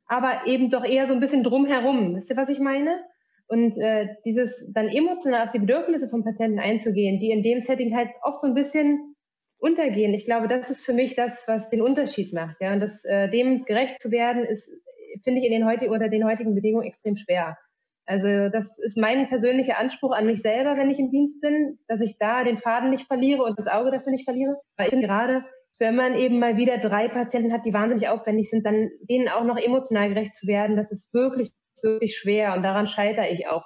aber 0.07 0.47
eben 0.47 0.71
doch 0.71 0.85
eher 0.85 1.05
so 1.05 1.13
ein 1.13 1.19
bisschen 1.19 1.43
drumherum. 1.43 2.15
Wisst 2.15 2.31
ihr, 2.31 2.37
was 2.37 2.49
ich 2.49 2.59
meine? 2.59 3.03
Und 3.47 3.77
äh, 3.77 4.07
dieses 4.25 4.65
dann 4.73 4.87
emotional 4.87 5.43
auf 5.43 5.51
die 5.51 5.59
Bedürfnisse 5.59 6.07
vom 6.07 6.23
Patienten 6.23 6.59
einzugehen, 6.59 7.19
die 7.19 7.31
in 7.31 7.43
dem 7.43 7.59
Setting 7.59 7.95
halt 7.95 8.09
oft 8.23 8.41
so 8.41 8.47
ein 8.47 8.53
bisschen 8.53 9.15
untergehen. 9.59 10.13
Ich 10.13 10.25
glaube, 10.25 10.47
das 10.47 10.69
ist 10.69 10.85
für 10.85 10.93
mich 10.93 11.15
das, 11.15 11.45
was 11.47 11.69
den 11.69 11.81
Unterschied 11.81 12.33
macht. 12.33 12.55
Ja, 12.61 12.73
und 12.73 12.79
das 12.79 13.03
äh, 13.03 13.29
dem 13.29 13.63
gerecht 13.65 14.01
zu 14.01 14.11
werden, 14.11 14.43
ist 14.43 14.69
finde 15.23 15.39
ich 15.39 15.45
in 15.45 15.51
den 15.51 15.65
heutigen, 15.65 15.91
unter 15.91 16.09
den 16.09 16.25
heutigen 16.25 16.55
Bedingungen 16.55 16.87
extrem 16.87 17.15
schwer. 17.15 17.57
Also 18.05 18.49
das 18.49 18.79
ist 18.79 18.97
mein 18.97 19.27
persönlicher 19.27 19.77
Anspruch 19.77 20.13
an 20.13 20.25
mich 20.25 20.41
selber, 20.41 20.77
wenn 20.77 20.89
ich 20.89 20.97
im 20.97 21.11
Dienst 21.11 21.41
bin, 21.41 21.77
dass 21.87 21.99
ich 21.99 22.17
da 22.17 22.45
den 22.45 22.57
Faden 22.57 22.89
nicht 22.89 23.05
verliere 23.05 23.43
und 23.43 23.59
das 23.59 23.67
Auge 23.67 23.91
dafür 23.91 24.11
nicht 24.11 24.23
verliere. 24.23 24.55
Weil 24.77 24.87
ich 24.87 24.91
finde 24.91 25.07
gerade, 25.07 25.43
wenn 25.77 25.95
man 25.95 26.15
eben 26.15 26.39
mal 26.39 26.55
wieder 26.55 26.77
drei 26.77 27.09
Patienten 27.09 27.51
hat, 27.51 27.65
die 27.65 27.73
wahnsinnig 27.73 28.07
aufwendig 28.07 28.49
sind, 28.49 28.65
dann 28.65 28.89
denen 29.09 29.27
auch 29.27 29.43
noch 29.43 29.57
emotional 29.57 30.09
gerecht 30.09 30.35
zu 30.37 30.47
werden, 30.47 30.77
das 30.77 30.91
ist 30.91 31.13
wirklich, 31.13 31.51
wirklich 31.81 32.17
schwer. 32.17 32.53
Und 32.53 32.63
daran 32.63 32.87
scheitere 32.87 33.29
ich 33.29 33.47
auch 33.47 33.65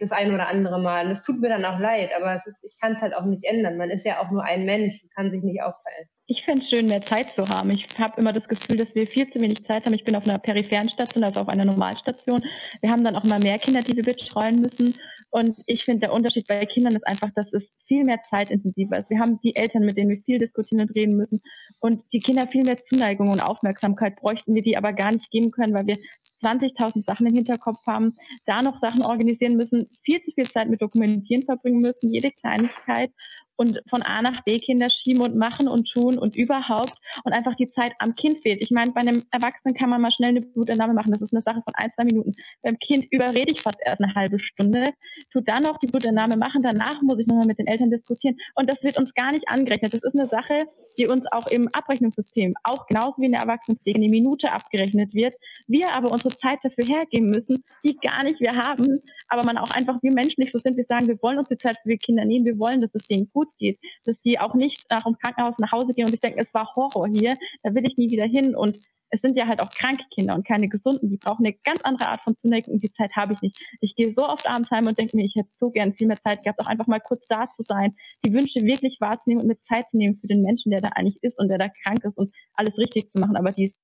das 0.00 0.12
ein 0.12 0.34
oder 0.34 0.48
andere 0.48 0.78
Mal. 0.78 1.06
Und 1.06 1.12
es 1.12 1.22
tut 1.22 1.40
mir 1.40 1.48
dann 1.48 1.64
auch 1.64 1.78
leid, 1.78 2.10
aber 2.14 2.36
ist, 2.44 2.64
ich 2.64 2.78
kann 2.80 2.92
es 2.92 3.00
halt 3.00 3.14
auch 3.14 3.24
nicht 3.24 3.44
ändern. 3.44 3.78
Man 3.78 3.90
ist 3.90 4.04
ja 4.04 4.20
auch 4.20 4.30
nur 4.30 4.44
ein 4.44 4.64
Mensch 4.64 5.02
und 5.02 5.14
kann 5.14 5.30
sich 5.30 5.42
nicht 5.42 5.62
aufteilen. 5.62 6.08
Ich 6.26 6.44
fände 6.44 6.60
es 6.60 6.70
schön, 6.70 6.86
mehr 6.86 7.02
Zeit 7.02 7.34
zu 7.34 7.48
haben. 7.48 7.70
Ich 7.70 7.86
habe 7.98 8.20
immer 8.20 8.32
das 8.32 8.48
Gefühl, 8.48 8.76
dass 8.76 8.94
wir 8.94 9.06
viel 9.06 9.28
zu 9.28 9.40
wenig 9.40 9.64
Zeit 9.64 9.84
haben. 9.84 9.94
Ich 9.94 10.04
bin 10.04 10.14
auf 10.14 10.24
einer 10.24 10.38
peripheren 10.38 10.88
Station, 10.88 11.24
also 11.24 11.40
auf 11.40 11.48
einer 11.48 11.64
Normalstation. 11.64 12.42
Wir 12.80 12.90
haben 12.90 13.02
dann 13.02 13.16
auch 13.16 13.24
immer 13.24 13.40
mehr 13.40 13.58
Kinder, 13.58 13.80
die 13.80 13.96
wir 13.96 14.04
betreuen 14.04 14.60
müssen. 14.60 14.94
Und 15.30 15.56
ich 15.66 15.84
finde, 15.84 16.00
der 16.00 16.12
Unterschied 16.12 16.46
bei 16.46 16.64
Kindern 16.66 16.94
ist 16.94 17.06
einfach, 17.06 17.30
dass 17.34 17.52
es 17.52 17.72
viel 17.88 18.04
mehr 18.04 18.22
zeitintensiver 18.22 18.98
ist. 18.98 19.10
Wir 19.10 19.18
haben 19.18 19.40
die 19.42 19.56
Eltern, 19.56 19.84
mit 19.84 19.96
denen 19.96 20.10
wir 20.10 20.22
viel 20.22 20.38
diskutieren 20.38 20.82
und 20.82 20.94
reden 20.94 21.16
müssen. 21.16 21.40
Und 21.80 22.04
die 22.12 22.20
Kinder 22.20 22.46
viel 22.46 22.64
mehr 22.64 22.76
Zuneigung 22.76 23.28
und 23.28 23.40
Aufmerksamkeit 23.40 24.16
bräuchten 24.16 24.54
wir 24.54 24.62
die 24.62 24.76
aber 24.76 24.92
gar 24.92 25.10
nicht 25.10 25.30
geben 25.30 25.50
können, 25.50 25.74
weil 25.74 25.86
wir 25.86 25.98
20.000 26.42 27.04
Sachen 27.04 27.26
im 27.26 27.34
Hinterkopf 27.34 27.84
haben, 27.86 28.16
da 28.46 28.62
noch 28.62 28.80
Sachen 28.80 29.02
organisieren 29.02 29.56
müssen, 29.56 29.88
viel 30.04 30.22
zu 30.22 30.32
viel 30.32 30.48
Zeit 30.48 30.68
mit 30.68 30.82
Dokumentieren 30.82 31.42
verbringen 31.42 31.80
müssen, 31.80 32.12
jede 32.12 32.30
Kleinigkeit. 32.30 33.10
Und 33.56 33.82
von 33.88 34.02
A 34.02 34.22
nach 34.22 34.42
B 34.44 34.58
Kinder 34.58 34.90
schieben 34.90 35.22
und 35.22 35.36
machen 35.36 35.68
und 35.68 35.88
tun 35.90 36.18
und 36.18 36.36
überhaupt 36.36 36.94
und 37.24 37.32
einfach 37.32 37.54
die 37.54 37.70
Zeit 37.70 37.92
am 37.98 38.14
Kind 38.14 38.40
fehlt. 38.40 38.62
Ich 38.62 38.70
meine, 38.70 38.92
bei 38.92 39.00
einem 39.00 39.24
Erwachsenen 39.30 39.74
kann 39.74 39.90
man 39.90 40.00
mal 40.00 40.12
schnell 40.12 40.30
eine 40.30 40.40
Blutentnahme 40.40 40.94
machen. 40.94 41.12
Das 41.12 41.22
ist 41.22 41.32
eine 41.32 41.42
Sache 41.42 41.62
von 41.64 41.74
ein, 41.74 41.90
zwei 41.94 42.04
Minuten. 42.04 42.32
Beim 42.62 42.78
Kind 42.78 43.06
überrede 43.10 43.52
ich 43.52 43.62
fast 43.62 43.78
erst 43.84 44.02
eine 44.02 44.14
halbe 44.14 44.38
Stunde, 44.38 44.90
tut 45.32 45.48
dann 45.48 45.62
noch 45.62 45.78
die 45.78 45.86
Blutentnahme 45.86 46.36
machen, 46.36 46.62
danach 46.62 47.00
muss 47.02 47.18
ich 47.18 47.26
nochmal 47.26 47.46
mit 47.46 47.58
den 47.58 47.66
Eltern 47.66 47.90
diskutieren 47.90 48.36
und 48.54 48.70
das 48.70 48.82
wird 48.82 48.98
uns 48.98 49.14
gar 49.14 49.32
nicht 49.32 49.48
angerechnet. 49.48 49.94
Das 49.94 50.02
ist 50.02 50.18
eine 50.18 50.28
Sache, 50.28 50.66
die 50.98 51.06
uns 51.06 51.24
auch 51.32 51.46
im 51.46 51.68
Abrechnungssystem, 51.72 52.54
auch 52.64 52.86
genauso 52.86 53.20
wie 53.20 53.26
in 53.26 53.32
der 53.32 53.42
Erwachsenenpflege, 53.42 53.98
in 53.98 54.02
die 54.02 54.20
Minute 54.20 54.52
abgerechnet 54.52 55.14
wird. 55.14 55.34
Wir 55.66 55.92
aber 55.92 56.10
unsere 56.10 56.36
Zeit 56.36 56.58
dafür 56.62 56.84
hergeben 56.84 57.30
müssen, 57.30 57.64
die 57.84 57.96
gar 57.96 58.24
nicht 58.24 58.40
wir 58.40 58.54
haben, 58.54 59.00
aber 59.28 59.44
man 59.44 59.58
auch 59.58 59.70
einfach 59.70 60.02
wie 60.02 60.10
menschlich 60.10 60.52
so 60.52 60.58
sind, 60.58 60.76
wir 60.76 60.84
sagen, 60.84 61.08
wir 61.08 61.20
wollen 61.22 61.38
uns 61.38 61.48
die 61.48 61.56
Zeit 61.56 61.78
für 61.82 61.90
die 61.90 61.98
Kinder 61.98 62.24
nehmen, 62.24 62.44
wir 62.44 62.58
wollen, 62.58 62.80
dass 62.80 62.94
es 62.94 63.06
denen 63.08 63.30
gut 63.32 63.41
geht, 63.58 63.78
dass 64.04 64.20
die 64.20 64.38
auch 64.38 64.54
nicht 64.54 64.90
nach 64.90 65.04
dem 65.04 65.16
Krankenhaus 65.18 65.58
nach 65.58 65.72
Hause 65.72 65.92
gehen 65.92 66.06
und 66.06 66.10
sich 66.10 66.20
denken, 66.20 66.40
es 66.40 66.52
war 66.54 66.74
Horror 66.74 67.08
hier, 67.08 67.36
da 67.62 67.74
will 67.74 67.86
ich 67.86 67.96
nie 67.96 68.10
wieder 68.10 68.26
hin 68.26 68.54
und 68.54 68.78
es 69.12 69.20
sind 69.20 69.36
ja 69.36 69.46
halt 69.46 69.60
auch 69.60 69.68
kranke 69.68 70.04
Kinder 70.14 70.34
und 70.34 70.46
keine 70.46 70.68
gesunden. 70.68 71.10
Die 71.10 71.18
brauchen 71.18 71.44
eine 71.44 71.54
ganz 71.64 71.82
andere 71.82 72.08
Art 72.08 72.22
von 72.22 72.34
Zuneigung 72.34 72.74
und 72.74 72.82
die 72.82 72.92
Zeit 72.92 73.14
habe 73.14 73.34
ich 73.34 73.42
nicht. 73.42 73.58
Ich 73.80 73.94
gehe 73.94 74.12
so 74.14 74.26
oft 74.26 74.48
abends 74.48 74.70
heim 74.70 74.86
und 74.86 74.98
denke 74.98 75.16
mir, 75.16 75.24
ich 75.24 75.34
hätte 75.36 75.50
so 75.54 75.70
gern 75.70 75.92
viel 75.92 76.06
mehr 76.06 76.16
Zeit 76.16 76.42
gehabt, 76.42 76.58
auch 76.60 76.66
einfach 76.66 76.86
mal 76.86 76.98
kurz 76.98 77.26
da 77.28 77.46
zu 77.54 77.62
sein, 77.62 77.94
die 78.24 78.32
Wünsche 78.32 78.62
wirklich 78.62 79.00
wahrzunehmen 79.00 79.42
und 79.42 79.48
mit 79.48 79.62
Zeit 79.64 79.90
zu 79.90 79.98
nehmen 79.98 80.16
für 80.16 80.28
den 80.28 80.40
Menschen, 80.40 80.70
der 80.70 80.80
da 80.80 80.88
eigentlich 80.88 81.22
ist 81.22 81.38
und 81.38 81.48
der 81.48 81.58
da 81.58 81.68
krank 81.68 82.02
ist 82.04 82.16
und 82.16 82.34
alles 82.54 82.78
richtig 82.78 83.10
zu 83.10 83.20
machen. 83.20 83.36
Aber 83.36 83.52
die 83.52 83.64
ist 83.64 83.78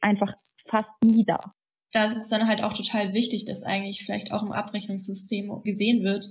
einfach 0.00 0.34
fast 0.66 0.90
nie 1.02 1.24
da. 1.24 1.40
Da 1.92 2.04
ist 2.04 2.16
es 2.16 2.28
dann 2.28 2.46
halt 2.46 2.62
auch 2.62 2.74
total 2.74 3.14
wichtig, 3.14 3.46
dass 3.46 3.62
eigentlich 3.62 4.04
vielleicht 4.04 4.32
auch 4.32 4.42
im 4.42 4.52
Abrechnungssystem 4.52 5.62
gesehen 5.62 6.04
wird, 6.04 6.26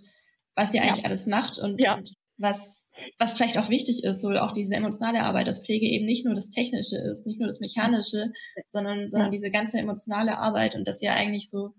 was 0.53 0.73
ihr 0.75 0.84
eigentlich 0.84 0.99
ja. 0.99 1.05
alles 1.05 1.25
macht 1.25 1.57
und, 1.57 1.81
ja. 1.81 1.95
und 1.95 2.13
was, 2.38 2.89
was 3.19 3.34
vielleicht 3.36 3.57
auch 3.57 3.69
wichtig 3.69 4.03
ist, 4.03 4.21
so 4.21 4.29
auch 4.29 4.53
diese 4.53 4.75
emotionale 4.75 5.23
Arbeit, 5.23 5.47
dass 5.47 5.63
Pflege 5.63 5.86
eben 5.86 6.05
nicht 6.05 6.25
nur 6.25 6.36
das 6.36 6.49
Technische 6.49 6.97
ist, 6.97 7.27
nicht 7.27 7.39
nur 7.39 7.47
das 7.47 7.59
Mechanische, 7.59 8.31
sondern, 8.67 9.07
sondern 9.07 9.31
diese 9.31 9.51
ganze 9.51 9.79
emotionale 9.79 10.38
Arbeit 10.38 10.75
und 10.75 10.88
dass 10.88 11.01
ihr 11.01 11.13
eigentlich 11.13 11.49
so 11.49 11.73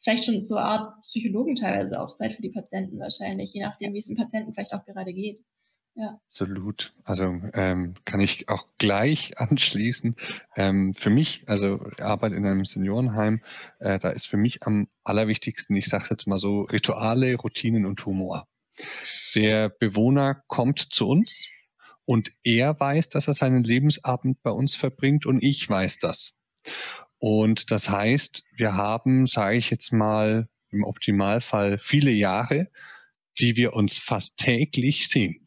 vielleicht 0.00 0.24
schon 0.24 0.40
so 0.42 0.56
eine 0.56 0.66
Art 0.66 1.02
Psychologen 1.02 1.56
teilweise 1.56 2.00
auch 2.00 2.10
seid 2.10 2.34
für 2.34 2.42
die 2.42 2.50
Patienten 2.50 2.98
wahrscheinlich, 2.98 3.52
je 3.52 3.62
nachdem, 3.62 3.92
wie 3.94 3.98
es 3.98 4.06
dem 4.06 4.16
Patienten 4.16 4.54
vielleicht 4.54 4.72
auch 4.72 4.84
gerade 4.84 5.12
geht. 5.12 5.40
Ja. 5.94 6.20
Absolut. 6.28 6.94
Also 7.02 7.24
ähm, 7.54 7.94
kann 8.04 8.20
ich 8.20 8.48
auch 8.48 8.68
gleich 8.78 9.36
anschließen. 9.38 10.14
Ähm, 10.54 10.94
für 10.94 11.10
mich, 11.10 11.42
also 11.48 11.80
Arbeit 11.98 12.32
in 12.32 12.46
einem 12.46 12.64
Seniorenheim, 12.64 13.42
äh, 13.80 13.98
da 13.98 14.10
ist 14.10 14.26
für 14.26 14.36
mich 14.36 14.62
am 14.62 14.86
allerwichtigsten, 15.02 15.74
ich 15.74 15.88
sage 15.88 16.04
es 16.04 16.10
jetzt 16.10 16.28
mal 16.28 16.38
so, 16.38 16.62
Rituale, 16.62 17.34
Routinen 17.34 17.84
und 17.84 18.06
Humor. 18.06 18.46
Der 19.38 19.68
Bewohner 19.68 20.42
kommt 20.48 20.80
zu 20.80 21.06
uns 21.06 21.46
und 22.04 22.32
er 22.42 22.80
weiß, 22.80 23.08
dass 23.10 23.28
er 23.28 23.34
seinen 23.34 23.62
Lebensabend 23.62 24.42
bei 24.42 24.50
uns 24.50 24.74
verbringt 24.74 25.26
und 25.26 25.44
ich 25.44 25.68
weiß 25.68 25.98
das. 26.00 26.36
Und 27.18 27.70
das 27.70 27.88
heißt, 27.88 28.42
wir 28.56 28.74
haben, 28.74 29.26
sage 29.26 29.56
ich 29.56 29.70
jetzt 29.70 29.92
mal, 29.92 30.48
im 30.70 30.82
Optimalfall 30.82 31.78
viele 31.78 32.10
Jahre, 32.10 32.68
die 33.38 33.54
wir 33.54 33.74
uns 33.74 33.98
fast 33.98 34.38
täglich 34.38 35.08
sehen. 35.08 35.46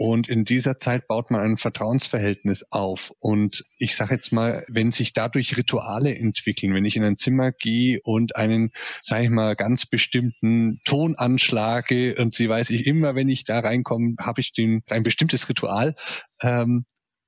Und 0.00 0.28
in 0.28 0.44
dieser 0.44 0.78
Zeit 0.78 1.08
baut 1.08 1.32
man 1.32 1.40
ein 1.40 1.56
Vertrauensverhältnis 1.56 2.70
auf. 2.70 3.12
Und 3.18 3.64
ich 3.78 3.96
sage 3.96 4.14
jetzt 4.14 4.30
mal, 4.30 4.64
wenn 4.68 4.92
sich 4.92 5.12
dadurch 5.12 5.56
Rituale 5.56 6.14
entwickeln, 6.14 6.72
wenn 6.72 6.84
ich 6.84 6.94
in 6.94 7.02
ein 7.02 7.16
Zimmer 7.16 7.50
gehe 7.50 7.98
und 8.04 8.36
einen, 8.36 8.70
sage 9.02 9.24
ich 9.24 9.30
mal, 9.30 9.56
ganz 9.56 9.86
bestimmten 9.86 10.78
Ton 10.84 11.16
anschlage 11.16 12.14
und 12.14 12.32
sie 12.32 12.48
weiß 12.48 12.70
ich 12.70 12.86
immer, 12.86 13.16
wenn 13.16 13.28
ich 13.28 13.42
da 13.42 13.58
reinkomme, 13.58 14.14
habe 14.20 14.40
ich 14.40 14.52
den, 14.52 14.82
ein 14.88 15.02
bestimmtes 15.02 15.48
Ritual, 15.48 15.96
ähm, 16.42 16.84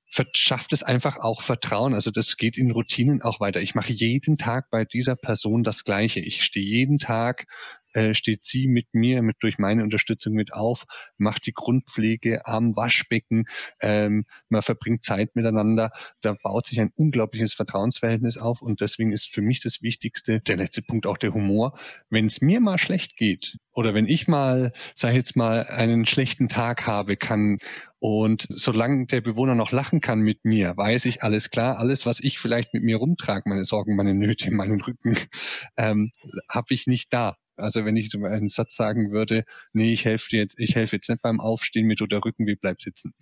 verschafft 0.09 0.71
es 0.71 0.81
einfach 0.81 1.17
auch 1.17 1.41
Vertrauen. 1.41 1.93
Also 1.93 2.09
das 2.09 2.37
geht 2.37 2.57
in 2.57 2.71
Routinen 2.71 3.21
auch 3.21 3.41
weiter. 3.41 3.61
Ich 3.61 3.75
mache 3.75 3.91
jeden 3.91 4.37
Tag 4.37 4.69
bei 4.69 4.85
dieser 4.85 5.17
Person 5.17 5.63
das 5.63 5.83
Gleiche. 5.83 6.21
Ich 6.21 6.43
stehe 6.43 6.65
jeden 6.65 6.99
Tag 6.99 7.47
äh, 7.93 8.13
steht 8.13 8.43
sie 8.43 8.67
mit 8.67 8.93
mir, 8.93 9.21
mit 9.21 9.37
durch 9.41 9.57
meine 9.57 9.83
Unterstützung 9.83 10.33
mit 10.33 10.53
auf, 10.53 10.85
macht 11.17 11.45
die 11.45 11.53
Grundpflege 11.53 12.45
am 12.45 12.75
Waschbecken, 12.75 13.45
ähm, 13.79 14.25
man 14.49 14.61
verbringt 14.61 15.03
Zeit 15.03 15.35
miteinander, 15.35 15.91
da 16.21 16.35
baut 16.41 16.65
sich 16.65 16.79
ein 16.79 16.91
unglaubliches 16.95 17.53
Vertrauensverhältnis 17.53 18.37
auf 18.37 18.61
und 18.61 18.81
deswegen 18.81 19.11
ist 19.11 19.33
für 19.33 19.41
mich 19.41 19.61
das 19.61 19.81
Wichtigste, 19.81 20.39
der 20.41 20.57
letzte 20.57 20.81
Punkt 20.81 21.05
auch 21.05 21.17
der 21.17 21.33
Humor. 21.33 21.77
Wenn 22.09 22.25
es 22.25 22.41
mir 22.41 22.59
mal 22.59 22.77
schlecht 22.77 23.17
geht 23.17 23.57
oder 23.73 23.93
wenn 23.93 24.07
ich 24.07 24.27
mal, 24.27 24.71
sag 24.95 25.11
ich 25.11 25.17
jetzt 25.17 25.35
mal, 25.35 25.65
einen 25.65 26.05
schlechten 26.05 26.49
Tag 26.49 26.87
habe, 26.87 27.17
kann 27.17 27.57
und 27.99 28.47
solange 28.49 29.05
der 29.05 29.21
Bewohner 29.21 29.53
noch 29.53 29.71
lachen 29.71 30.01
kann 30.01 30.21
mit 30.21 30.43
mir, 30.43 30.75
weiß 30.75 31.05
ich 31.05 31.21
alles 31.21 31.51
klar, 31.51 31.77
alles, 31.77 32.07
was 32.07 32.19
ich 32.19 32.39
vielleicht 32.39 32.73
mit 32.73 32.81
mir 32.81 32.97
rumtrage, 32.97 33.47
meine 33.47 33.63
Sorgen, 33.63 33.95
meine 33.95 34.15
Nöte, 34.15 34.51
meinen 34.51 34.81
Rücken, 34.81 35.15
ähm, 35.77 36.11
habe 36.49 36.73
ich 36.73 36.87
nicht 36.87 37.13
da. 37.13 37.37
Also 37.61 37.85
wenn 37.85 37.95
ich 37.95 38.09
so 38.09 38.23
einen 38.23 38.49
Satz 38.49 38.75
sagen 38.75 39.11
würde, 39.11 39.45
nee, 39.73 39.93
ich 39.93 40.05
helfe 40.05 40.35
jetzt, 40.35 40.59
ich 40.59 40.75
helfe 40.75 40.97
jetzt 40.97 41.09
nicht 41.09 41.21
beim 41.21 41.39
Aufstehen, 41.39 41.87
mir 41.87 41.95
tut 41.95 42.11
der 42.11 42.23
Rücken 42.23 42.47
wie 42.47 42.55
bleib 42.55 42.81
sitzen. 42.81 43.13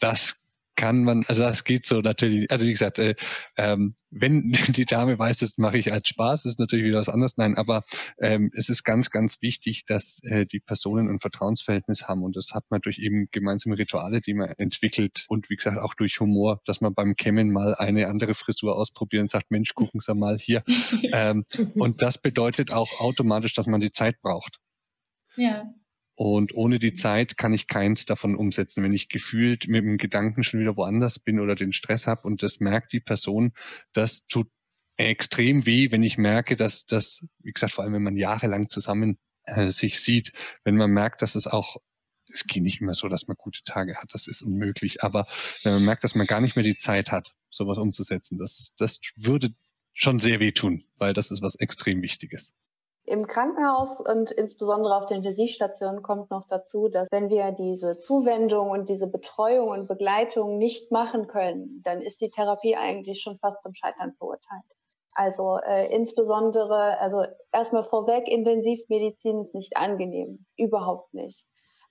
Das 0.00 0.51
kann 0.82 1.04
man, 1.04 1.24
also 1.28 1.42
das 1.42 1.62
geht 1.62 1.86
so 1.86 2.00
natürlich, 2.00 2.50
also 2.50 2.66
wie 2.66 2.72
gesagt, 2.72 2.98
äh, 2.98 3.14
ähm, 3.56 3.94
wenn 4.10 4.50
die 4.76 4.84
Dame 4.84 5.16
weiß, 5.16 5.36
das 5.36 5.56
mache 5.56 5.78
ich 5.78 5.92
als 5.92 6.08
Spaß, 6.08 6.42
das 6.42 6.54
ist 6.54 6.58
natürlich 6.58 6.86
wieder 6.86 6.98
was 6.98 7.08
anderes, 7.08 7.36
nein, 7.36 7.56
aber 7.56 7.84
ähm, 8.18 8.50
es 8.56 8.68
ist 8.68 8.82
ganz, 8.82 9.12
ganz 9.12 9.42
wichtig, 9.42 9.84
dass 9.84 10.18
äh, 10.24 10.44
die 10.44 10.58
Personen 10.58 11.08
ein 11.08 11.20
Vertrauensverhältnis 11.20 12.08
haben 12.08 12.24
und 12.24 12.34
das 12.34 12.50
hat 12.52 12.64
man 12.70 12.80
durch 12.80 12.98
eben 12.98 13.28
gemeinsame 13.30 13.78
Rituale, 13.78 14.20
die 14.20 14.34
man 14.34 14.48
entwickelt 14.58 15.24
und 15.28 15.50
wie 15.50 15.54
gesagt 15.54 15.78
auch 15.78 15.94
durch 15.94 16.18
Humor, 16.18 16.60
dass 16.64 16.80
man 16.80 16.94
beim 16.94 17.14
Kämmen 17.14 17.52
mal 17.52 17.76
eine 17.76 18.08
andere 18.08 18.34
Frisur 18.34 18.74
ausprobiert 18.74 19.20
und 19.20 19.30
sagt, 19.30 19.52
Mensch, 19.52 19.74
gucken 19.74 20.00
Sie 20.00 20.14
mal 20.16 20.36
hier. 20.36 20.64
ähm, 21.12 21.44
und 21.76 22.02
das 22.02 22.18
bedeutet 22.18 22.72
auch 22.72 22.98
automatisch, 22.98 23.54
dass 23.54 23.68
man 23.68 23.78
die 23.78 23.92
Zeit 23.92 24.18
braucht. 24.20 24.58
Ja. 25.36 25.62
Und 26.14 26.54
ohne 26.54 26.78
die 26.78 26.94
Zeit 26.94 27.38
kann 27.38 27.54
ich 27.54 27.66
keins 27.66 28.04
davon 28.04 28.36
umsetzen. 28.36 28.82
Wenn 28.82 28.92
ich 28.92 29.08
gefühlt 29.08 29.68
mit 29.68 29.82
dem 29.82 29.96
Gedanken 29.96 30.44
schon 30.44 30.60
wieder 30.60 30.76
woanders 30.76 31.18
bin 31.18 31.40
oder 31.40 31.54
den 31.54 31.72
Stress 31.72 32.06
habe 32.06 32.22
und 32.22 32.42
das 32.42 32.60
merkt 32.60 32.92
die 32.92 33.00
Person, 33.00 33.52
das 33.92 34.26
tut 34.26 34.48
extrem 34.96 35.66
weh, 35.66 35.90
wenn 35.90 36.02
ich 36.02 36.18
merke, 36.18 36.54
dass 36.54 36.86
das, 36.86 37.26
wie 37.38 37.52
gesagt, 37.52 37.72
vor 37.72 37.84
allem 37.84 37.94
wenn 37.94 38.02
man 38.02 38.16
jahrelang 38.16 38.68
zusammen 38.68 39.18
äh, 39.44 39.68
sich 39.68 40.00
sieht, 40.00 40.32
wenn 40.64 40.76
man 40.76 40.90
merkt, 40.90 41.22
dass 41.22 41.34
es 41.34 41.46
auch 41.46 41.78
es 42.32 42.46
geht 42.46 42.62
nicht 42.62 42.80
immer 42.80 42.94
so, 42.94 43.08
dass 43.08 43.26
man 43.26 43.36
gute 43.36 43.62
Tage 43.64 43.96
hat, 43.96 44.08
das 44.12 44.26
ist 44.26 44.42
unmöglich. 44.42 45.02
Aber 45.02 45.26
wenn 45.64 45.74
man 45.74 45.84
merkt, 45.84 46.04
dass 46.04 46.14
man 46.14 46.26
gar 46.26 46.40
nicht 46.40 46.56
mehr 46.56 46.62
die 46.62 46.78
Zeit 46.78 47.10
hat, 47.10 47.34
sowas 47.50 47.78
umzusetzen, 47.78 48.38
das, 48.38 48.74
das 48.78 49.00
würde 49.16 49.50
schon 49.92 50.18
sehr 50.18 50.40
wehtun, 50.40 50.84
weil 50.96 51.14
das 51.14 51.30
ist 51.30 51.42
was 51.42 51.56
extrem 51.56 52.00
Wichtiges. 52.02 52.54
Im 53.04 53.26
Krankenhaus 53.26 53.98
und 54.00 54.30
insbesondere 54.30 54.96
auf 54.96 55.06
der 55.06 55.16
Intensivstation 55.16 56.02
kommt 56.02 56.30
noch 56.30 56.46
dazu, 56.48 56.88
dass 56.88 57.08
wenn 57.10 57.30
wir 57.30 57.50
diese 57.52 57.98
Zuwendung 57.98 58.70
und 58.70 58.88
diese 58.88 59.08
Betreuung 59.08 59.70
und 59.70 59.88
Begleitung 59.88 60.58
nicht 60.58 60.92
machen 60.92 61.26
können, 61.26 61.82
dann 61.84 62.00
ist 62.00 62.20
die 62.20 62.30
Therapie 62.30 62.76
eigentlich 62.76 63.20
schon 63.20 63.38
fast 63.38 63.60
zum 63.62 63.74
Scheitern 63.74 64.14
verurteilt. 64.18 64.62
Also 65.14 65.58
äh, 65.58 65.92
insbesondere, 65.92 66.98
also 67.00 67.24
erstmal 67.50 67.84
vorweg, 67.84 68.28
Intensivmedizin 68.28 69.42
ist 69.42 69.54
nicht 69.54 69.76
angenehm, 69.76 70.46
überhaupt 70.56 71.12
nicht 71.12 71.44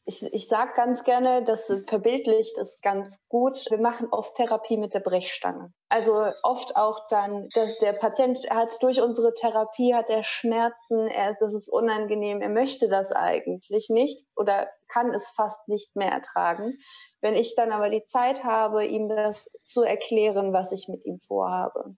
ich, 0.06 0.24
ich 0.34 0.48
sage 0.48 0.72
ganz 0.76 1.04
gerne, 1.04 1.44
das 1.44 1.62
verbildlicht 1.88 2.58
ist 2.58 2.82
ganz 2.82 3.08
gut. 3.30 3.64
Wir 3.70 3.80
machen 3.80 4.08
oft 4.10 4.36
Therapie 4.36 4.78
mit 4.78 4.94
der 4.94 5.00
Brechstange. 5.00 5.72
Also 5.90 6.14
oft 6.44 6.76
auch 6.76 7.08
dann, 7.10 7.50
dass 7.54 7.78
der 7.80 7.94
Patient 7.94 8.40
hat 8.50 8.82
durch 8.82 9.02
unsere 9.02 9.34
Therapie 9.34 9.94
hat 9.94 10.10
er 10.10 10.24
Schmerzen, 10.24 11.08
er, 11.08 11.36
das 11.40 11.54
ist 11.54 11.70
unangenehm, 11.70 12.42
er 12.42 12.50
möchte 12.50 12.90
das 12.90 13.12
eigentlich 13.12 13.90
nicht 13.90 14.26
oder 14.36 14.70
kann 14.88 15.14
es 15.14 15.30
fast 15.32 15.68
nicht 15.68 15.96
mehr 15.96 16.12
ertragen. 16.12 16.78
Wenn 17.22 17.36
ich 17.36 17.56
dann 17.56 17.72
aber 17.72 17.90
die 17.90 18.06
Zeit 18.06 18.44
habe, 18.44 18.86
ihm 18.86 19.08
das 19.08 19.38
zu 19.66 19.84
erklären, 19.84 20.52
was 20.52 20.72
ich 20.72 20.88
mit 20.88 21.06
ihm 21.06 21.20
vorhabe, 21.28 21.96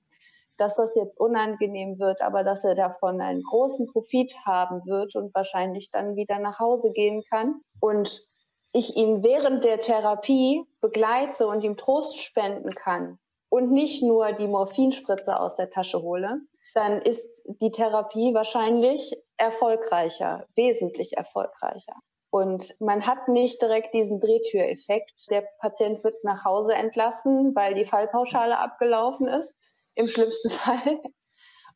dass 0.58 0.76
das 0.76 0.94
jetzt 0.96 1.20
unangenehm 1.20 2.00
wird, 2.00 2.22
aber 2.22 2.44
dass 2.44 2.64
er 2.64 2.76
davon 2.76 3.22
einen 3.22 3.44
großen 3.44 3.88
Profit 3.88 4.36
haben 4.46 4.86
wird 4.86 5.16
und 5.16 5.34
wahrscheinlich 5.34 5.90
dann 5.92 6.16
wieder 6.16 6.40
nach 6.40 6.60
Hause 6.60 6.92
gehen 6.92 7.24
kann. 7.30 7.62
Und 7.80 8.24
ich 8.72 8.96
ihn 8.96 9.24
während 9.24 9.64
der 9.64 9.80
Therapie 9.80 10.64
begleite 10.82 11.48
und 11.48 11.64
ihm 11.64 11.78
Trost 11.78 12.20
spenden 12.20 12.72
kann 12.72 13.20
und 13.50 13.72
nicht 13.72 14.04
nur 14.04 14.32
die 14.34 14.48
Morphinspritze 14.48 15.40
aus 15.40 15.56
der 15.56 15.70
Tasche 15.70 16.02
hole, 16.02 16.42
dann 16.74 17.02
ist 17.02 17.24
die 17.46 17.72
Therapie 17.72 18.34
wahrscheinlich 18.34 19.16
erfolgreicher, 19.38 20.46
wesentlich 20.56 21.18
erfolgreicher. 21.18 21.94
Und 22.32 22.74
man 22.80 23.06
hat 23.06 23.28
nicht 23.28 23.62
direkt 23.62 23.94
diesen 23.94 24.20
Drehtüreffekt. 24.20 25.30
Der 25.30 25.44
Patient 25.60 26.04
wird 26.04 26.16
nach 26.24 26.44
Hause 26.46 26.74
entlassen, 26.74 27.54
weil 27.54 27.76
die 27.76 27.86
Fallpauschale 27.86 28.58
abgelaufen 28.58 29.28
ist 29.28 29.54
im 29.96 30.08
schlimmsten 30.08 30.50
Fall. 30.50 31.00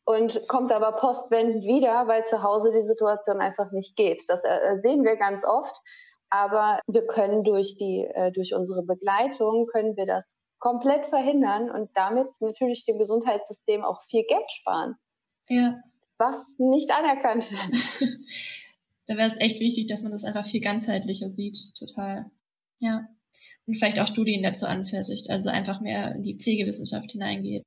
Und 0.04 0.48
kommt 0.48 0.72
aber 0.72 0.92
postwendend 0.92 1.64
wieder, 1.64 2.08
weil 2.08 2.24
zu 2.26 2.42
Hause 2.42 2.72
die 2.72 2.86
Situation 2.86 3.40
einfach 3.40 3.72
nicht 3.72 3.94
geht. 3.94 4.22
Das 4.28 4.40
äh, 4.42 4.80
sehen 4.82 5.04
wir 5.04 5.16
ganz 5.16 5.44
oft. 5.44 5.76
Aber 6.30 6.80
wir 6.86 7.06
können 7.06 7.44
durch 7.44 7.76
die, 7.76 8.06
äh, 8.14 8.32
durch 8.32 8.54
unsere 8.54 8.82
Begleitung 8.82 9.66
können 9.66 9.96
wir 9.96 10.06
das 10.06 10.24
komplett 10.58 11.06
verhindern 11.06 11.70
und 11.70 11.90
damit 11.94 12.26
natürlich 12.40 12.84
dem 12.84 12.98
Gesundheitssystem 12.98 13.84
auch 13.84 14.02
viel 14.08 14.24
Geld 14.24 14.50
sparen. 14.50 14.96
Ja. 15.48 15.76
Was 16.18 16.36
nicht 16.58 16.90
anerkannt 16.90 17.50
wird. 17.50 18.10
da 19.06 19.16
wäre 19.16 19.28
es 19.28 19.38
echt 19.38 19.60
wichtig, 19.60 19.86
dass 19.86 20.02
man 20.02 20.12
das 20.12 20.24
einfach 20.24 20.46
viel 20.46 20.60
ganzheitlicher 20.60 21.30
sieht. 21.30 21.58
Total. 21.78 22.26
Ja. 22.78 23.06
Und 23.66 23.74
vielleicht 23.74 24.00
auch 24.00 24.08
Studien 24.08 24.42
dazu 24.42 24.66
anfertigt, 24.66 25.30
also 25.30 25.50
einfach 25.50 25.80
mehr 25.80 26.14
in 26.14 26.22
die 26.22 26.36
Pflegewissenschaft 26.36 27.12
hineingeht. 27.12 27.64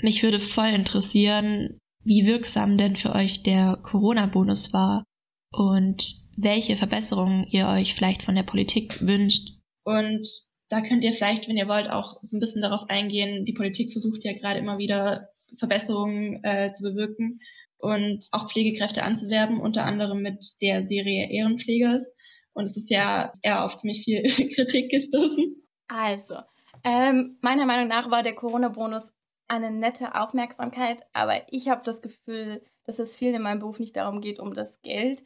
Mich 0.00 0.22
würde 0.22 0.40
voll 0.40 0.68
interessieren, 0.68 1.78
wie 2.04 2.26
wirksam 2.26 2.76
denn 2.76 2.96
für 2.96 3.14
euch 3.14 3.42
der 3.42 3.78
Corona-Bonus 3.82 4.72
war 4.72 5.04
und 5.50 6.14
welche 6.36 6.76
Verbesserungen 6.76 7.46
ihr 7.48 7.68
euch 7.68 7.94
vielleicht 7.94 8.22
von 8.22 8.34
der 8.34 8.42
Politik 8.42 9.00
wünscht. 9.00 9.50
Und 9.84 10.28
da 10.68 10.80
könnt 10.80 11.04
ihr 11.04 11.12
vielleicht, 11.12 11.48
wenn 11.48 11.56
ihr 11.56 11.68
wollt, 11.68 11.88
auch 11.88 12.18
so 12.22 12.36
ein 12.36 12.40
bisschen 12.40 12.62
darauf 12.62 12.88
eingehen. 12.88 13.44
Die 13.44 13.52
Politik 13.52 13.92
versucht 13.92 14.24
ja 14.24 14.32
gerade 14.32 14.58
immer 14.58 14.78
wieder 14.78 15.28
Verbesserungen 15.58 16.42
äh, 16.42 16.72
zu 16.72 16.82
bewirken 16.82 17.40
und 17.78 18.26
auch 18.32 18.50
Pflegekräfte 18.50 19.02
anzuwerben, 19.02 19.60
unter 19.60 19.84
anderem 19.84 20.22
mit 20.22 20.42
der 20.60 20.86
Serie 20.86 21.30
Ehrenpflegers. 21.30 22.12
Und 22.54 22.64
es 22.64 22.76
ist 22.76 22.90
ja 22.90 23.32
eher 23.42 23.64
auf 23.64 23.76
ziemlich 23.76 24.04
viel 24.04 24.22
Kritik 24.54 24.90
gestoßen. 24.90 25.56
Also, 25.88 26.36
ähm, 26.82 27.38
meiner 27.42 27.66
Meinung 27.66 27.88
nach 27.88 28.10
war 28.10 28.22
der 28.22 28.34
Corona-Bonus 28.34 29.13
eine 29.48 29.70
nette 29.70 30.14
Aufmerksamkeit, 30.14 31.06
aber 31.12 31.42
ich 31.52 31.68
habe 31.68 31.82
das 31.84 32.02
Gefühl, 32.02 32.62
dass 32.84 32.98
es 32.98 33.16
vielen 33.16 33.34
in 33.34 33.42
meinem 33.42 33.60
Beruf 33.60 33.78
nicht 33.78 33.96
darum 33.96 34.20
geht, 34.20 34.38
um 34.38 34.54
das 34.54 34.80
Geld. 34.82 35.24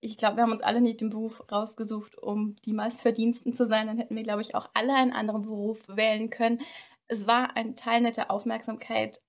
Ich 0.00 0.18
glaube, 0.18 0.36
wir 0.36 0.42
haben 0.42 0.52
uns 0.52 0.62
alle 0.62 0.80
nicht 0.80 1.00
den 1.00 1.10
Beruf 1.10 1.42
rausgesucht, 1.50 2.18
um 2.18 2.56
die 2.64 2.74
meistverdiensten 2.74 3.54
zu 3.54 3.66
sein. 3.66 3.86
Dann 3.86 3.98
hätten 3.98 4.16
wir, 4.16 4.22
glaube 4.22 4.42
ich, 4.42 4.54
auch 4.54 4.68
alle 4.74 4.94
einen 4.94 5.12
anderen 5.12 5.42
Beruf 5.42 5.80
wählen 5.88 6.28
können. 6.30 6.60
Es 7.08 7.26
war 7.26 7.56
ein 7.56 7.76
Teil 7.76 8.02
netter 8.02 8.30
Aufmerksamkeit. 8.30 9.22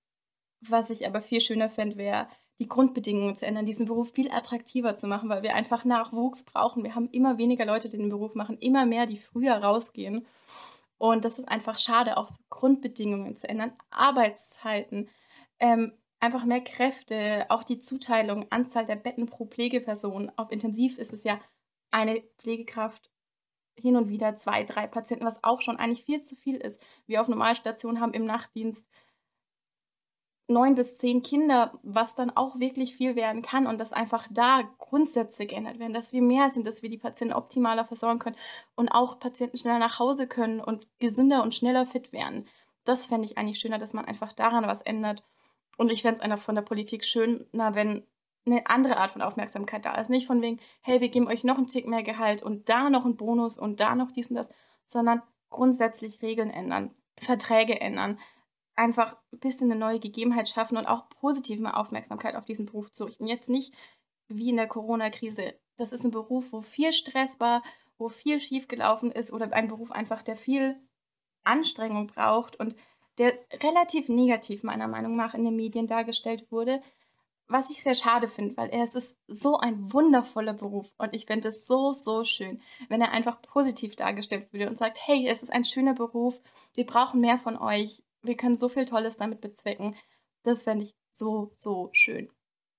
Was 0.61 0.89
ich 0.89 1.07
aber 1.07 1.21
viel 1.21 1.41
schöner 1.41 1.69
fände, 1.69 1.97
wäre, 1.97 2.27
die 2.59 2.67
Grundbedingungen 2.67 3.35
zu 3.35 3.45
ändern, 3.45 3.65
diesen 3.65 3.85
Beruf 3.85 4.11
viel 4.11 4.31
attraktiver 4.31 4.95
zu 4.95 5.07
machen, 5.07 5.29
weil 5.29 5.43
wir 5.43 5.55
einfach 5.55 5.83
Nachwuchs 5.83 6.43
brauchen. 6.43 6.83
Wir 6.83 6.95
haben 6.95 7.09
immer 7.09 7.37
weniger 7.37 7.65
Leute, 7.65 7.89
die 7.89 7.97
den 7.97 8.09
Beruf 8.09 8.33
machen, 8.35 8.57
immer 8.59 8.85
mehr, 8.85 9.05
die 9.05 9.17
früher 9.17 9.55
rausgehen. 9.55 10.25
Und 10.97 11.25
das 11.25 11.39
ist 11.39 11.47
einfach 11.47 11.77
schade, 11.77 12.17
auch 12.17 12.29
so 12.29 12.43
Grundbedingungen 12.49 13.35
zu 13.35 13.47
ändern, 13.49 13.73
Arbeitszeiten, 13.89 15.09
ähm, 15.59 15.93
einfach 16.19 16.45
mehr 16.45 16.61
Kräfte, 16.61 17.45
auch 17.49 17.63
die 17.63 17.79
Zuteilung, 17.79 18.47
Anzahl 18.49 18.85
der 18.85 18.95
Betten 18.95 19.25
pro 19.25 19.45
Pflegeperson. 19.45 20.31
Auf 20.37 20.51
Intensiv 20.51 20.97
ist 20.97 21.13
es 21.13 21.23
ja 21.23 21.39
eine 21.91 22.21
Pflegekraft 22.37 23.11
hin 23.77 23.97
und 23.97 24.09
wieder 24.09 24.35
zwei, 24.37 24.63
drei 24.63 24.87
Patienten, 24.87 25.25
was 25.25 25.43
auch 25.43 25.61
schon 25.61 25.77
eigentlich 25.77 26.05
viel 26.05 26.21
zu 26.21 26.35
viel 26.35 26.55
ist. 26.57 26.81
Wir 27.07 27.21
auf 27.21 27.27
Normalstationen 27.27 28.01
haben 28.01 28.13
im 28.13 28.25
Nachtdienst 28.25 28.87
neun 30.47 30.75
bis 30.75 30.97
zehn 30.97 31.23
Kinder, 31.23 31.79
was 31.81 32.15
dann 32.15 32.35
auch 32.35 32.59
wirklich 32.59 32.95
viel 32.95 33.15
werden 33.15 33.41
kann 33.41 33.65
und 33.65 33.79
dass 33.79 33.93
einfach 33.93 34.27
da 34.29 34.61
Grundsätze 34.77 35.45
geändert 35.45 35.79
werden, 35.79 35.93
dass 35.93 36.13
wir 36.13 36.21
mehr 36.21 36.49
sind, 36.49 36.67
dass 36.67 36.83
wir 36.83 36.89
die 36.89 36.97
Patienten 36.97 37.33
optimaler 37.33 37.85
versorgen 37.85 38.19
können 38.19 38.35
und 38.75 38.89
auch 38.89 39.19
Patienten 39.19 39.57
schneller 39.57 39.79
nach 39.79 39.99
Hause 39.99 40.27
können 40.27 40.59
und 40.59 40.87
gesünder 40.99 41.41
und 41.41 41.55
schneller 41.55 41.85
fit 41.85 42.13
werden. 42.13 42.47
Das 42.83 43.07
fände 43.07 43.25
ich 43.25 43.37
eigentlich 43.37 43.59
schöner, 43.59 43.79
dass 43.79 43.93
man 43.93 44.05
einfach 44.05 44.33
daran 44.33 44.67
was 44.67 44.81
ändert. 44.83 45.23
Und 45.77 45.91
ich 45.91 46.03
fände 46.03 46.17
es 46.17 46.21
einfach 46.21 46.43
von 46.43 46.55
der 46.55 46.61
Politik 46.61 47.03
schöner, 47.03 47.73
wenn 47.73 48.05
eine 48.45 48.67
andere 48.67 48.97
Art 48.97 49.11
von 49.11 49.23
Aufmerksamkeit 49.23 49.85
da 49.85 49.95
ist. 49.95 50.09
Nicht 50.09 50.27
von 50.27 50.41
wegen, 50.41 50.59
hey, 50.81 51.01
wir 51.01 51.09
geben 51.09 51.27
euch 51.27 51.43
noch 51.43 51.57
einen 51.57 51.67
Tick 51.67 51.87
mehr 51.87 52.03
Gehalt 52.03 52.43
und 52.43 52.69
da 52.69 52.91
noch 52.91 53.03
einen 53.03 53.17
Bonus 53.17 53.57
und 53.57 53.79
da 53.79 53.95
noch 53.95 54.11
dies 54.11 54.29
und 54.29 54.35
das, 54.35 54.49
sondern 54.85 55.23
grundsätzlich 55.49 56.21
Regeln 56.21 56.51
ändern, 56.51 56.91
Verträge 57.17 57.81
ändern, 57.81 58.19
einfach 58.75 59.17
ein 59.31 59.39
bisschen 59.39 59.71
eine 59.71 59.79
neue 59.79 59.99
Gegebenheit 59.99 60.49
schaffen 60.49 60.77
und 60.77 60.85
auch 60.85 61.09
positiv 61.09 61.59
mehr 61.59 61.77
Aufmerksamkeit 61.77 62.35
auf 62.35 62.45
diesen 62.45 62.65
Beruf 62.65 62.91
zu 62.91 63.05
richten. 63.05 63.27
Jetzt 63.27 63.49
nicht 63.49 63.73
wie 64.27 64.49
in 64.49 64.57
der 64.57 64.67
Corona-Krise. 64.67 65.53
Das 65.77 65.91
ist 65.91 66.03
ein 66.03 66.11
Beruf, 66.11 66.51
wo 66.51 66.61
viel 66.61 66.93
Stress 66.93 67.39
war, 67.39 67.63
wo 67.97 68.09
viel 68.09 68.39
schiefgelaufen 68.39 69.11
ist 69.11 69.31
oder 69.31 69.51
ein 69.53 69.67
Beruf 69.67 69.91
einfach, 69.91 70.21
der 70.21 70.35
viel 70.35 70.79
Anstrengung 71.43 72.07
braucht 72.07 72.59
und 72.59 72.75
der 73.17 73.33
relativ 73.63 74.09
negativ 74.09 74.63
meiner 74.63 74.87
Meinung 74.87 75.15
nach 75.15 75.33
in 75.33 75.45
den 75.45 75.55
Medien 75.55 75.87
dargestellt 75.87 76.51
wurde, 76.51 76.81
was 77.47 77.69
ich 77.69 77.83
sehr 77.83 77.95
schade 77.95 78.27
finde, 78.27 78.57
weil 78.57 78.69
es 78.71 78.95
ist 78.95 79.17
so 79.27 79.57
ein 79.57 79.93
wundervoller 79.93 80.53
Beruf 80.53 80.91
und 80.97 81.13
ich 81.13 81.27
fände 81.27 81.49
es 81.49 81.67
so, 81.67 81.93
so 81.93 82.23
schön, 82.23 82.61
wenn 82.89 83.01
er 83.01 83.11
einfach 83.11 83.41
positiv 83.43 83.95
dargestellt 83.95 84.51
würde 84.51 84.67
und 84.67 84.77
sagt, 84.77 84.97
hey, 84.99 85.27
es 85.29 85.43
ist 85.43 85.53
ein 85.53 85.63
schöner 85.63 85.93
Beruf, 85.93 86.39
wir 86.73 86.85
brauchen 86.85 87.21
mehr 87.21 87.37
von 87.37 87.57
euch, 87.57 88.03
wir 88.25 88.35
können 88.35 88.57
so 88.57 88.69
viel 88.69 88.85
Tolles 88.85 89.17
damit 89.17 89.41
bezwecken. 89.41 89.95
Das 90.43 90.63
fände 90.63 90.85
ich 90.85 90.95
so, 91.11 91.49
so 91.53 91.89
schön. 91.93 92.29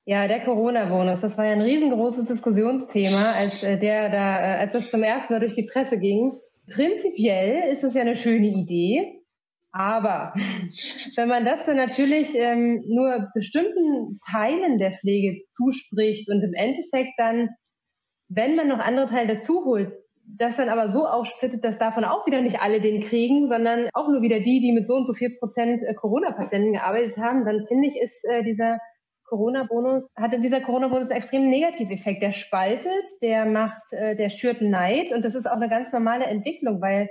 Ja, 0.04 0.28
der 0.28 0.44
Corona-Bonus, 0.44 1.20
das 1.20 1.36
war 1.36 1.46
ja 1.46 1.52
ein 1.52 1.60
riesengroßes 1.60 2.26
Diskussionsthema, 2.26 3.32
als 3.32 3.62
äh, 3.64 3.76
der 3.76 4.08
da, 4.08 4.38
äh, 4.38 4.58
als 4.58 4.74
das 4.74 4.90
zum 4.90 5.02
ersten 5.02 5.32
Mal 5.32 5.40
durch 5.40 5.56
die 5.56 5.66
Presse 5.66 5.98
ging. 5.98 6.38
Prinzipiell 6.72 7.72
ist 7.72 7.82
es 7.82 7.94
ja 7.94 8.02
eine 8.02 8.14
schöne 8.14 8.46
Idee, 8.46 9.20
aber 9.72 10.32
wenn 11.16 11.28
man 11.28 11.44
das 11.44 11.66
dann 11.66 11.76
natürlich 11.76 12.36
ähm, 12.36 12.84
nur 12.86 13.30
bestimmten 13.34 14.20
Teilen 14.30 14.78
der 14.78 14.92
Pflege 14.92 15.44
zuspricht 15.48 16.28
und 16.30 16.40
im 16.40 16.54
Endeffekt 16.54 17.14
dann, 17.18 17.48
wenn 18.28 18.54
man 18.54 18.68
noch 18.68 18.78
andere 18.78 19.08
Teile 19.08 19.34
dazu 19.34 19.64
holt, 19.64 19.92
das 20.28 20.56
dann 20.56 20.68
aber 20.68 20.88
so 20.88 21.06
aufsplittet, 21.06 21.64
dass 21.64 21.78
davon 21.78 22.04
auch 22.04 22.26
wieder 22.26 22.40
nicht 22.40 22.60
alle 22.60 22.80
den 22.80 23.00
kriegen, 23.00 23.48
sondern 23.48 23.88
auch 23.92 24.08
nur 24.08 24.22
wieder 24.22 24.40
die, 24.40 24.60
die 24.60 24.72
mit 24.72 24.86
so 24.86 24.94
und 24.94 25.06
so 25.06 25.12
viel 25.12 25.30
Prozent 25.38 25.82
äh, 25.82 25.94
Corona-Patienten 25.94 26.72
gearbeitet 26.72 27.16
haben, 27.16 27.44
dann 27.44 27.66
finde 27.66 27.88
ich, 27.88 27.96
ist 28.00 28.24
äh, 28.24 28.42
dieser 28.42 28.78
Corona-Bonus, 29.28 30.12
hatte 30.16 30.40
dieser 30.40 30.60
Corona-Bonus 30.60 31.08
einen 31.08 31.18
extremen 31.18 31.48
Negativeffekt. 31.48 32.22
Der 32.22 32.32
spaltet, 32.32 33.04
der 33.22 33.44
macht, 33.44 33.92
äh, 33.92 34.16
der 34.16 34.30
schürt 34.30 34.62
Neid 34.62 35.12
und 35.12 35.24
das 35.24 35.34
ist 35.34 35.46
auch 35.46 35.56
eine 35.56 35.68
ganz 35.68 35.92
normale 35.92 36.24
Entwicklung, 36.24 36.80
weil 36.80 37.08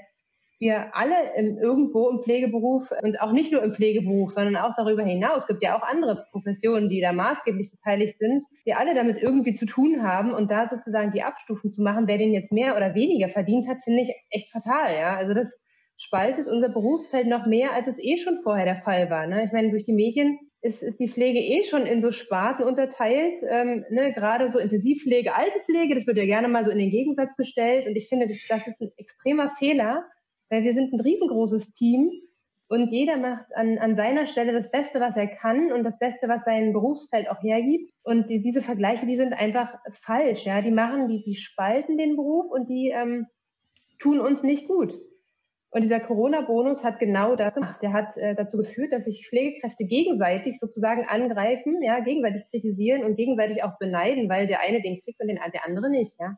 wir 0.60 0.96
alle 0.96 1.16
im, 1.36 1.58
irgendwo 1.58 2.10
im 2.10 2.22
Pflegeberuf 2.22 2.92
und 3.02 3.20
auch 3.20 3.32
nicht 3.32 3.52
nur 3.52 3.64
im 3.64 3.74
Pflegeberuf, 3.74 4.32
sondern 4.32 4.56
auch 4.56 4.74
darüber 4.76 5.04
hinaus, 5.04 5.48
gibt 5.48 5.64
ja 5.64 5.78
auch 5.78 5.84
andere 5.84 6.26
Professionen, 6.32 6.90
die 6.90 7.02
da 7.02 7.12
maßgeblich 7.12 7.72
beteiligt 7.72 8.18
sind, 8.20 8.44
die 8.66 8.74
alle 8.74 8.96
damit 8.96 9.22
irgendwie 9.22 9.54
zu 9.54 9.66
tun 9.66 10.04
haben 10.04 10.34
und 10.34 10.50
da 10.50 10.68
sozusagen 10.68 11.12
die 11.12 11.24
Abstufung 11.24 11.72
zu 11.72 11.82
machen, 11.82 12.08
wer 12.08 12.18
den 12.18 12.34
jetzt 12.34 12.52
mehr 12.52 12.76
oder 12.76 12.96
weniger 12.96 13.30
verdient 13.30 13.68
hat, 13.68 13.84
finde 13.84 14.04
ich 14.04 14.14
echt 14.30 14.52
fatal, 14.52 14.96
ja. 14.96 15.16
Also 15.16 15.34
das 15.34 15.60
spaltet 15.98 16.48
unser 16.48 16.70
Berufsfeld 16.70 17.28
noch 17.28 17.46
mehr, 17.46 17.74
als 17.74 17.88
es 17.88 17.98
eh 18.00 18.18
schon 18.18 18.40
vorher 18.44 18.66
der 18.66 18.82
Fall 18.84 19.10
war. 19.10 19.28
Ne? 19.28 19.46
Ich 19.46 19.52
meine, 19.52 19.72
durch 19.72 19.86
die 19.86 19.94
Medien 19.94 20.40
ist, 20.62 20.82
ist 20.82 21.00
die 21.00 21.08
Pflege 21.08 21.40
eh 21.40 21.64
schon 21.64 21.86
in 21.86 22.02
so 22.02 22.12
Sparten 22.12 22.64
unterteilt, 22.64 23.36
ähm, 23.48 23.86
ne? 23.90 24.12
gerade 24.14 24.50
so 24.50 24.60
Intensivpflege, 24.60 25.34
Altenpflege, 25.36 25.96
das 25.96 26.08
wird 26.08 26.18
ja 26.18 26.26
gerne 26.26 26.48
mal 26.48 26.66
so 26.66 26.72
in 26.72 26.80
den 26.80 26.90
Gegensatz 26.90 27.36
gestellt 27.36 27.88
und 27.88 27.96
ich 27.96 28.10
finde, 28.10 28.28
das 28.50 28.68
ist 28.68 28.82
ein 28.82 28.92
extremer 28.98 29.52
Fehler, 29.58 30.04
weil 30.50 30.64
wir 30.64 30.74
sind 30.74 30.94
ein 30.94 31.00
riesengroßes 31.00 31.74
Team 31.74 32.12
und 32.68 32.92
jeder 32.92 33.18
macht 33.18 33.56
an, 33.56 33.78
an 33.78 33.96
seiner 33.96 34.26
Stelle 34.28 34.52
das 34.52 34.72
Beste, 34.72 35.00
was 35.00 35.16
er 35.16 35.28
kann 35.28 35.72
und 35.72 35.84
das 35.84 36.00
Beste, 36.00 36.28
was 36.28 36.46
sein 36.46 36.74
Berufsfeld 36.74 37.30
auch 37.30 37.42
hergibt. 37.44 37.94
Und 38.04 38.28
die, 38.30 38.42
diese 38.42 38.64
Vergleiche, 38.64 39.06
die 39.06 39.18
sind 39.18 39.34
einfach 39.34 39.72
falsch. 39.92 40.46
Ja, 40.46 40.62
die 40.62 40.72
machen, 40.72 41.08
die, 41.08 41.24
die 41.24 41.36
spalten 41.36 41.98
den 41.98 42.16
Beruf 42.16 42.50
und 42.50 42.68
die 42.68 42.90
ähm, 42.90 43.28
tun 44.00 44.20
uns 44.20 44.42
nicht 44.42 44.68
gut. 44.68 45.00
Und 45.70 45.82
dieser 45.82 46.00
Corona-Bonus 46.00 46.84
hat 46.84 47.00
genau 47.00 47.36
das 47.36 47.54
gemacht. 47.54 47.82
Der 47.84 47.94
hat 47.94 48.18
äh, 48.18 48.34
dazu 48.34 48.58
geführt, 48.58 48.94
dass 48.94 49.06
sich 49.06 49.28
Pflegekräfte 49.28 49.84
gegenseitig 49.84 50.58
sozusagen 50.60 51.06
angreifen, 51.06 51.84
ja, 51.84 52.00
gegenseitig 52.00 52.50
kritisieren 52.50 53.04
und 53.04 53.16
gegenseitig 53.16 53.62
auch 53.64 53.78
beneiden, 53.78 54.28
weil 54.28 54.48
der 54.48 54.62
eine 54.62 54.82
den 54.82 55.02
kriegt 55.02 55.20
und 55.22 55.28
den, 55.28 55.38
der 55.54 55.66
andere 55.66 55.90
nicht. 55.92 56.14
Ja. 56.20 56.38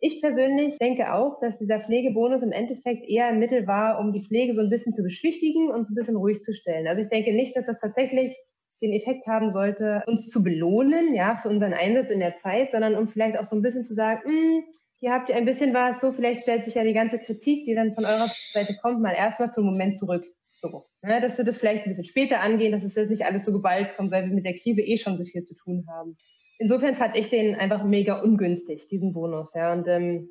Ich 0.00 0.20
persönlich 0.20 0.78
denke 0.78 1.12
auch, 1.12 1.40
dass 1.40 1.58
dieser 1.58 1.80
Pflegebonus 1.80 2.42
im 2.42 2.52
Endeffekt 2.52 3.08
eher 3.08 3.26
ein 3.26 3.40
Mittel 3.40 3.66
war, 3.66 3.98
um 3.98 4.12
die 4.12 4.22
Pflege 4.22 4.54
so 4.54 4.60
ein 4.60 4.70
bisschen 4.70 4.94
zu 4.94 5.02
beschwichtigen 5.02 5.70
und 5.70 5.86
so 5.86 5.92
ein 5.92 5.96
bisschen 5.96 6.16
ruhig 6.16 6.42
zu 6.42 6.54
stellen. 6.54 6.86
Also 6.86 7.02
ich 7.02 7.08
denke 7.08 7.32
nicht, 7.32 7.56
dass 7.56 7.66
das 7.66 7.80
tatsächlich 7.80 8.36
den 8.80 8.92
Effekt 8.92 9.26
haben 9.26 9.50
sollte, 9.50 10.04
uns 10.06 10.28
zu 10.28 10.44
belohnen, 10.44 11.14
ja, 11.14 11.36
für 11.36 11.48
unseren 11.48 11.72
Einsatz 11.72 12.10
in 12.10 12.20
der 12.20 12.36
Zeit, 12.36 12.70
sondern 12.70 12.94
um 12.94 13.08
vielleicht 13.08 13.36
auch 13.36 13.44
so 13.44 13.56
ein 13.56 13.62
bisschen 13.62 13.82
zu 13.82 13.92
sagen, 13.92 14.22
hm, 14.24 14.64
hier 15.00 15.12
habt 15.12 15.30
ihr 15.30 15.34
ein 15.34 15.44
bisschen 15.44 15.74
was, 15.74 16.00
so 16.00 16.12
vielleicht 16.12 16.42
stellt 16.42 16.64
sich 16.64 16.76
ja 16.76 16.84
die 16.84 16.92
ganze 16.92 17.18
Kritik, 17.18 17.64
die 17.66 17.74
dann 17.74 17.94
von 17.94 18.04
eurer 18.04 18.30
Seite 18.52 18.76
kommt, 18.80 19.00
mal 19.00 19.14
erstmal 19.14 19.48
für 19.48 19.58
einen 19.58 19.70
Moment 19.70 19.98
zurück. 19.98 20.24
So, 20.52 20.86
ne, 21.02 21.20
dass 21.20 21.38
wir 21.38 21.44
das 21.44 21.58
vielleicht 21.58 21.84
ein 21.86 21.90
bisschen 21.90 22.04
später 22.04 22.40
angehen, 22.40 22.70
dass 22.70 22.84
es 22.84 22.94
jetzt 22.94 23.10
nicht 23.10 23.24
alles 23.24 23.44
so 23.44 23.52
geballt 23.52 23.96
kommt, 23.96 24.12
weil 24.12 24.26
wir 24.26 24.34
mit 24.34 24.44
der 24.44 24.58
Krise 24.58 24.82
eh 24.82 24.96
schon 24.96 25.16
so 25.16 25.24
viel 25.24 25.42
zu 25.42 25.54
tun 25.54 25.86
haben 25.88 26.16
insofern 26.58 26.96
fand 26.96 27.16
ich 27.16 27.30
den 27.30 27.54
einfach 27.54 27.84
mega 27.84 28.20
ungünstig, 28.20 28.88
diesen 28.88 29.12
Bonus. 29.12 29.54
Ja. 29.54 29.72
Und 29.72 29.88
ähm, 29.88 30.28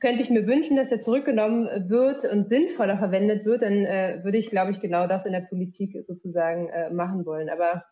könnte 0.00 0.20
ich 0.20 0.30
mir 0.30 0.46
wünschen, 0.46 0.76
dass 0.76 0.90
er 0.90 1.00
zurückgenommen 1.00 1.88
wird 1.88 2.24
und 2.24 2.48
sinnvoller 2.48 2.98
verwendet 2.98 3.44
wird, 3.44 3.62
dann 3.62 3.84
äh, 3.84 4.20
würde 4.22 4.38
ich, 4.38 4.50
glaube 4.50 4.72
ich, 4.72 4.80
genau 4.80 5.06
das 5.06 5.26
in 5.26 5.32
der 5.32 5.40
Politik 5.40 5.96
sozusagen 6.06 6.68
äh, 6.68 6.90
machen 6.90 7.24
wollen. 7.26 7.48
Aber 7.48 7.84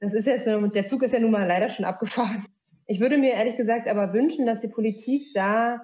das 0.00 0.12
ist 0.14 0.26
jetzt, 0.26 0.46
der 0.46 0.86
Zug 0.86 1.02
ist 1.02 1.12
ja 1.12 1.20
nun 1.20 1.30
mal 1.30 1.46
leider 1.46 1.68
schon 1.70 1.84
abgefahren. 1.84 2.44
Ich 2.86 3.00
würde 3.00 3.18
mir 3.18 3.32
ehrlich 3.32 3.56
gesagt 3.56 3.88
aber 3.88 4.12
wünschen, 4.12 4.46
dass 4.46 4.60
die 4.60 4.68
Politik 4.68 5.26
da 5.34 5.80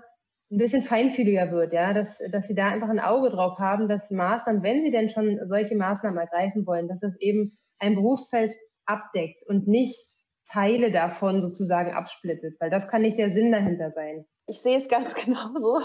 ein 0.50 0.58
bisschen 0.58 0.82
feinfühliger 0.82 1.50
wird, 1.50 1.72
ja, 1.72 1.94
dass, 1.94 2.18
dass 2.30 2.46
sie 2.46 2.54
da 2.54 2.68
einfach 2.68 2.90
ein 2.90 3.00
Auge 3.00 3.30
drauf 3.30 3.58
haben, 3.58 3.88
dass 3.88 4.10
Maßnahmen, 4.10 4.62
wenn 4.62 4.84
sie 4.84 4.90
denn 4.90 5.08
schon 5.08 5.40
solche 5.44 5.74
Maßnahmen 5.74 6.18
ergreifen 6.18 6.66
wollen, 6.66 6.88
dass 6.88 7.02
es 7.02 7.18
eben 7.20 7.58
ein 7.78 7.94
Berufsfeld 7.94 8.54
abdeckt 8.84 9.42
und 9.48 9.66
nicht 9.66 10.11
Teile 10.50 10.90
davon 10.90 11.40
sozusagen 11.40 11.92
absplittet, 11.92 12.60
weil 12.60 12.70
das 12.70 12.88
kann 12.88 13.02
nicht 13.02 13.18
der 13.18 13.32
Sinn 13.32 13.52
dahinter 13.52 13.90
sein. 13.92 14.26
Ich 14.46 14.60
sehe 14.60 14.78
es 14.78 14.88
ganz 14.88 15.14
genauso. 15.24 15.80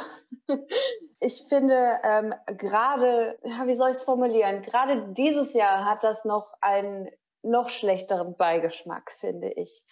Ich 1.19 1.45
finde, 1.49 1.99
ähm, 2.03 2.33
gerade, 2.57 3.37
ja, 3.43 3.67
wie 3.67 3.75
soll 3.75 3.91
ich 3.91 3.97
es 3.97 4.03
formulieren, 4.03 4.61
gerade 4.61 5.13
dieses 5.13 5.53
Jahr 5.53 5.85
hat 5.85 6.03
das 6.03 6.23
noch 6.25 6.53
einen 6.61 7.09
noch 7.43 7.69
schlechteren 7.69 8.35
Beigeschmack, 8.35 9.11
finde 9.19 9.51
ich. 9.53 9.83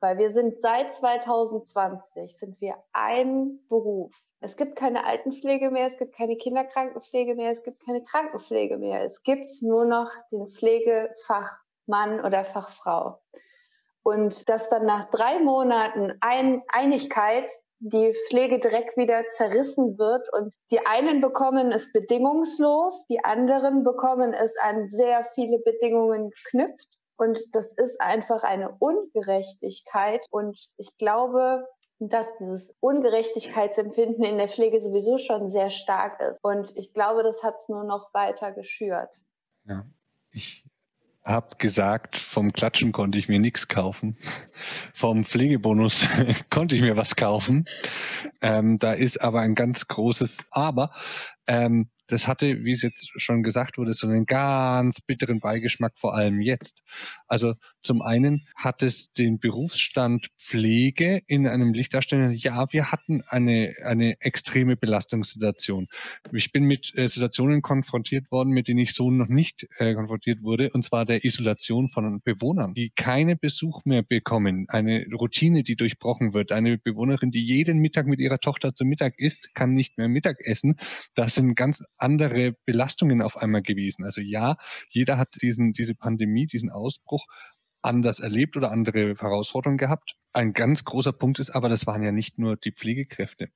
Weil 0.00 0.18
wir 0.18 0.32
sind 0.32 0.60
seit 0.60 0.94
2020 0.96 2.36
sind 2.38 2.60
wir 2.60 2.76
ein 2.92 3.60
Beruf. 3.68 4.12
Es 4.40 4.56
gibt 4.56 4.76
keine 4.76 5.06
Altenpflege 5.06 5.70
mehr, 5.70 5.90
es 5.92 5.96
gibt 5.96 6.14
keine 6.14 6.36
Kinderkrankenpflege 6.36 7.34
mehr, 7.34 7.52
es 7.52 7.62
gibt 7.62 7.82
keine 7.82 8.02
Krankenpflege 8.02 8.76
mehr. 8.76 9.02
Es 9.04 9.22
gibt 9.22 9.48
nur 9.62 9.86
noch 9.86 10.10
den 10.30 10.48
Pflegefachmann 10.48 12.22
oder 12.22 12.44
Fachfrau. 12.44 13.22
Und 14.04 14.48
dass 14.48 14.68
dann 14.68 14.86
nach 14.86 15.10
drei 15.10 15.40
Monaten 15.40 16.12
ein 16.20 16.62
Einigkeit 16.68 17.50
die 17.80 18.14
Pflege 18.28 18.60
direkt 18.60 18.96
wieder 18.96 19.24
zerrissen 19.36 19.98
wird 19.98 20.32
und 20.32 20.54
die 20.70 20.86
einen 20.86 21.20
bekommen 21.20 21.72
es 21.72 21.92
bedingungslos, 21.92 23.04
die 23.08 23.22
anderen 23.24 23.82
bekommen 23.82 24.32
es 24.32 24.52
an 24.62 24.88
sehr 24.90 25.26
viele 25.34 25.58
Bedingungen 25.58 26.30
geknüpft 26.30 26.88
und 27.16 27.38
das 27.54 27.66
ist 27.76 28.00
einfach 28.00 28.42
eine 28.42 28.74
Ungerechtigkeit. 28.78 30.26
Und 30.30 30.58
ich 30.76 30.96
glaube, 30.96 31.66
dass 32.00 32.26
dieses 32.40 32.74
Ungerechtigkeitsempfinden 32.80 34.24
in 34.24 34.38
der 34.38 34.48
Pflege 34.48 34.82
sowieso 34.82 35.18
schon 35.18 35.52
sehr 35.52 35.70
stark 35.70 36.20
ist. 36.20 36.38
Und 36.42 36.76
ich 36.76 36.92
glaube, 36.92 37.22
das 37.22 37.42
hat 37.42 37.54
es 37.62 37.68
nur 37.68 37.84
noch 37.84 38.12
weiter 38.12 38.52
geschürt. 38.52 39.10
Ja, 39.64 39.86
ich 40.32 40.64
habe 41.24 41.56
gesagt, 41.56 42.16
vom 42.16 42.52
Klatschen 42.52 42.92
konnte 42.92 43.18
ich 43.18 43.28
mir 43.28 43.38
nichts 43.38 43.68
kaufen. 43.68 44.16
Vom 44.92 45.24
Pflegebonus 45.24 46.06
konnte 46.50 46.76
ich 46.76 46.82
mir 46.82 46.96
was 46.96 47.16
kaufen. 47.16 47.64
Ähm, 48.42 48.76
da 48.78 48.92
ist 48.92 49.22
aber 49.22 49.40
ein 49.40 49.54
ganz 49.54 49.88
großes 49.88 50.48
Aber. 50.50 50.92
Ähm, 51.46 51.90
das 52.06 52.28
hatte, 52.28 52.64
wie 52.64 52.72
es 52.72 52.82
jetzt 52.82 53.10
schon 53.16 53.42
gesagt 53.42 53.78
wurde, 53.78 53.94
so 53.94 54.06
einen 54.06 54.26
ganz 54.26 55.00
bitteren 55.00 55.40
Beigeschmack, 55.40 55.94
vor 55.96 56.14
allem 56.14 56.40
jetzt. 56.40 56.82
Also 57.26 57.54
zum 57.80 58.02
einen 58.02 58.46
hat 58.56 58.82
es 58.82 59.12
den 59.12 59.38
Berufsstand 59.38 60.28
Pflege 60.38 61.22
in 61.26 61.46
einem 61.46 61.72
Licht 61.72 61.94
darstellen, 61.94 62.32
ja, 62.32 62.70
wir 62.72 62.92
hatten 62.92 63.22
eine, 63.26 63.74
eine 63.84 64.20
extreme 64.20 64.76
Belastungssituation. 64.76 65.88
Ich 66.32 66.52
bin 66.52 66.64
mit 66.64 66.92
äh, 66.94 67.08
Situationen 67.08 67.62
konfrontiert 67.62 68.30
worden, 68.30 68.50
mit 68.50 68.68
denen 68.68 68.80
ich 68.80 68.92
so 68.92 69.10
noch 69.10 69.28
nicht 69.28 69.66
äh, 69.78 69.94
konfrontiert 69.94 70.42
wurde, 70.42 70.70
und 70.70 70.84
zwar 70.84 71.06
der 71.06 71.24
Isolation 71.24 71.88
von 71.88 72.20
Bewohnern, 72.22 72.74
die 72.74 72.90
keine 72.90 73.36
Besuch 73.36 73.84
mehr 73.86 74.02
bekommen, 74.02 74.66
eine 74.68 75.06
Routine, 75.12 75.62
die 75.62 75.76
durchbrochen 75.76 76.34
wird, 76.34 76.52
eine 76.52 76.76
Bewohnerin, 76.76 77.30
die 77.30 77.44
jeden 77.44 77.78
Mittag 77.78 78.06
mit 78.06 78.20
ihrer 78.20 78.38
Tochter 78.38 78.74
zum 78.74 78.88
Mittag 78.88 79.18
isst, 79.18 79.54
kann 79.54 79.72
nicht 79.72 79.96
mehr 79.96 80.08
Mittag 80.08 80.40
essen. 80.40 80.76
Das 81.14 81.33
sind 81.34 81.54
ganz 81.54 81.82
andere 81.96 82.54
Belastungen 82.64 83.22
auf 83.22 83.36
einmal 83.36 83.62
gewesen. 83.62 84.04
Also 84.04 84.20
ja, 84.20 84.56
jeder 84.88 85.18
hat 85.18 85.28
diesen, 85.42 85.72
diese 85.72 85.94
Pandemie, 85.94 86.46
diesen 86.46 86.70
Ausbruch 86.70 87.26
anders 87.82 88.18
erlebt 88.20 88.56
oder 88.56 88.70
andere 88.70 89.14
Herausforderungen 89.18 89.78
gehabt. 89.78 90.16
Ein 90.32 90.52
ganz 90.52 90.84
großer 90.84 91.12
Punkt 91.12 91.38
ist 91.38 91.50
aber, 91.50 91.68
das 91.68 91.86
waren 91.86 92.02
ja 92.02 92.12
nicht 92.12 92.38
nur 92.38 92.56
die 92.56 92.72
Pflegekräfte. 92.72 93.48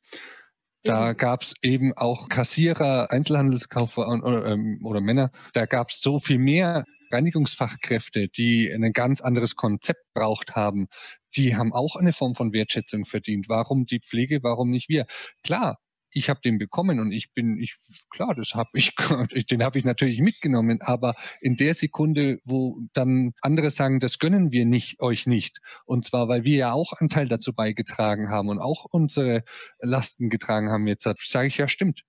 Da 0.85 1.12
gab 1.12 1.43
es 1.43 1.55
eben 1.62 1.93
auch 1.97 2.29
Kassierer, 2.29 3.11
Einzelhandelskaufer 3.11 4.07
oder, 4.07 4.47
ähm, 4.47 4.81
oder 4.85 5.01
Männer. 5.01 5.33
Da 5.53 5.66
gab 5.66 5.91
es 5.91 6.01
so 6.01 6.20
viel 6.20 6.39
mehr 6.39 6.85
Reinigungsfachkräfte, 7.11 8.29
die 8.29 8.70
ein 8.70 8.93
ganz 8.93 9.20
anderes 9.20 9.57
Konzept 9.57 10.03
braucht 10.14 10.55
haben. 10.55 10.89
Die 11.37 11.57
haben 11.57 11.72
auch 11.72 11.97
eine 11.97 12.12
Form 12.12 12.35
von 12.35 12.53
Wertschätzung 12.53 13.05
verdient. 13.05 13.49
Warum 13.49 13.87
die 13.87 14.01
Pflege, 14.01 14.43
warum 14.43 14.70
nicht 14.70 14.89
wir? 14.89 15.07
Klar, 15.43 15.79
ich 16.19 16.29
habe 16.29 16.41
den 16.41 16.59
bekommen 16.59 17.01
und 17.01 17.12
ich 17.12 17.33
bin, 17.33 17.59
ich 17.59 17.77
klar, 18.11 18.35
das 18.35 18.55
habe 18.55 18.71
ich, 18.75 18.95
den 19.51 19.62
habe 19.62 19.79
ich 19.79 19.85
natürlich 19.85 20.21
mitgenommen, 20.21 20.81
aber 20.83 21.14
in 21.41 21.57
der 21.57 21.75
Sekunde, 21.75 22.41
wo 22.45 22.79
dann 22.93 23.33
andere 23.41 23.71
sagen, 23.71 24.01
das 24.01 24.19
gönnen 24.19 24.53
wir 24.53 24.66
nicht 24.66 25.01
euch 25.01 25.27
nicht, 25.27 25.61
und 25.85 26.05
zwar, 26.05 26.29
weil 26.29 26.45
wir 26.45 26.57
ja 26.57 26.73
auch 26.73 26.93
einen 26.93 27.09
Teil 27.09 27.29
dazu 27.29 27.53
beigetragen 27.53 28.31
haben 28.31 28.49
und 28.49 28.59
auch 28.59 28.85
unsere 28.91 29.45
Lasten 29.81 30.29
getragen 30.31 30.71
haben 30.71 30.87
jetzt, 30.87 31.09
sage 31.23 31.49
ich 31.49 31.57
ja, 31.57 31.69
stimmt. 31.69 32.05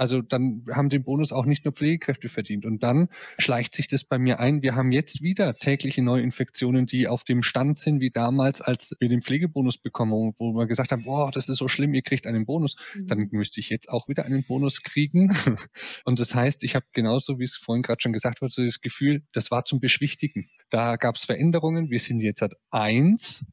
Also 0.00 0.22
dann 0.22 0.62
haben 0.72 0.88
den 0.88 1.04
Bonus 1.04 1.30
auch 1.30 1.44
nicht 1.44 1.66
nur 1.66 1.74
Pflegekräfte 1.74 2.30
verdient. 2.30 2.64
Und 2.64 2.82
dann 2.82 3.10
schleicht 3.36 3.74
sich 3.74 3.86
das 3.86 4.02
bei 4.02 4.18
mir 4.18 4.40
ein. 4.40 4.62
Wir 4.62 4.74
haben 4.74 4.92
jetzt 4.92 5.22
wieder 5.22 5.54
tägliche 5.56 6.00
Neuinfektionen, 6.00 6.86
die 6.86 7.06
auf 7.06 7.22
dem 7.22 7.42
Stand 7.42 7.76
sind 7.76 8.00
wie 8.00 8.08
damals, 8.08 8.62
als 8.62 8.96
wir 8.98 9.10
den 9.10 9.20
Pflegebonus 9.20 9.76
bekommen, 9.76 10.32
wo 10.38 10.54
wir 10.54 10.66
gesagt 10.66 10.92
haben, 10.92 11.04
boah, 11.04 11.30
das 11.30 11.50
ist 11.50 11.58
so 11.58 11.68
schlimm, 11.68 11.92
ihr 11.92 12.00
kriegt 12.00 12.26
einen 12.26 12.46
Bonus. 12.46 12.76
Mhm. 12.94 13.08
Dann 13.08 13.28
müsste 13.32 13.60
ich 13.60 13.68
jetzt 13.68 13.90
auch 13.90 14.08
wieder 14.08 14.24
einen 14.24 14.42
Bonus 14.42 14.82
kriegen. 14.82 15.36
Und 16.06 16.18
das 16.18 16.34
heißt, 16.34 16.64
ich 16.64 16.74
habe 16.74 16.86
genauso, 16.94 17.38
wie 17.38 17.44
es 17.44 17.56
vorhin 17.56 17.82
gerade 17.82 18.00
schon 18.00 18.14
gesagt 18.14 18.40
wurde, 18.40 18.54
so 18.54 18.64
das 18.64 18.80
Gefühl, 18.80 19.22
das 19.32 19.50
war 19.50 19.66
zum 19.66 19.80
Beschwichtigen. 19.80 20.48
Da 20.70 20.96
gab 20.96 21.16
es 21.16 21.26
Veränderungen. 21.26 21.90
Wir 21.90 22.00
sind 22.00 22.20
jetzt 22.20 22.40
seit 22.40 22.54
eins 22.70 23.44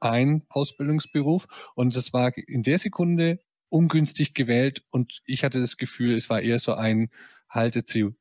ein 0.00 0.42
Ausbildungsberuf 0.50 1.46
und 1.74 1.96
es 1.96 2.12
war 2.12 2.36
in 2.36 2.62
der 2.62 2.76
Sekunde 2.76 3.40
ungünstig 3.68 4.34
gewählt 4.34 4.82
und 4.90 5.20
ich 5.26 5.44
hatte 5.44 5.60
das 5.60 5.76
Gefühl, 5.76 6.14
es 6.14 6.30
war 6.30 6.40
eher 6.40 6.58
so 6.58 6.74
ein 6.74 7.10
haltet 7.48 7.88
sie 7.88 8.12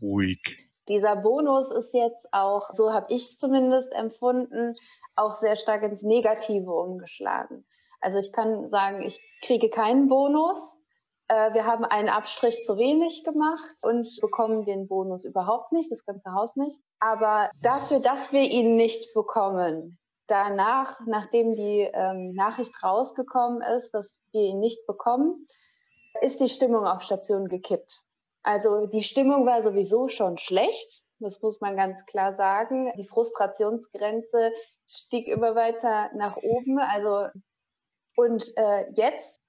ruhig. 0.00 0.40
Dieser 0.88 1.16
Bonus 1.16 1.70
ist 1.70 1.92
jetzt 1.92 2.32
auch, 2.32 2.70
so 2.74 2.92
habe 2.92 3.12
ich 3.12 3.24
es 3.24 3.38
zumindest 3.38 3.92
empfunden, 3.92 4.74
auch 5.16 5.40
sehr 5.40 5.56
stark 5.56 5.82
ins 5.82 6.02
Negative 6.02 6.70
umgeschlagen. 6.70 7.64
Also 8.00 8.18
ich 8.18 8.32
kann 8.32 8.70
sagen, 8.70 9.02
ich 9.02 9.20
kriege 9.42 9.68
keinen 9.68 10.08
Bonus. 10.08 10.58
Äh, 11.28 11.54
wir 11.54 11.66
haben 11.66 11.84
einen 11.84 12.08
Abstrich 12.08 12.64
zu 12.66 12.76
wenig 12.76 13.24
gemacht 13.24 13.74
und 13.82 14.08
bekommen 14.20 14.64
den 14.64 14.86
Bonus 14.86 15.24
überhaupt 15.24 15.72
nicht, 15.72 15.90
das 15.90 16.04
ganze 16.04 16.32
Haus 16.32 16.54
nicht. 16.54 16.78
Aber 17.00 17.50
dafür, 17.62 17.98
dass 17.98 18.32
wir 18.32 18.42
ihn 18.42 18.76
nicht 18.76 19.12
bekommen, 19.12 19.98
danach, 20.26 21.00
nachdem 21.06 21.54
die 21.54 21.88
ähm, 21.92 22.32
Nachricht 22.34 22.82
rausgekommen 22.82 23.62
ist, 23.62 23.90
dass 23.92 24.10
wir 24.32 24.42
ihn 24.42 24.60
nicht 24.60 24.86
bekommen, 24.86 25.46
ist 26.22 26.40
die 26.40 26.48
Stimmung 26.48 26.86
auf 26.86 27.02
Station 27.02 27.48
gekippt. 27.48 28.02
Also 28.42 28.86
die 28.86 29.02
Stimmung 29.02 29.46
war 29.46 29.62
sowieso 29.62 30.08
schon 30.08 30.38
schlecht, 30.38 31.02
das 31.18 31.40
muss 31.40 31.60
man 31.60 31.76
ganz 31.76 32.04
klar 32.06 32.34
sagen. 32.36 32.92
Die 32.96 33.06
Frustrationsgrenze 33.06 34.52
stieg 34.86 35.28
immer 35.28 35.54
weiter 35.54 36.10
nach 36.14 36.36
oben. 36.36 36.78
Also 36.78 37.28
und 38.16 38.52
äh, 38.56 38.90
jetzt 38.92 39.40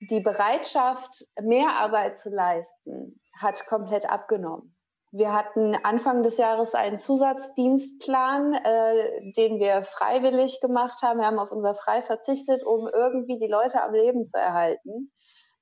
die 0.00 0.20
Bereitschaft, 0.20 1.26
mehr 1.40 1.70
Arbeit 1.70 2.20
zu 2.20 2.30
leisten, 2.30 3.20
hat 3.36 3.66
komplett 3.66 4.08
abgenommen. 4.08 4.77
Wir 5.10 5.32
hatten 5.32 5.74
Anfang 5.74 6.22
des 6.22 6.36
Jahres 6.36 6.74
einen 6.74 7.00
Zusatzdienstplan, 7.00 8.54
äh, 8.54 9.32
den 9.32 9.58
wir 9.58 9.84
freiwillig 9.84 10.60
gemacht 10.60 11.00
haben. 11.02 11.20
Wir 11.20 11.26
haben 11.26 11.38
auf 11.38 11.50
unser 11.50 11.74
Frei 11.74 12.02
verzichtet, 12.02 12.62
um 12.64 12.86
irgendwie 12.86 13.38
die 13.38 13.50
Leute 13.50 13.82
am 13.82 13.94
Leben 13.94 14.26
zu 14.26 14.38
erhalten. 14.38 15.10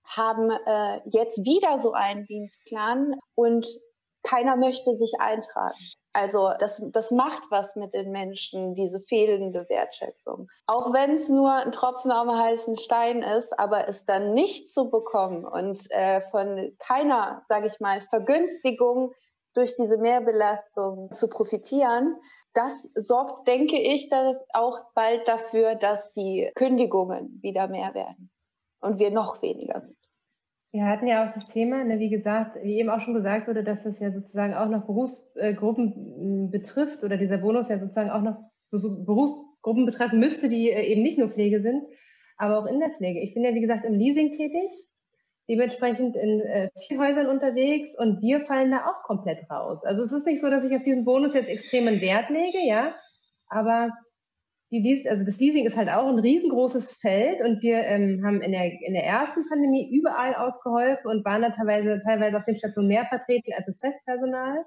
Haben 0.04 0.50
äh, 0.50 1.00
jetzt 1.06 1.38
wieder 1.38 1.80
so 1.82 1.92
einen 1.92 2.24
Dienstplan 2.26 3.14
und 3.34 3.66
keiner 4.24 4.56
möchte 4.56 4.96
sich 4.96 5.12
eintragen. 5.20 5.78
Also 6.12 6.50
das, 6.58 6.82
das 6.92 7.10
macht 7.10 7.42
was 7.50 7.76
mit 7.76 7.94
den 7.94 8.10
Menschen, 8.10 8.74
diese 8.74 9.00
fehlende 9.00 9.66
Wertschätzung. 9.68 10.48
Auch 10.66 10.92
wenn 10.92 11.18
es 11.18 11.28
nur 11.28 11.52
ein 11.52 11.72
Tropfen 11.72 12.10
am 12.10 12.34
heißen 12.34 12.78
Stein 12.78 13.22
ist, 13.22 13.56
aber 13.58 13.86
es 13.86 14.04
dann 14.06 14.32
nicht 14.32 14.72
zu 14.72 14.90
bekommen 14.90 15.44
und 15.44 15.80
äh, 15.90 16.22
von 16.30 16.74
keiner, 16.78 17.44
sage 17.48 17.66
ich 17.66 17.78
mal, 17.80 18.00
Vergünstigung 18.00 19.12
durch 19.56 19.74
diese 19.76 19.98
Mehrbelastung 19.98 21.10
zu 21.12 21.28
profitieren. 21.28 22.16
Das 22.54 22.72
sorgt, 22.94 23.48
denke 23.48 23.78
ich, 23.78 24.08
dass 24.08 24.36
auch 24.52 24.92
bald 24.94 25.26
dafür, 25.26 25.74
dass 25.74 26.12
die 26.14 26.50
Kündigungen 26.54 27.38
wieder 27.42 27.68
mehr 27.68 27.94
werden 27.94 28.30
und 28.80 28.98
wir 28.98 29.10
noch 29.10 29.42
weniger 29.42 29.80
sind. 29.80 29.96
Wir 30.72 30.84
hatten 30.84 31.06
ja 31.06 31.26
auch 31.26 31.32
das 31.32 31.46
Thema, 31.46 31.84
ne, 31.84 31.98
wie 31.98 32.10
gesagt, 32.10 32.56
wie 32.62 32.78
eben 32.78 32.90
auch 32.90 33.00
schon 33.00 33.14
gesagt 33.14 33.48
wurde, 33.48 33.64
dass 33.64 33.82
das 33.82 33.98
ja 33.98 34.10
sozusagen 34.10 34.52
auch 34.54 34.68
noch 34.68 34.84
Berufsgruppen 34.84 36.48
äh, 36.48 36.50
betrifft 36.50 37.02
oder 37.02 37.16
dieser 37.16 37.38
Bonus 37.38 37.68
ja 37.68 37.78
sozusagen 37.78 38.10
auch 38.10 38.20
noch 38.20 38.36
Berufsgruppen 38.70 39.86
betreffen 39.86 40.18
müsste, 40.18 40.48
die 40.48 40.70
äh, 40.70 40.82
eben 40.82 41.02
nicht 41.02 41.18
nur 41.18 41.30
Pflege 41.30 41.62
sind, 41.62 41.84
aber 42.36 42.58
auch 42.58 42.66
in 42.66 42.80
der 42.80 42.90
Pflege. 42.90 43.20
Ich 43.20 43.32
bin 43.32 43.44
ja, 43.44 43.54
wie 43.54 43.60
gesagt, 43.60 43.84
im 43.84 43.94
Leasing 43.94 44.32
tätig 44.32 44.70
dementsprechend 45.48 46.16
in 46.16 46.40
äh, 46.40 46.70
vielen 46.86 47.00
Häusern 47.00 47.26
unterwegs 47.26 47.96
und 47.96 48.20
wir 48.20 48.46
fallen 48.46 48.70
da 48.70 48.86
auch 48.86 49.02
komplett 49.04 49.48
raus. 49.50 49.84
Also 49.84 50.02
es 50.02 50.12
ist 50.12 50.26
nicht 50.26 50.40
so, 50.40 50.50
dass 50.50 50.64
ich 50.64 50.74
auf 50.74 50.82
diesen 50.82 51.04
Bonus 51.04 51.34
jetzt 51.34 51.48
extremen 51.48 52.00
Wert 52.00 52.30
lege, 52.30 52.58
ja, 52.66 52.94
aber 53.48 53.90
die 54.72 55.06
also 55.08 55.24
das 55.24 55.38
Leasing 55.38 55.64
ist 55.64 55.76
halt 55.76 55.88
auch 55.88 56.08
ein 56.08 56.18
riesengroßes 56.18 56.94
Feld 56.94 57.40
und 57.40 57.62
wir 57.62 57.78
ähm, 57.84 58.22
haben 58.24 58.42
in 58.42 58.50
der, 58.50 58.64
in 58.82 58.94
der 58.94 59.04
ersten 59.04 59.48
Pandemie 59.48 59.88
überall 59.96 60.34
ausgeholfen 60.34 61.08
und 61.08 61.24
waren 61.24 61.42
da 61.42 61.50
teilweise, 61.50 62.02
teilweise 62.04 62.36
auf 62.36 62.44
den 62.44 62.56
Stationen 62.56 62.88
mehr 62.88 63.06
vertreten 63.06 63.52
als 63.56 63.66
das 63.66 63.78
Festpersonal. 63.78 64.64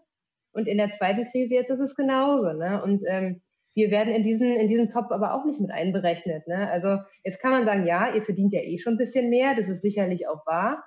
Und 0.53 0.67
in 0.67 0.77
der 0.77 0.91
zweiten 0.93 1.25
Krise 1.25 1.55
jetzt 1.55 1.69
ist 1.69 1.81
es 1.81 1.95
genauso. 1.95 2.53
Ne? 2.53 2.81
Und 2.81 3.03
ähm, 3.07 3.41
wir 3.75 3.91
werden 3.91 4.13
in 4.13 4.23
diesen, 4.23 4.55
in 4.55 4.67
diesen 4.67 4.89
Topf 4.89 5.11
aber 5.11 5.33
auch 5.33 5.45
nicht 5.45 5.59
mit 5.59 5.71
einberechnet. 5.71 6.47
Ne? 6.47 6.69
Also 6.69 6.97
jetzt 7.23 7.39
kann 7.41 7.51
man 7.51 7.65
sagen, 7.65 7.85
ja, 7.85 8.13
ihr 8.13 8.23
verdient 8.23 8.53
ja 8.53 8.61
eh 8.61 8.77
schon 8.77 8.95
ein 8.95 8.97
bisschen 8.97 9.29
mehr, 9.29 9.55
das 9.55 9.69
ist 9.69 9.81
sicherlich 9.81 10.27
auch 10.27 10.45
wahr. 10.45 10.83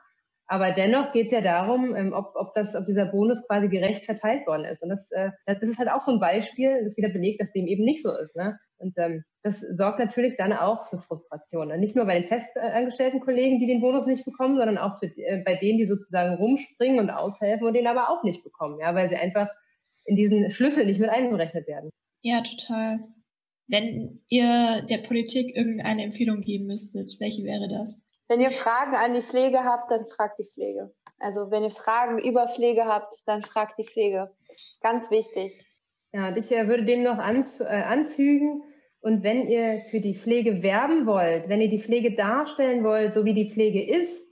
Aber 0.47 0.73
dennoch 0.73 1.13
geht 1.13 1.27
es 1.27 1.33
ja 1.33 1.41
darum, 1.41 1.95
ähm, 1.97 2.13
ob, 2.13 2.33
ob, 2.35 2.53
das, 2.53 2.75
ob 2.75 2.85
dieser 2.85 3.07
Bonus 3.07 3.47
quasi 3.47 3.69
gerecht 3.69 4.05
verteilt 4.05 4.47
worden 4.47 4.67
ist. 4.67 4.83
Und 4.83 4.91
das, 4.91 5.11
äh, 5.13 5.31
das 5.47 5.63
ist 5.63 5.79
halt 5.79 5.91
auch 5.91 6.03
so 6.03 6.13
ein 6.13 6.21
Beispiel, 6.21 6.83
das 6.83 6.97
wieder 6.97 7.09
belegt, 7.09 7.41
dass 7.41 7.53
dem 7.53 7.67
eben 7.67 7.85
nicht 7.85 8.03
so 8.03 8.15
ist. 8.15 8.37
Ne? 8.37 8.59
Und 8.77 8.93
ähm, 8.99 9.25
das 9.43 9.61
sorgt 9.61 9.99
natürlich 9.99 10.37
dann 10.37 10.53
auch 10.53 10.91
für 10.91 10.99
Frustration. 10.99 11.69
Nicht 11.81 11.97
nur 11.97 12.05
bei 12.05 12.21
den 12.21 12.29
festangestellten 12.29 13.21
Kollegen, 13.21 13.61
die 13.61 13.67
den 13.67 13.81
Bonus 13.81 14.07
nicht 14.07 14.25
bekommen, 14.25 14.59
sondern 14.59 14.77
auch 14.77 14.99
für, 14.99 15.07
äh, 15.07 15.43
bei 15.43 15.57
denen, 15.57 15.79
die 15.79 15.87
sozusagen 15.87 16.35
rumspringen 16.35 17.01
und 17.01 17.09
aushelfen 17.09 17.67
und 17.67 17.75
den 17.75 17.87
aber 17.87 18.11
auch 18.11 18.23
nicht 18.25 18.45
bekommen, 18.45 18.79
ja, 18.81 18.95
weil 18.95 19.09
sie 19.09 19.17
einfach 19.17 19.49
in 20.05 20.17
diesen 20.17 20.51
Schlüssel 20.51 20.85
nicht 20.85 21.01
mit 21.01 21.11
einberechnet 21.11 21.67
werden. 21.67 21.91
Ja, 22.23 22.43
total. 22.43 23.01
Wenn 23.69 24.21
ihr 24.29 24.83
der 24.89 24.99
Politik 24.99 25.57
irgendeine 25.57 26.05
Empfehlung 26.05 26.41
geben 26.41 26.67
müsstet, 26.67 27.17
welche 27.21 27.45
wäre 27.45 27.69
das? 27.69 28.01
Wenn 28.29 28.41
ihr 28.41 28.51
Fragen 28.51 28.95
an 28.95 29.15
die 29.15 29.23
Pflege 29.23 29.65
habt, 29.65 29.91
dann 29.91 30.07
fragt 30.07 30.39
die 30.39 30.49
Pflege. 30.49 30.93
Also 31.19 31.51
wenn 31.51 31.63
ihr 31.63 31.71
Fragen 31.71 32.19
über 32.19 32.49
Pflege 32.49 32.87
habt, 32.87 33.15
dann 33.27 33.43
fragt 33.43 33.79
die 33.79 33.85
Pflege. 33.85 34.31
Ganz 34.81 35.11
wichtig. 35.11 35.65
Ja, 36.13 36.29
und 36.29 36.37
ich 36.37 36.51
äh, 36.51 36.69
würde 36.69 36.85
dem 36.85 37.03
noch 37.03 37.19
äh, 37.19 37.65
anfügen, 37.65 38.63
und 39.03 39.25
wenn 39.25 39.49
ihr 39.49 39.81
für 39.91 40.01
die 40.01 40.15
Pflege 40.15 40.63
werben 40.63 41.07
wollt, 41.07 41.49
wenn 41.49 41.61
ihr 41.61 41.69
die 41.69 41.81
Pflege 41.81 42.15
darstellen 42.15 42.85
wollt, 42.85 43.15
so 43.15 43.25
wie 43.25 43.35
die 43.35 43.51
Pflege 43.51 43.85
ist, 43.85 44.25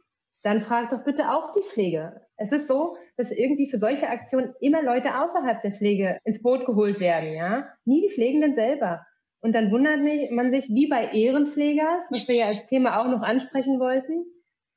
dann 0.42 0.62
fragt 0.62 0.92
doch 0.92 1.02
bitte 1.02 1.30
auch 1.32 1.54
die 1.54 1.62
Pflege. 1.62 2.20
Es 2.36 2.52
ist 2.52 2.68
so, 2.68 2.96
dass 3.20 3.30
irgendwie 3.30 3.68
für 3.68 3.78
solche 3.78 4.08
Aktionen 4.08 4.54
immer 4.60 4.82
Leute 4.82 5.20
außerhalb 5.20 5.62
der 5.62 5.72
Pflege 5.72 6.18
ins 6.24 6.42
Boot 6.42 6.66
geholt 6.66 6.98
werden, 7.00 7.32
ja? 7.34 7.68
Nie 7.84 8.02
die 8.02 8.14
Pflegenden 8.14 8.54
selber. 8.54 9.06
Und 9.40 9.54
dann 9.54 9.70
wundert 9.70 10.00
man 10.32 10.50
sich, 10.50 10.68
wie 10.68 10.88
bei 10.88 11.12
Ehrenpflegers, 11.12 12.04
was 12.10 12.28
wir 12.28 12.34
ja 12.34 12.46
als 12.46 12.66
Thema 12.66 13.00
auch 13.00 13.10
noch 13.10 13.22
ansprechen 13.22 13.78
wollten, 13.80 14.24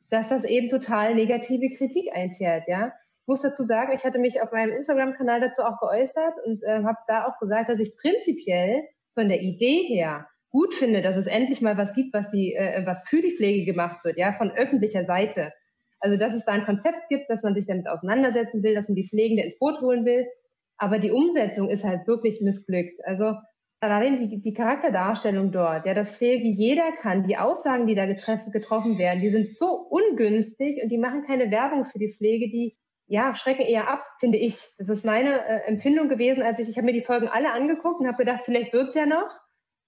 dass 0.09 0.29
das 0.29 0.43
eben 0.43 0.69
total 0.69 1.15
negative 1.15 1.75
Kritik 1.75 2.13
einfährt, 2.13 2.67
ja. 2.67 2.93
Ich 3.21 3.27
muss 3.27 3.41
dazu 3.41 3.63
sagen, 3.63 3.93
ich 3.95 4.03
hatte 4.03 4.19
mich 4.19 4.41
auf 4.41 4.51
meinem 4.51 4.73
Instagram-Kanal 4.73 5.39
dazu 5.39 5.61
auch 5.61 5.79
geäußert 5.79 6.33
und 6.45 6.61
äh, 6.63 6.83
habe 6.83 6.97
da 7.07 7.25
auch 7.25 7.39
gesagt, 7.39 7.69
dass 7.69 7.79
ich 7.79 7.95
prinzipiell 7.95 8.83
von 9.13 9.29
der 9.29 9.41
Idee 9.41 9.83
her 9.87 10.27
gut 10.49 10.73
finde, 10.73 11.01
dass 11.01 11.15
es 11.15 11.25
endlich 11.25 11.61
mal 11.61 11.77
was 11.77 11.93
gibt, 11.93 12.13
was 12.13 12.29
die, 12.29 12.53
äh, 12.53 12.85
was 12.85 13.07
für 13.07 13.21
die 13.21 13.35
Pflege 13.35 13.65
gemacht 13.65 14.03
wird, 14.03 14.17
ja, 14.17 14.33
von 14.33 14.51
öffentlicher 14.51 15.05
Seite. 15.05 15.53
Also 16.04 16.18
dass 16.18 16.34
es 16.34 16.43
da 16.43 16.51
ein 16.51 16.66
Konzept 16.66 17.08
gibt, 17.08 17.30
dass 17.30 17.43
man 17.43 17.56
sich 17.56 17.66
damit 17.66 17.88
auseinandersetzen 17.88 18.62
will, 18.62 18.76
dass 18.76 18.89
man 18.89 18.95
die 18.95 19.08
Pflegende 19.08 19.43
ins 19.43 19.58
Boot 19.58 19.80
holen 19.80 20.04
will. 20.04 20.28
Aber 20.78 20.99
die 20.99 21.12
Umsetzung 21.12 21.70
ist 21.70 21.86
halt 21.86 22.06
wirklich 22.08 22.41
missglückt. 22.41 22.99
Also 23.06 23.36
allein 23.80 24.20
die, 24.20 24.41
die 24.41 24.54
Charakterdarstellung 24.54 25.54
dort, 25.54 25.86
ja, 25.86 25.93
das 25.93 26.12
Pflege 26.12 26.47
jeder 26.47 26.91
kann, 26.99 27.26
die 27.26 27.38
Aussagen, 27.38 27.88
die 27.88 27.95
da 27.95 28.06
getroffen 28.06 28.97
werden, 28.97 29.22
die 29.22 29.30
sind 29.30 29.58
so 29.58 29.88
ungünstig 29.89 30.84
und 30.84 30.89
die 30.89 30.97
machen 30.97 31.24
keine 31.24 31.51
Werbung 31.51 31.86
für 31.86 31.99
die 31.99 32.14
Pflege, 32.14 32.49
die 32.49 32.76
ja, 33.08 33.34
schrecken 33.36 33.62
eher 33.62 33.88
ab, 33.89 34.04
finde 34.20 34.39
ich. 34.39 34.60
Das 34.78 34.89
ist 34.89 35.06
meine 35.06 35.45
äh, 35.45 35.68
Empfindung 35.68 36.10
gewesen, 36.10 36.43
als 36.43 36.60
ich, 36.60 36.68
ich 36.68 36.78
habe 36.78 36.86
mir 36.86 36.93
die 36.93 37.06
Folgen 37.06 37.30
alle 37.30 37.51
angeguckt 37.51 38.01
und 38.01 38.08
habe 38.08 38.18
gedacht, 38.18 38.41
vielleicht 38.43 38.74
wird's 38.74 38.95
ja 38.95 39.06
noch. 39.06 39.30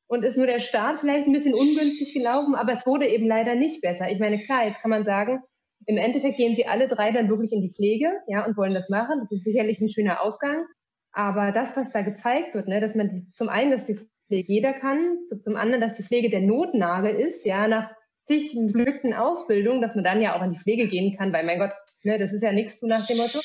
Und 0.08 0.24
ist 0.24 0.38
nur 0.38 0.46
der 0.46 0.60
Start 0.60 1.00
vielleicht 1.00 1.26
ein 1.26 1.34
bisschen 1.34 1.56
ungünstig 1.56 2.14
gelaufen, 2.14 2.54
aber 2.54 2.74
es 2.74 2.86
wurde 2.86 3.08
eben 3.08 3.26
leider 3.26 3.56
nicht 3.56 3.82
besser. 3.82 4.10
Ich 4.12 4.20
meine, 4.20 4.38
klar, 4.38 4.66
jetzt 4.66 4.82
kann 4.82 4.92
man 4.92 5.04
sagen, 5.04 5.42
im 5.86 5.98
Endeffekt 5.98 6.38
gehen 6.38 6.56
sie 6.56 6.66
alle 6.66 6.88
drei 6.88 7.12
dann 7.12 7.30
wirklich 7.30 7.52
in 7.52 7.62
die 7.62 7.72
Pflege, 7.72 8.12
ja, 8.28 8.46
und 8.46 8.58
wollen 8.58 8.74
das 8.74 8.90
machen. 8.90 9.20
Das 9.20 9.32
ist 9.32 9.44
sicherlich 9.44 9.80
ein 9.80 9.90
schöner 9.90 10.22
Ausgang. 10.22 10.66
Aber 11.12 11.52
das, 11.52 11.78
was 11.78 11.92
da 11.92 12.02
gezeigt 12.02 12.54
wird, 12.56 12.68
ne, 12.68 12.82
dass 12.82 12.96
man 12.96 13.10
die, 13.10 13.32
zum 13.34 13.50
einen, 13.50 13.72
dass 13.72 13.86
die 13.86 13.96
Pflege 14.28 14.54
jeder 14.54 14.74
kann, 14.74 15.18
zum 15.42 15.56
anderen, 15.56 15.82
dass 15.82 15.96
die 15.96 16.04
Pflege 16.04 16.30
der 16.30 16.42
Notnagel 16.42 17.16
ist, 17.16 17.46
ja, 17.46 17.68
nach 17.68 17.92
zig 18.26 18.56
missglückten 18.56 19.14
Ausbildungen, 19.14 19.82
dass 19.82 19.96
man 19.96 20.04
dann 20.04 20.22
ja 20.22 20.36
auch 20.36 20.44
in 20.44 20.52
die 20.52 20.60
Pflege 20.60 20.88
gehen 20.88 21.16
kann, 21.16 21.32
weil 21.32 21.46
mein 21.46 21.60
Gott, 21.60 21.74
ne, 22.04 22.18
das 22.18 22.34
ist 22.34 22.42
ja 22.42 22.52
nichts 22.52 22.80
so 22.80 22.88
nach 22.88 23.08
dem 23.08 23.18
Motto. 23.18 23.40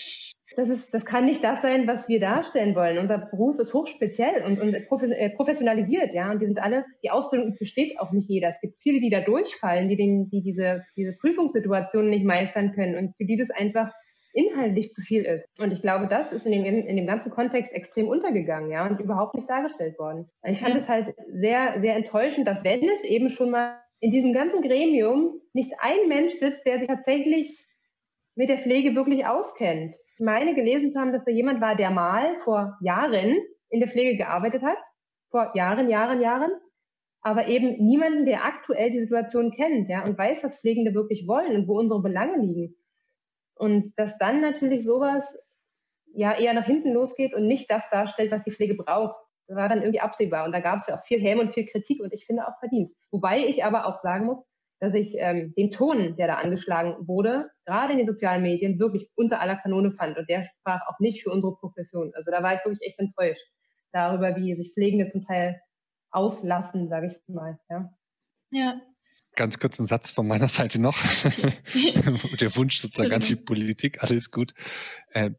Das, 0.60 0.68
ist, 0.68 0.92
das 0.92 1.06
kann 1.06 1.24
nicht 1.24 1.42
das 1.42 1.62
sein, 1.62 1.86
was 1.86 2.06
wir 2.06 2.20
darstellen 2.20 2.74
wollen. 2.74 2.98
Unser 2.98 3.16
Beruf 3.16 3.58
ist 3.58 3.72
hochspeziell 3.72 4.44
und, 4.44 4.60
und 4.60 4.74
äh, 4.74 5.30
professionalisiert, 5.30 6.12
ja. 6.12 6.30
Und 6.30 6.40
wir 6.40 6.48
sind 6.48 6.62
alle, 6.62 6.84
die 7.02 7.08
Ausbildung 7.08 7.56
besteht 7.58 7.98
auch 7.98 8.12
nicht 8.12 8.28
jeder. 8.28 8.50
Es 8.50 8.60
gibt 8.60 8.76
viele, 8.82 9.00
die 9.00 9.08
da 9.08 9.20
durchfallen, 9.20 9.88
die, 9.88 9.96
den, 9.96 10.28
die 10.28 10.42
diese, 10.42 10.84
diese 10.98 11.16
Prüfungssituationen 11.18 12.10
nicht 12.10 12.26
meistern 12.26 12.72
können 12.72 12.94
und 12.94 13.16
für 13.16 13.24
die 13.24 13.38
das 13.38 13.50
einfach 13.50 13.90
inhaltlich 14.34 14.92
zu 14.92 15.00
viel 15.00 15.24
ist. 15.24 15.48
Und 15.58 15.72
ich 15.72 15.80
glaube, 15.80 16.08
das 16.08 16.30
ist 16.30 16.44
in 16.44 16.52
dem, 16.52 16.86
in 16.86 16.96
dem 16.96 17.06
ganzen 17.06 17.30
Kontext 17.30 17.72
extrem 17.72 18.08
untergegangen, 18.08 18.70
ja, 18.70 18.86
und 18.86 19.00
überhaupt 19.00 19.36
nicht 19.36 19.48
dargestellt 19.48 19.98
worden. 19.98 20.28
Ich 20.44 20.60
fand 20.60 20.76
es 20.76 20.90
halt 20.90 21.14
sehr, 21.32 21.80
sehr 21.80 21.96
enttäuschend, 21.96 22.46
dass 22.46 22.64
wenn 22.64 22.86
es 22.86 23.02
eben 23.04 23.30
schon 23.30 23.50
mal 23.50 23.80
in 24.00 24.10
diesem 24.10 24.34
ganzen 24.34 24.60
Gremium 24.60 25.40
nicht 25.54 25.72
ein 25.80 26.06
Mensch 26.08 26.34
sitzt, 26.34 26.66
der 26.66 26.80
sich 26.80 26.88
tatsächlich 26.88 27.66
mit 28.34 28.50
der 28.50 28.58
Pflege 28.58 28.94
wirklich 28.94 29.24
auskennt. 29.24 29.94
Meine 30.20 30.54
gelesen 30.54 30.90
zu 30.92 31.00
haben, 31.00 31.12
dass 31.12 31.24
da 31.24 31.30
jemand 31.30 31.60
war, 31.60 31.76
der 31.76 31.90
mal 31.90 32.38
vor 32.38 32.76
Jahren 32.80 33.36
in 33.70 33.80
der 33.80 33.88
Pflege 33.88 34.16
gearbeitet 34.16 34.62
hat. 34.62 34.78
Vor 35.30 35.52
Jahren, 35.54 35.88
Jahren, 35.88 36.20
Jahren. 36.20 36.50
Aber 37.22 37.48
eben 37.48 37.84
niemanden, 37.84 38.24
der 38.24 38.44
aktuell 38.44 38.90
die 38.90 39.00
Situation 39.00 39.50
kennt, 39.50 39.88
ja, 39.88 40.04
und 40.04 40.16
weiß, 40.16 40.42
was 40.42 40.60
Pflegende 40.60 40.94
wirklich 40.94 41.26
wollen 41.26 41.54
und 41.54 41.68
wo 41.68 41.78
unsere 41.78 42.00
Belange 42.00 42.38
liegen. 42.38 42.76
Und 43.54 43.92
dass 43.96 44.16
dann 44.18 44.40
natürlich 44.40 44.84
sowas 44.84 45.38
ja 46.12 46.36
eher 46.36 46.54
nach 46.54 46.64
hinten 46.64 46.92
losgeht 46.92 47.34
und 47.34 47.46
nicht 47.46 47.70
das 47.70 47.88
darstellt, 47.90 48.30
was 48.30 48.42
die 48.42 48.50
Pflege 48.50 48.74
braucht. 48.74 49.16
Das 49.46 49.56
war 49.56 49.68
dann 49.68 49.82
irgendwie 49.82 50.00
absehbar. 50.00 50.44
Und 50.44 50.52
da 50.52 50.60
gab 50.60 50.80
es 50.80 50.86
ja 50.86 50.98
auch 50.98 51.04
viel 51.04 51.20
Häme 51.20 51.42
und 51.42 51.52
viel 51.52 51.66
Kritik 51.66 52.00
und 52.02 52.12
ich 52.12 52.24
finde 52.24 52.46
auch 52.46 52.58
verdient. 52.58 52.92
Wobei 53.10 53.44
ich 53.46 53.64
aber 53.64 53.86
auch 53.86 53.98
sagen 53.98 54.26
muss, 54.26 54.42
dass 54.80 54.94
ich 54.94 55.14
ähm, 55.18 55.52
den 55.56 55.70
Ton, 55.70 56.16
der 56.16 56.26
da 56.26 56.34
angeschlagen 56.36 57.06
wurde, 57.06 57.50
gerade 57.66 57.92
in 57.92 57.98
den 57.98 58.06
sozialen 58.06 58.42
Medien 58.42 58.78
wirklich 58.78 59.10
unter 59.14 59.40
aller 59.40 59.56
Kanone 59.56 59.92
fand. 59.92 60.16
Und 60.16 60.28
der 60.28 60.44
sprach 60.44 60.80
auch 60.88 60.98
nicht 61.00 61.22
für 61.22 61.30
unsere 61.30 61.54
Profession. 61.56 62.12
Also 62.14 62.30
da 62.30 62.42
war 62.42 62.54
ich 62.54 62.64
wirklich 62.64 62.88
echt 62.88 62.98
enttäuscht 62.98 63.44
darüber, 63.92 64.36
wie 64.36 64.56
sich 64.56 64.72
Pflegende 64.72 65.08
zum 65.08 65.24
Teil 65.24 65.60
auslassen, 66.10 66.88
sage 66.88 67.08
ich 67.08 67.34
mal. 67.34 67.58
Ja. 67.68 67.90
ja. 68.50 68.80
Ganz 69.36 69.58
kurz 69.58 69.78
ein 69.78 69.86
Satz 69.86 70.10
von 70.10 70.26
meiner 70.26 70.48
Seite 70.48 70.80
noch. 70.80 70.96
der 72.40 72.56
Wunsch 72.56 72.78
sozusagen 72.78 73.12
an 73.12 73.20
die 73.20 73.36
Politik, 73.36 74.02
alles 74.02 74.30
gut. 74.30 74.54
Äh, 75.10 75.30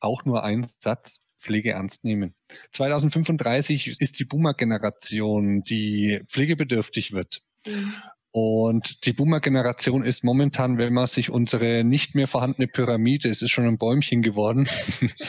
auch 0.00 0.24
nur 0.24 0.44
ein 0.44 0.66
Satz, 0.80 1.20
Pflege 1.38 1.72
ernst 1.72 2.04
nehmen. 2.04 2.34
2035 2.70 4.00
ist 4.00 4.20
die 4.20 4.24
Boomer-Generation, 4.24 5.62
die 5.62 6.20
pflegebedürftig 6.28 7.12
wird. 7.12 7.42
Mhm. 7.66 7.94
Und 8.32 9.04
die 9.04 9.12
Boomer-Generation 9.12 10.04
ist 10.04 10.24
momentan, 10.24 10.78
wenn 10.78 10.94
man 10.94 11.06
sich 11.06 11.28
unsere 11.28 11.84
nicht 11.84 12.14
mehr 12.14 12.26
vorhandene 12.26 12.66
Pyramide, 12.66 13.28
es 13.28 13.42
ist 13.42 13.50
schon 13.50 13.66
ein 13.66 13.76
Bäumchen 13.76 14.22
geworden, 14.22 14.66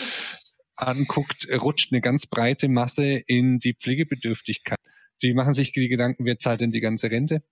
anguckt, 0.77 1.49
rutscht 1.51 1.91
eine 1.91 1.99
ganz 1.99 2.27
breite 2.27 2.69
Masse 2.69 3.21
in 3.27 3.59
die 3.59 3.73
Pflegebedürftigkeit. 3.73 4.79
Die 5.21 5.33
machen 5.33 5.53
sich 5.53 5.73
die 5.73 5.89
Gedanken, 5.89 6.25
wer 6.25 6.39
zahlt 6.39 6.61
denn 6.61 6.71
die 6.71 6.79
ganze 6.79 7.11
Rente? 7.11 7.43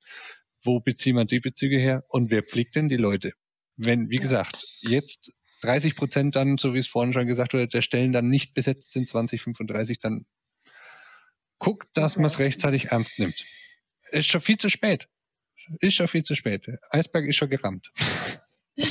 Wo 0.64 0.80
beziehen 0.80 1.18
wir 1.18 1.26
die 1.26 1.41
Bezüge 1.41 1.78
her? 1.78 2.06
Und 2.08 2.32
wer 2.32 2.43
pflegt 2.43 2.78
denn 2.78 2.88
die 2.88 2.97
Leute? 2.97 3.34
Wenn, 3.76 4.10
wie 4.10 4.18
gesagt, 4.18 4.66
jetzt 4.80 5.34
30 5.64 5.97
Prozent 5.97 6.36
dann, 6.38 6.58
so 6.58 6.74
wie 6.74 6.80
es 6.80 6.88
vorhin 6.88 7.14
schon 7.14 7.28
gesagt 7.28 7.54
wurde, 7.54 7.68
der 7.68 7.82
Stellen 7.82 8.14
dann 8.14 8.30
nicht 8.30 8.54
besetzt 8.54 8.93
sind, 8.93 9.08
2035, 9.08 9.99
dann 9.99 10.26
guckt, 11.60 11.89
dass 11.93 12.16
man 12.16 12.26
es 12.26 12.39
rechtzeitig 12.39 12.86
ernst 12.91 13.20
nimmt. 13.20 13.45
Ist 14.12 14.28
schon 14.28 14.41
viel 14.41 14.58
zu 14.58 14.70
spät. 14.70 15.08
Ist 15.80 15.95
schon 15.95 16.07
viel 16.07 16.24
zu 16.24 16.36
spät. 16.36 16.68
Eisberg 16.89 17.26
ist 17.28 17.36
schon 17.36 17.49
gerammt. 17.49 17.91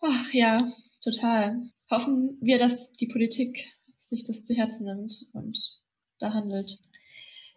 Ach 0.00 0.32
ja, 0.32 0.72
total. 1.02 1.62
Hoffen 1.90 2.38
wir, 2.40 2.58
dass 2.58 2.90
die 2.92 3.06
Politik 3.06 3.72
sich 3.96 4.24
das 4.24 4.44
zu 4.44 4.54
Herzen 4.54 4.86
nimmt 4.86 5.26
und 5.32 5.58
da 6.18 6.32
handelt. 6.32 6.78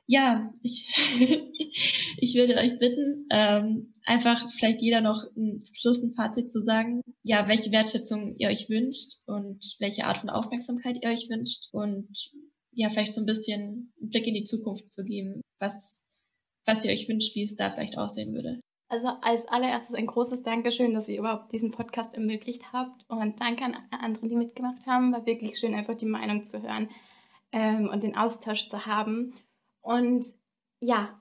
Ja, 0.07 0.53
ich, 0.61 0.88
ich 2.18 2.36
würde 2.36 2.55
euch 2.55 2.78
bitten, 2.78 3.26
ähm, 3.32 3.93
einfach 4.05 4.49
vielleicht 4.51 4.82
jeder 4.82 5.01
noch 5.01 5.24
ein, 5.36 5.63
zum 5.63 5.76
Schluss 5.76 6.03
ein 6.03 6.13
Fazit 6.13 6.49
zu 6.49 6.61
sagen, 6.61 7.01
ja, 7.24 7.47
welche 7.47 7.72
Wertschätzung 7.72 8.36
ihr 8.38 8.49
euch 8.49 8.70
wünscht 8.70 9.13
und 9.26 9.76
welche 9.80 10.05
Art 10.05 10.20
von 10.20 10.30
Aufmerksamkeit 10.30 10.97
ihr 11.01 11.09
euch 11.09 11.28
wünscht 11.30 11.70
und 11.72 12.07
ja, 12.72 12.89
vielleicht 12.89 13.13
so 13.13 13.22
ein 13.22 13.26
bisschen 13.26 13.93
einen 13.99 14.09
Blick 14.09 14.28
in 14.28 14.34
die 14.36 14.43
Zukunft 14.43 14.91
zu 14.91 15.03
geben, 15.03 15.41
was, 15.59 16.05
was 16.66 16.84
ihr 16.84 16.91
euch 16.91 17.07
wünscht, 17.07 17.36
wie 17.36 17.43
es 17.43 17.55
da 17.55 17.70
vielleicht 17.70 17.97
aussehen 17.97 18.34
würde. 18.34 18.59
Also 18.88 19.07
als 19.22 19.47
allererstes 19.47 19.95
ein 19.95 20.05
großes 20.05 20.43
Dankeschön, 20.43 20.93
dass 20.93 21.09
ihr 21.09 21.20
überhaupt 21.20 21.51
diesen 21.51 21.72
Podcast 21.72 22.13
ermöglicht 22.13 22.72
habt 22.72 23.03
und 23.09 23.39
danke 23.41 23.63
an 23.63 23.76
alle 23.76 24.01
anderen, 24.01 24.30
die 24.30 24.36
mitgemacht 24.36 24.86
haben. 24.86 25.11
War 25.11 25.26
wirklich 25.26 25.57
schön, 25.59 25.74
einfach 25.74 25.95
die 25.95 26.05
Meinung 26.05 26.45
zu 26.45 26.61
hören 26.61 26.89
ähm, 27.51 27.89
und 27.89 28.03
den 28.03 28.16
Austausch 28.16 28.70
zu 28.70 28.86
haben. 28.86 29.34
Und 29.82 30.26
ja, 30.80 31.20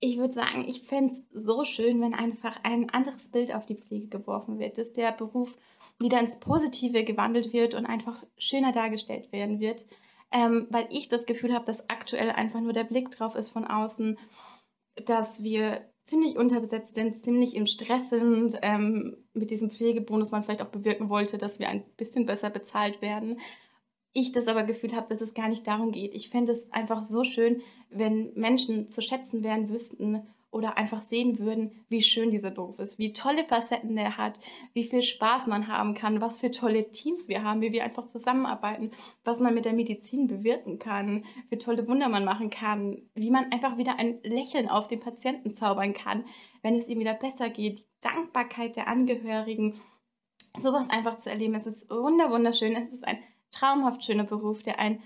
ich 0.00 0.18
würde 0.18 0.34
sagen, 0.34 0.68
ich 0.68 0.82
fände 0.82 1.14
es 1.14 1.26
so 1.32 1.64
schön, 1.64 2.00
wenn 2.02 2.12
einfach 2.12 2.58
ein 2.64 2.90
anderes 2.90 3.30
Bild 3.30 3.54
auf 3.54 3.64
die 3.64 3.76
Pflege 3.76 4.08
geworfen 4.08 4.58
wird, 4.58 4.76
dass 4.76 4.92
der 4.92 5.12
Beruf 5.12 5.56
wieder 5.98 6.20
ins 6.20 6.38
Positive 6.38 7.04
gewandelt 7.04 7.54
wird 7.54 7.72
und 7.74 7.86
einfach 7.86 8.22
schöner 8.36 8.72
dargestellt 8.72 9.32
werden 9.32 9.58
wird, 9.58 9.86
ähm, 10.30 10.66
weil 10.70 10.86
ich 10.90 11.08
das 11.08 11.24
Gefühl 11.24 11.54
habe, 11.54 11.64
dass 11.64 11.88
aktuell 11.88 12.30
einfach 12.30 12.60
nur 12.60 12.74
der 12.74 12.84
Blick 12.84 13.10
drauf 13.10 13.34
ist 13.34 13.48
von 13.48 13.64
außen, 13.64 14.18
dass 15.04 15.42
wir 15.42 15.82
ziemlich 16.04 16.36
unterbesetzt 16.36 16.94
sind, 16.94 17.24
ziemlich 17.24 17.54
im 17.54 17.66
Stress 17.66 18.10
sind, 18.10 18.56
ähm, 18.62 19.16
mit 19.34 19.50
diesem 19.50 19.70
Pflegebonus 19.70 20.30
man 20.30 20.44
vielleicht 20.44 20.62
auch 20.62 20.68
bewirken 20.70 21.08
wollte, 21.08 21.36
dass 21.36 21.58
wir 21.58 21.68
ein 21.68 21.84
bisschen 21.96 22.26
besser 22.26 22.48
bezahlt 22.48 23.02
werden. 23.02 23.40
Ich 24.12 24.32
das 24.32 24.46
aber 24.46 24.62
Gefühl 24.62 24.94
habe, 24.94 25.08
dass 25.08 25.20
es 25.20 25.34
gar 25.34 25.48
nicht 25.48 25.66
darum 25.66 25.92
geht. 25.92 26.14
Ich 26.14 26.30
fände 26.30 26.52
es 26.52 26.72
einfach 26.72 27.04
so 27.04 27.24
schön, 27.24 27.60
wenn 27.90 28.32
Menschen 28.34 28.88
zu 28.88 29.02
schätzen 29.02 29.42
wären 29.42 29.68
wüssten, 29.68 30.22
oder 30.50 30.76
einfach 30.78 31.02
sehen 31.02 31.38
würden, 31.38 31.84
wie 31.88 32.02
schön 32.02 32.30
dieser 32.30 32.50
Beruf 32.50 32.78
ist, 32.78 32.98
wie 32.98 33.12
tolle 33.12 33.44
Facetten 33.44 33.96
der 33.96 34.16
hat, 34.16 34.38
wie 34.72 34.84
viel 34.84 35.02
Spaß 35.02 35.46
man 35.46 35.68
haben 35.68 35.94
kann, 35.94 36.20
was 36.20 36.38
für 36.38 36.50
tolle 36.50 36.90
Teams 36.92 37.28
wir 37.28 37.42
haben, 37.42 37.60
wie 37.60 37.72
wir 37.72 37.84
einfach 37.84 38.08
zusammenarbeiten, 38.08 38.92
was 39.24 39.40
man 39.40 39.54
mit 39.54 39.64
der 39.64 39.72
Medizin 39.72 40.28
bewirken 40.28 40.78
kann, 40.78 41.24
wie 41.50 41.58
tolle 41.58 41.86
Wunder 41.88 42.08
man 42.08 42.24
machen 42.24 42.50
kann, 42.50 43.02
wie 43.14 43.30
man 43.30 43.52
einfach 43.52 43.76
wieder 43.76 43.98
ein 43.98 44.18
Lächeln 44.22 44.68
auf 44.68 44.88
den 44.88 45.00
Patienten 45.00 45.52
zaubern 45.52 45.94
kann, 45.94 46.24
wenn 46.62 46.76
es 46.76 46.88
ihm 46.88 47.00
wieder 47.00 47.14
besser 47.14 47.50
geht, 47.50 47.80
die 47.80 47.84
Dankbarkeit 48.00 48.76
der 48.76 48.88
Angehörigen, 48.88 49.80
sowas 50.58 50.88
einfach 50.88 51.18
zu 51.18 51.28
erleben. 51.28 51.54
Es 51.54 51.66
ist 51.66 51.90
wunderschön, 51.90 52.76
es 52.76 52.92
ist 52.92 53.06
ein 53.06 53.18
traumhaft 53.52 54.04
schöner 54.04 54.24
Beruf, 54.24 54.62
der 54.62 54.78
ein 54.78 55.02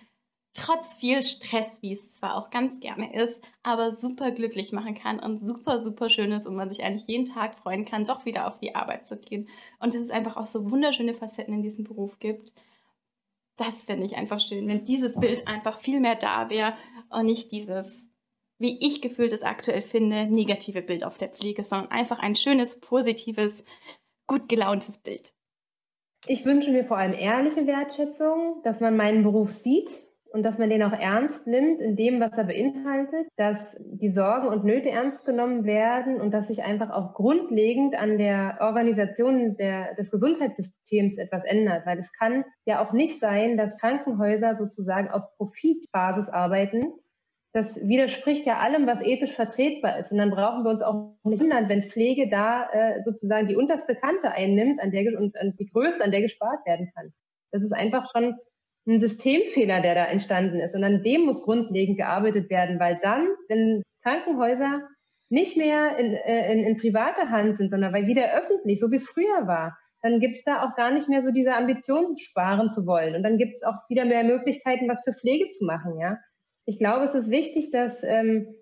trotz 0.55 0.94
viel 0.94 1.22
Stress, 1.22 1.66
wie 1.80 1.92
es 1.92 2.14
zwar 2.14 2.36
auch 2.36 2.51
ganz 2.51 2.80
gerne 2.80 3.14
ist, 3.14 3.40
aber 3.62 3.92
super 3.92 4.32
glücklich 4.32 4.72
machen 4.72 4.94
kann 4.94 5.20
und 5.20 5.40
super, 5.40 5.80
super 5.80 6.11
schön 6.11 6.32
ist 6.32 6.46
und 6.46 6.57
man 6.57 6.68
sich 6.68 6.82
eigentlich 6.82 7.07
jeden 7.07 7.26
Tag 7.26 7.57
freuen 7.57 7.84
kann, 7.84 8.05
doch 8.05 8.24
wieder 8.24 8.48
auf 8.48 8.59
die 8.59 8.74
Arbeit 8.74 9.07
zu 9.07 9.16
gehen. 9.16 9.48
Und 9.78 9.94
dass 9.94 10.03
es 10.03 10.11
einfach 10.11 10.36
auch 10.36 10.46
so 10.46 10.70
wunderschöne 10.70 11.14
Facetten 11.14 11.55
in 11.55 11.62
diesem 11.62 11.84
Beruf 11.84 12.18
gibt. 12.18 12.53
Das 13.57 13.84
finde 13.84 14.07
ich 14.07 14.16
einfach 14.16 14.40
schön, 14.40 14.66
wenn 14.66 14.84
dieses 14.84 15.14
Bild 15.14 15.46
einfach 15.46 15.80
viel 15.80 16.01
mehr 16.01 16.16
da 16.16 16.51
wäre 16.51 16.74
und 17.11 17.26
nicht 17.26 17.53
dieses, 17.53 18.07
wie 18.59 18.78
ich 18.84 19.03
gefühlt 19.03 19.32
es 19.32 19.42
aktuell 19.42 19.82
finde, 19.82 20.26
negative 20.26 20.82
Bild 20.82 21.05
auf 21.05 21.18
der 21.18 21.28
Pflege, 21.28 21.62
sondern 21.62 21.90
einfach 21.90 22.18
ein 22.18 22.34
schönes, 22.34 22.80
positives, 22.80 23.64
gut 24.26 24.48
gelauntes 24.48 24.98
Bild. 24.98 25.32
Ich 26.26 26.44
wünsche 26.44 26.70
mir 26.70 26.84
vor 26.84 26.96
allem 26.96 27.14
ehrliche 27.14 27.66
Wertschätzung, 27.66 28.62
dass 28.64 28.80
man 28.80 28.96
meinen 28.96 29.22
Beruf 29.22 29.53
sieht 29.53 30.09
und 30.33 30.45
dass 30.45 30.59
man 30.59 30.70
den 30.70 30.83
auch 30.83 30.93
ernst 30.93 31.47
nimmt 31.47 31.81
in 31.81 31.97
dem, 31.97 32.20
was 32.20 32.33
er 32.39 32.45
beinhaltet, 32.45 33.26
dass 33.37 33.76
die 33.81 34.11
Sorgen 34.11 34.49
und 34.49 34.64
Nöte 34.64 34.91
ernst 34.91 35.24
genommen 35.24 35.64
werden 35.64 36.20
und 36.20 36.33
dass 36.33 36.47
sich 36.47 36.62
einfach 36.62 36.91
auch 36.91 37.14
grundlegend 37.14 37.97
an 37.97 38.16
der 38.16 38.59
Organisation 38.61 39.57
der, 39.57 39.95
des 39.95 40.11
Gesundheitssystems 40.11 41.18
etwas 41.18 41.45
ändert. 41.45 41.85
Weil 41.85 41.99
es 41.99 42.12
kann 42.12 42.45
ja 42.64 42.83
auch 42.83 42.93
nicht 42.93 43.20
sein, 43.20 43.57
dass 43.57 43.78
Krankenhäuser 43.78 44.55
sozusagen 44.55 45.09
auf 45.11 45.37
Profitbasis 45.37 46.28
arbeiten. 46.28 46.93
Das 47.53 47.74
widerspricht 47.76 48.47
ja 48.47 48.59
allem, 48.59 48.87
was 48.87 49.01
ethisch 49.01 49.35
vertretbar 49.35 49.99
ist. 49.99 50.12
Und 50.12 50.18
dann 50.18 50.31
brauchen 50.31 50.62
wir 50.62 50.70
uns 50.70 50.83
auch 50.83 51.16
nicht 51.24 51.41
wundern, 51.41 51.68
wenn 51.68 51.91
Pflege 51.91 52.28
da 52.28 52.70
äh, 52.70 53.03
sozusagen 53.03 53.49
die 53.49 53.57
unterste 53.57 53.97
Kante 53.97 54.31
einnimmt 54.31 54.81
an 54.81 54.93
der, 54.93 55.18
und 55.18 55.37
an 55.37 55.57
die 55.59 55.66
Größe, 55.66 56.05
an 56.05 56.12
der 56.12 56.22
gespart 56.22 56.64
werden 56.66 56.93
kann. 56.95 57.12
Das 57.51 57.64
ist 57.64 57.72
einfach 57.72 58.09
schon 58.12 58.37
ein 58.87 58.99
Systemfehler, 58.99 59.83
der 59.83 59.95
da 59.95 60.05
entstanden 60.07 60.61
ist. 60.61 60.74
Und 60.74 60.85
an 60.85 61.03
dem 61.03 61.22
muss 61.22 61.43
grundlegend 61.43 61.99
gearbeitet 61.99 62.51
werden, 62.51 62.81
weil 62.81 62.99
dann, 63.03 63.28
wenn 63.49 63.83
Krankenhäuser 64.03 64.83
nicht 65.28 65.57
mehr 65.57 65.97
in, 65.97 66.14
äh, 66.14 66.53
in, 66.53 66.64
in 66.64 66.76
privater 66.78 67.31
Hand 67.31 67.57
sind, 67.57 67.70
sondern 67.70 67.93
weil 67.93 68.07
wieder 68.07 68.35
öffentlich, 68.35 68.81
so 68.81 68.91
wie 68.91 68.97
es 68.97 69.09
früher 69.09 69.47
war, 69.47 69.76
dann 70.03 70.18
gibt 70.18 70.37
es 70.37 70.45
da 70.45 70.62
auch 70.64 70.76
gar 70.76 70.91
nicht 70.91 71.09
mehr 71.09 71.22
so 71.22 71.31
diese 71.31 71.55
Ambition, 71.55 72.16
sparen 72.16 72.72
zu 72.72 72.87
wollen. 72.87 73.14
Und 73.14 73.22
dann 73.22 73.39
gibt 73.39 73.57
es 73.57 73.62
auch 73.62 73.76
wieder 73.89 74.05
mehr 74.05 74.24
Möglichkeiten, 74.24 74.89
was 74.89 75.03
für 75.05 75.12
Pflege 75.12 75.51
zu 75.51 75.64
machen. 75.64 75.99
Ja, 75.99 76.18
ich 76.64 76.78
glaube, 76.78 77.05
es 77.05 77.14
ist 77.14 77.31
wichtig, 77.31 77.70
dass 77.70 78.03
ähm, 78.03 78.55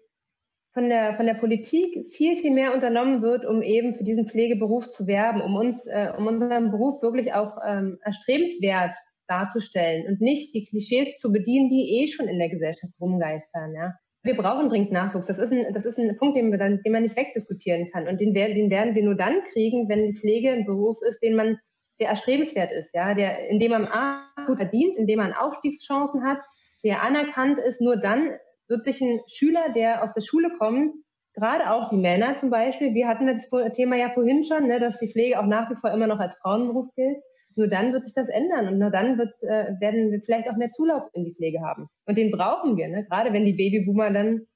von 0.72 0.88
der 0.88 1.14
von 1.14 1.26
der 1.26 1.34
Politik 1.34 2.12
viel 2.12 2.36
viel 2.36 2.50
mehr 2.50 2.74
unternommen 2.74 3.22
wird, 3.22 3.46
um 3.46 3.62
eben 3.62 3.94
für 3.94 4.04
diesen 4.04 4.28
Pflegeberuf 4.28 4.90
zu 4.90 5.06
werben, 5.06 5.40
um 5.40 5.54
uns, 5.54 5.86
äh, 5.86 6.12
um 6.16 6.26
unseren 6.26 6.70
Beruf 6.70 7.02
wirklich 7.02 7.32
auch 7.32 7.58
ähm, 7.64 7.98
erstrebenswert 8.02 8.96
darzustellen 9.28 10.06
und 10.06 10.20
nicht 10.20 10.54
die 10.54 10.66
Klischees 10.66 11.18
zu 11.18 11.30
bedienen, 11.32 11.68
die 11.68 12.00
eh 12.00 12.08
schon 12.08 12.28
in 12.28 12.38
der 12.38 12.48
Gesellschaft 12.48 12.92
rumgeistern. 13.00 13.74
Ja. 13.74 13.94
Wir 14.22 14.36
brauchen 14.36 14.68
dringend 14.68 14.92
Nachwuchs. 14.92 15.26
Das 15.26 15.38
ist 15.38 15.52
ein, 15.52 15.72
das 15.72 15.86
ist 15.86 15.98
ein 15.98 16.16
Punkt, 16.16 16.36
den, 16.36 16.50
wir 16.50 16.58
dann, 16.58 16.82
den 16.82 16.92
man 16.92 17.02
nicht 17.02 17.16
wegdiskutieren 17.16 17.90
kann. 17.92 18.08
Und 18.08 18.20
den, 18.20 18.34
den 18.34 18.70
werden 18.70 18.94
wir 18.94 19.04
nur 19.04 19.14
dann 19.14 19.42
kriegen, 19.52 19.88
wenn 19.88 20.16
Pflege 20.16 20.50
ein 20.50 20.66
Beruf 20.66 20.98
ist, 21.08 21.22
den 21.22 21.36
man, 21.36 21.58
der 22.00 22.08
erstrebenswert 22.08 22.72
ist, 22.72 22.94
ja, 22.94 23.14
der, 23.14 23.48
in 23.48 23.58
dem 23.58 23.70
man 23.70 23.86
A, 23.86 24.28
gut 24.46 24.56
verdient, 24.56 24.96
in 24.96 25.06
dem 25.06 25.18
man 25.18 25.32
Aufstiegschancen 25.32 26.24
hat, 26.24 26.42
der 26.84 27.02
anerkannt 27.02 27.58
ist. 27.58 27.80
Nur 27.80 27.96
dann 27.96 28.30
wird 28.68 28.84
sich 28.84 29.00
ein 29.00 29.20
Schüler, 29.28 29.72
der 29.74 30.02
aus 30.02 30.14
der 30.14 30.20
Schule 30.20 30.50
kommt, 30.58 30.94
gerade 31.38 31.70
auch 31.70 31.90
die 31.90 31.96
Männer 31.96 32.36
zum 32.36 32.50
Beispiel, 32.50 32.94
wir 32.94 33.06
hatten 33.08 33.26
das 33.26 33.48
Thema 33.74 33.96
ja 33.96 34.10
vorhin 34.10 34.42
schon, 34.42 34.66
ne, 34.66 34.80
dass 34.80 34.98
die 34.98 35.10
Pflege 35.10 35.38
auch 35.38 35.46
nach 35.46 35.70
wie 35.70 35.76
vor 35.76 35.90
immer 35.90 36.06
noch 36.06 36.18
als 36.18 36.36
Frauenberuf 36.36 36.88
gilt, 36.94 37.18
nur 37.58 37.68
dann 37.68 37.92
wird 37.92 38.04
sich 38.04 38.14
das 38.14 38.28
ändern 38.28 38.68
und 38.68 38.78
nur 38.78 38.90
dann 38.90 39.18
wird, 39.18 39.42
äh, 39.42 39.78
werden 39.80 40.10
wir 40.10 40.20
vielleicht 40.20 40.48
auch 40.48 40.56
mehr 40.56 40.70
Zulauf 40.70 41.02
in 41.12 41.24
die 41.24 41.34
Pflege 41.34 41.60
haben. 41.60 41.88
Und 42.06 42.16
den 42.16 42.30
brauchen 42.30 42.76
wir, 42.76 42.88
ne? 42.88 43.04
gerade 43.04 43.32
wenn 43.32 43.44
die 43.44 43.52
Babyboomer 43.52 44.10
dann 44.10 44.46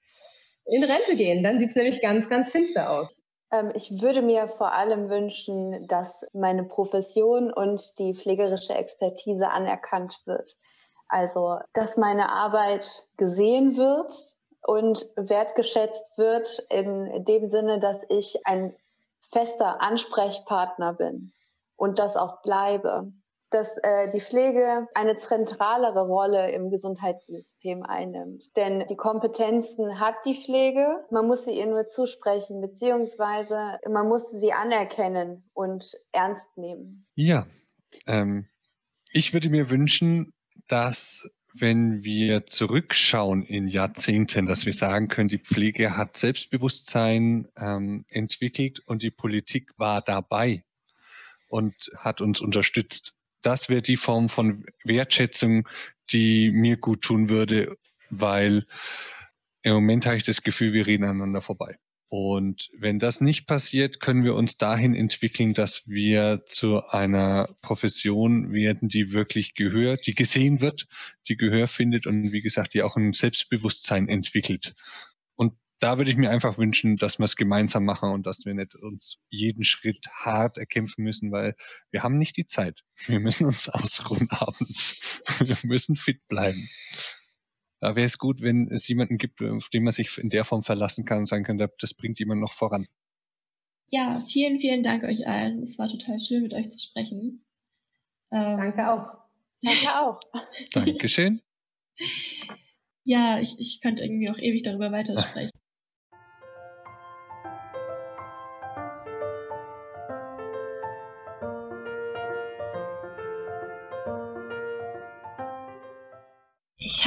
in 0.64 0.84
Rente 0.84 1.16
gehen. 1.16 1.42
Dann 1.42 1.58
sieht 1.58 1.70
es 1.70 1.76
nämlich 1.76 2.00
ganz, 2.00 2.28
ganz 2.28 2.50
finster 2.50 2.90
aus. 2.90 3.14
Ähm, 3.50 3.72
ich 3.74 4.00
würde 4.00 4.22
mir 4.22 4.48
vor 4.48 4.72
allem 4.72 5.10
wünschen, 5.10 5.86
dass 5.88 6.24
meine 6.32 6.64
Profession 6.64 7.52
und 7.52 7.82
die 7.98 8.14
pflegerische 8.14 8.74
Expertise 8.74 9.50
anerkannt 9.50 10.16
wird. 10.24 10.56
Also, 11.08 11.58
dass 11.74 11.96
meine 11.96 12.30
Arbeit 12.30 12.88
gesehen 13.18 13.76
wird 13.76 14.14
und 14.62 15.04
wertgeschätzt 15.16 16.16
wird 16.16 16.64
in 16.70 17.24
dem 17.24 17.50
Sinne, 17.50 17.80
dass 17.80 17.98
ich 18.08 18.38
ein 18.44 18.74
fester 19.32 19.82
Ansprechpartner 19.82 20.94
bin 20.94 21.32
und 21.82 21.98
das 21.98 22.14
auch 22.14 22.42
bleibe. 22.42 23.12
Dass 23.50 23.66
äh, 23.82 24.08
die 24.12 24.20
Pflege 24.20 24.86
eine 24.94 25.18
zentralere 25.18 26.06
Rolle 26.06 26.52
im 26.52 26.70
Gesundheitssystem 26.70 27.82
einnimmt. 27.82 28.44
Denn 28.54 28.86
die 28.88 28.94
Kompetenzen 28.94 29.98
hat 29.98 30.14
die 30.24 30.40
Pflege, 30.42 31.04
man 31.10 31.26
muss 31.26 31.44
sie 31.44 31.50
ihr 31.50 31.66
nur 31.66 31.88
zusprechen, 31.88 32.60
beziehungsweise 32.60 33.80
man 33.90 34.08
muss 34.08 34.22
sie 34.30 34.52
anerkennen 34.52 35.50
und 35.54 35.84
ernst 36.12 36.56
nehmen. 36.56 37.04
Ja, 37.16 37.46
ähm, 38.06 38.46
ich 39.10 39.34
würde 39.34 39.50
mir 39.50 39.68
wünschen, 39.68 40.32
dass 40.68 41.28
wenn 41.52 42.04
wir 42.04 42.46
zurückschauen 42.46 43.42
in 43.42 43.66
Jahrzehnten, 43.66 44.46
dass 44.46 44.66
wir 44.66 44.72
sagen 44.72 45.08
können, 45.08 45.28
die 45.28 45.38
Pflege 45.38 45.96
hat 45.96 46.16
Selbstbewusstsein 46.16 47.48
ähm, 47.56 48.06
entwickelt 48.08 48.80
und 48.86 49.02
die 49.02 49.10
Politik 49.10 49.72
war 49.76 50.00
dabei 50.00 50.62
und 51.52 51.74
hat 51.98 52.22
uns 52.22 52.40
unterstützt. 52.40 53.12
Das 53.42 53.68
wäre 53.68 53.82
die 53.82 53.98
Form 53.98 54.30
von 54.30 54.64
Wertschätzung, 54.84 55.68
die 56.10 56.50
mir 56.50 56.78
gut 56.78 57.02
tun 57.02 57.28
würde, 57.28 57.76
weil 58.08 58.66
im 59.62 59.74
Moment 59.74 60.06
habe 60.06 60.16
ich 60.16 60.22
das 60.22 60.42
Gefühl, 60.42 60.72
wir 60.72 60.86
reden 60.86 61.04
aneinander 61.04 61.42
vorbei. 61.42 61.76
Und 62.08 62.70
wenn 62.78 62.98
das 62.98 63.20
nicht 63.20 63.46
passiert, 63.46 64.00
können 64.00 64.24
wir 64.24 64.34
uns 64.34 64.56
dahin 64.56 64.94
entwickeln, 64.94 65.52
dass 65.52 65.88
wir 65.88 66.42
zu 66.46 66.86
einer 66.88 67.48
Profession 67.62 68.52
werden, 68.52 68.88
die 68.88 69.12
wirklich 69.12 69.54
Gehör, 69.54 69.96
die 69.96 70.14
gesehen 70.14 70.60
wird, 70.60 70.86
die 71.28 71.36
Gehör 71.36 71.68
findet 71.68 72.06
und 72.06 72.32
wie 72.32 72.42
gesagt, 72.42 72.74
die 72.74 72.82
auch 72.82 72.96
ein 72.96 73.12
Selbstbewusstsein 73.12 74.08
entwickelt 74.08 74.74
da 75.82 75.98
würde 75.98 76.12
ich 76.12 76.16
mir 76.16 76.30
einfach 76.30 76.58
wünschen, 76.58 76.96
dass 76.96 77.18
wir 77.18 77.24
es 77.24 77.34
gemeinsam 77.34 77.84
machen 77.84 78.12
und 78.12 78.24
dass 78.24 78.46
wir 78.46 78.54
nicht 78.54 78.76
uns 78.76 79.18
jeden 79.30 79.64
Schritt 79.64 80.06
hart 80.12 80.56
erkämpfen 80.56 81.02
müssen, 81.02 81.32
weil 81.32 81.56
wir 81.90 82.04
haben 82.04 82.18
nicht 82.18 82.36
die 82.36 82.46
Zeit. 82.46 82.84
Wir 83.06 83.18
müssen 83.18 83.46
uns 83.46 83.68
ausruhen 83.68 84.30
abends. 84.30 85.00
Wir 85.40 85.56
müssen 85.64 85.96
fit 85.96 86.20
bleiben. 86.28 86.68
Da 87.80 87.96
wäre 87.96 88.06
es 88.06 88.18
gut, 88.18 88.40
wenn 88.42 88.70
es 88.70 88.86
jemanden 88.86 89.18
gibt, 89.18 89.42
auf 89.42 89.70
den 89.70 89.82
man 89.82 89.92
sich 89.92 90.18
in 90.18 90.28
der 90.28 90.44
Form 90.44 90.62
verlassen 90.62 91.04
kann 91.04 91.18
und 91.18 91.26
sagen 91.26 91.42
kann, 91.42 91.58
das 91.58 91.94
bringt 91.94 92.20
jemand 92.20 92.40
noch 92.40 92.52
voran. 92.52 92.86
Ja, 93.88 94.24
vielen, 94.28 94.60
vielen 94.60 94.84
Dank 94.84 95.02
euch 95.02 95.26
allen. 95.26 95.64
Es 95.64 95.80
war 95.80 95.88
total 95.88 96.20
schön, 96.20 96.44
mit 96.44 96.54
euch 96.54 96.70
zu 96.70 96.78
sprechen. 96.78 97.44
Ähm, 98.30 98.56
Danke 98.56 98.88
auch. 98.88 99.06
Danke 99.62 99.98
auch. 99.98 100.20
Dankeschön. 100.70 101.42
Ja, 103.04 103.40
ich, 103.40 103.58
ich 103.58 103.80
könnte 103.80 104.04
irgendwie 104.04 104.30
auch 104.30 104.38
ewig 104.38 104.62
darüber 104.62 104.92
weitersprechen. 104.92 105.50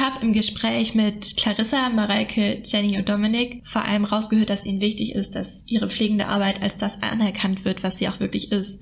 Habe 0.06 0.24
im 0.24 0.32
Gespräch 0.32 0.94
mit 0.94 1.36
Clarissa, 1.36 1.88
Mareike, 1.88 2.62
Jenny 2.64 2.96
und 2.96 3.08
Dominik 3.08 3.66
vor 3.66 3.84
allem 3.84 4.04
rausgehört, 4.04 4.50
dass 4.50 4.64
ihnen 4.64 4.80
wichtig 4.80 5.14
ist, 5.14 5.34
dass 5.34 5.64
ihre 5.66 5.90
pflegende 5.90 6.28
Arbeit 6.28 6.62
als 6.62 6.76
das 6.76 7.02
anerkannt 7.02 7.64
wird, 7.64 7.82
was 7.82 7.98
sie 7.98 8.08
auch 8.08 8.20
wirklich 8.20 8.52
ist, 8.52 8.80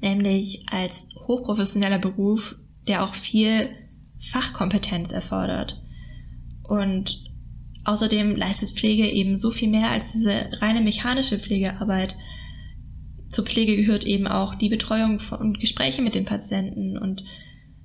nämlich 0.00 0.64
als 0.66 1.08
hochprofessioneller 1.26 2.00
Beruf, 2.00 2.56
der 2.88 3.04
auch 3.04 3.14
viel 3.14 3.70
Fachkompetenz 4.32 5.12
erfordert. 5.12 5.80
Und 6.64 7.22
außerdem 7.84 8.34
leistet 8.34 8.70
Pflege 8.70 9.08
eben 9.08 9.36
so 9.36 9.52
viel 9.52 9.68
mehr 9.68 9.90
als 9.90 10.12
diese 10.12 10.50
reine 10.60 10.80
mechanische 10.80 11.38
Pflegearbeit. 11.38 12.16
Zur 13.28 13.44
Pflege 13.44 13.76
gehört 13.76 14.04
eben 14.04 14.26
auch 14.26 14.56
die 14.56 14.70
Betreuung 14.70 15.20
und 15.38 15.60
Gespräche 15.60 16.02
mit 16.02 16.14
den 16.14 16.24
Patienten 16.24 16.98
und 16.98 17.22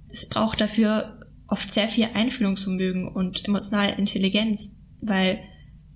es 0.09 0.27
braucht 0.27 0.59
dafür 0.59 1.18
oft 1.49 1.71
sehr 1.71 1.89
viel 1.89 2.07
Einfühlungsvermögen 2.13 3.07
und 3.07 3.45
emotionale 3.45 3.95
Intelligenz, 3.95 4.75
weil 5.01 5.39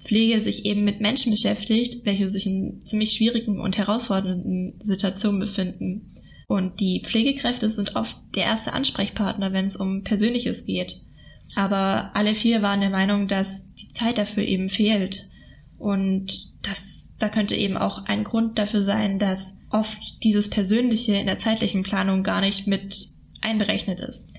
Pflege 0.03 0.41
sich 0.41 0.65
eben 0.65 0.83
mit 0.83 0.99
Menschen 0.99 1.31
beschäftigt, 1.31 2.05
welche 2.05 2.31
sich 2.31 2.45
in 2.45 2.81
ziemlich 2.83 3.13
schwierigen 3.13 3.59
und 3.59 3.77
herausfordernden 3.77 4.75
Situationen 4.79 5.39
befinden. 5.39 6.13
Und 6.47 6.79
die 6.79 7.01
Pflegekräfte 7.05 7.69
sind 7.69 7.95
oft 7.95 8.17
der 8.35 8.43
erste 8.43 8.73
Ansprechpartner, 8.73 9.53
wenn 9.53 9.65
es 9.65 9.75
um 9.75 10.03
Persönliches 10.03 10.65
geht. 10.65 10.97
Aber 11.55 12.15
alle 12.15 12.35
vier 12.35 12.61
waren 12.61 12.81
der 12.81 12.89
Meinung, 12.89 13.27
dass 13.27 13.65
die 13.75 13.89
Zeit 13.89 14.17
dafür 14.17 14.43
eben 14.43 14.69
fehlt. 14.69 15.29
Und 15.77 16.51
das, 16.63 17.13
da 17.19 17.29
könnte 17.29 17.55
eben 17.55 17.77
auch 17.77 18.05
ein 18.05 18.23
Grund 18.23 18.57
dafür 18.57 18.83
sein, 18.83 19.19
dass 19.19 19.55
oft 19.69 19.97
dieses 20.23 20.49
Persönliche 20.49 21.15
in 21.15 21.25
der 21.25 21.37
zeitlichen 21.37 21.83
Planung 21.83 22.23
gar 22.23 22.41
nicht 22.41 22.67
mit 22.67 23.07
einberechnet 23.41 23.99
ist. 23.99 24.32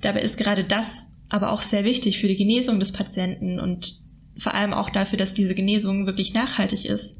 Dabei 0.00 0.22
ist 0.22 0.36
gerade 0.36 0.64
das 0.64 1.06
aber 1.28 1.52
auch 1.52 1.62
sehr 1.62 1.84
wichtig 1.84 2.18
für 2.18 2.28
die 2.28 2.36
Genesung 2.36 2.78
des 2.78 2.92
Patienten 2.92 3.58
und 3.58 3.98
vor 4.38 4.54
allem 4.54 4.72
auch 4.72 4.90
dafür, 4.90 5.18
dass 5.18 5.34
diese 5.34 5.54
Genesung 5.54 6.06
wirklich 6.06 6.34
nachhaltig 6.34 6.84
ist. 6.84 7.16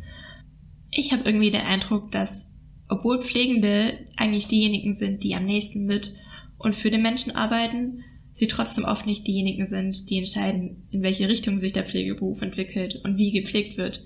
Ich 0.91 1.13
habe 1.13 1.25
irgendwie 1.25 1.51
den 1.51 1.63
Eindruck, 1.63 2.13
dass 2.13 2.51
obwohl 2.89 3.25
Pflegende 3.25 3.99
eigentlich 4.17 4.47
diejenigen 4.47 4.95
sind, 4.95 5.25
die 5.25 5.35
am 5.35 5.45
nächsten 5.45 5.87
mit 5.87 6.13
und 6.59 6.77
für 6.77 6.91
den 6.91 7.03
Menschen 7.03 7.33
arbeiten, 7.33 8.05
sie 8.35 8.47
trotzdem 8.47 8.85
oft 8.85 9.07
nicht 9.07 9.27
diejenigen 9.27 9.67
sind, 9.67 10.09
die 10.09 10.19
entscheiden, 10.19 10.87
in 10.91 11.03
welche 11.03 11.29
Richtung 11.29 11.59
sich 11.59 11.73
der 11.73 11.85
Pflegeberuf 11.85 12.41
entwickelt 12.43 13.01
und 13.03 13.17
wie 13.17 13.33
gepflegt 13.33 13.77
wird. 13.77 14.03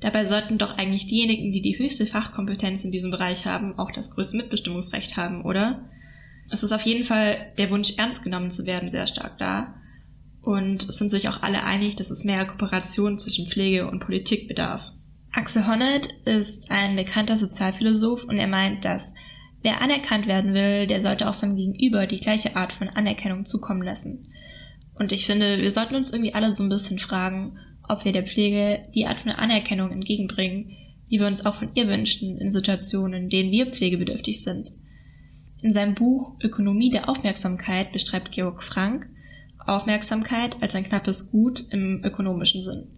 Dabei 0.00 0.24
sollten 0.24 0.56
doch 0.56 0.78
eigentlich 0.78 1.06
diejenigen, 1.08 1.52
die 1.52 1.60
die 1.60 1.78
höchste 1.78 2.06
Fachkompetenz 2.06 2.84
in 2.84 2.92
diesem 2.92 3.10
Bereich 3.10 3.44
haben, 3.44 3.78
auch 3.78 3.90
das 3.90 4.10
größte 4.10 4.36
Mitbestimmungsrecht 4.36 5.16
haben, 5.16 5.44
oder? 5.44 5.90
Es 6.50 6.62
ist 6.64 6.72
auf 6.72 6.82
jeden 6.82 7.04
Fall 7.04 7.52
der 7.58 7.70
Wunsch, 7.70 7.94
ernst 7.96 8.24
genommen 8.24 8.50
zu 8.50 8.66
werden, 8.66 8.88
sehr 8.88 9.06
stark 9.06 9.38
da. 9.38 9.74
Und 10.42 10.88
es 10.88 10.98
sind 10.98 11.10
sich 11.10 11.28
auch 11.28 11.42
alle 11.42 11.62
einig, 11.62 11.96
dass 11.96 12.10
es 12.10 12.24
mehr 12.24 12.44
Kooperation 12.44 13.18
zwischen 13.18 13.48
Pflege 13.48 13.88
und 13.88 14.00
Politik 14.00 14.48
bedarf. 14.48 14.82
Axel 15.32 15.66
Honneth 15.66 16.08
ist 16.24 16.70
ein 16.70 16.96
bekannter 16.96 17.36
Sozialphilosoph 17.36 18.24
und 18.24 18.36
er 18.36 18.48
meint, 18.48 18.84
dass 18.84 19.12
wer 19.62 19.80
anerkannt 19.80 20.26
werden 20.26 20.54
will, 20.54 20.88
der 20.88 21.02
sollte 21.02 21.28
auch 21.28 21.34
seinem 21.34 21.56
Gegenüber 21.56 22.06
die 22.06 22.20
gleiche 22.20 22.56
Art 22.56 22.72
von 22.72 22.88
Anerkennung 22.88 23.44
zukommen 23.44 23.82
lassen. 23.82 24.32
Und 24.94 25.12
ich 25.12 25.26
finde, 25.26 25.60
wir 25.60 25.70
sollten 25.70 25.94
uns 25.94 26.12
irgendwie 26.12 26.34
alle 26.34 26.52
so 26.52 26.64
ein 26.64 26.68
bisschen 26.68 26.98
fragen, 26.98 27.58
ob 27.88 28.04
wir 28.04 28.12
der 28.12 28.26
Pflege 28.26 28.88
die 28.94 29.06
Art 29.06 29.20
von 29.20 29.30
Anerkennung 29.30 29.92
entgegenbringen, 29.92 30.76
die 31.10 31.20
wir 31.20 31.26
uns 31.26 31.46
auch 31.46 31.56
von 31.56 31.70
ihr 31.74 31.86
wünschen 31.86 32.38
in 32.38 32.50
Situationen, 32.50 33.24
in 33.24 33.28
denen 33.30 33.50
wir 33.52 33.66
pflegebedürftig 33.66 34.42
sind. 34.42 34.70
In 35.62 35.72
seinem 35.72 35.94
Buch 35.94 36.36
Ökonomie 36.42 36.90
der 36.90 37.08
Aufmerksamkeit 37.08 37.92
beschreibt 37.92 38.32
Georg 38.32 38.62
Frank 38.62 39.06
Aufmerksamkeit 39.66 40.56
als 40.62 40.74
ein 40.74 40.84
knappes 40.84 41.30
Gut 41.30 41.64
im 41.70 42.02
ökonomischen 42.02 42.62
Sinn. 42.62 42.88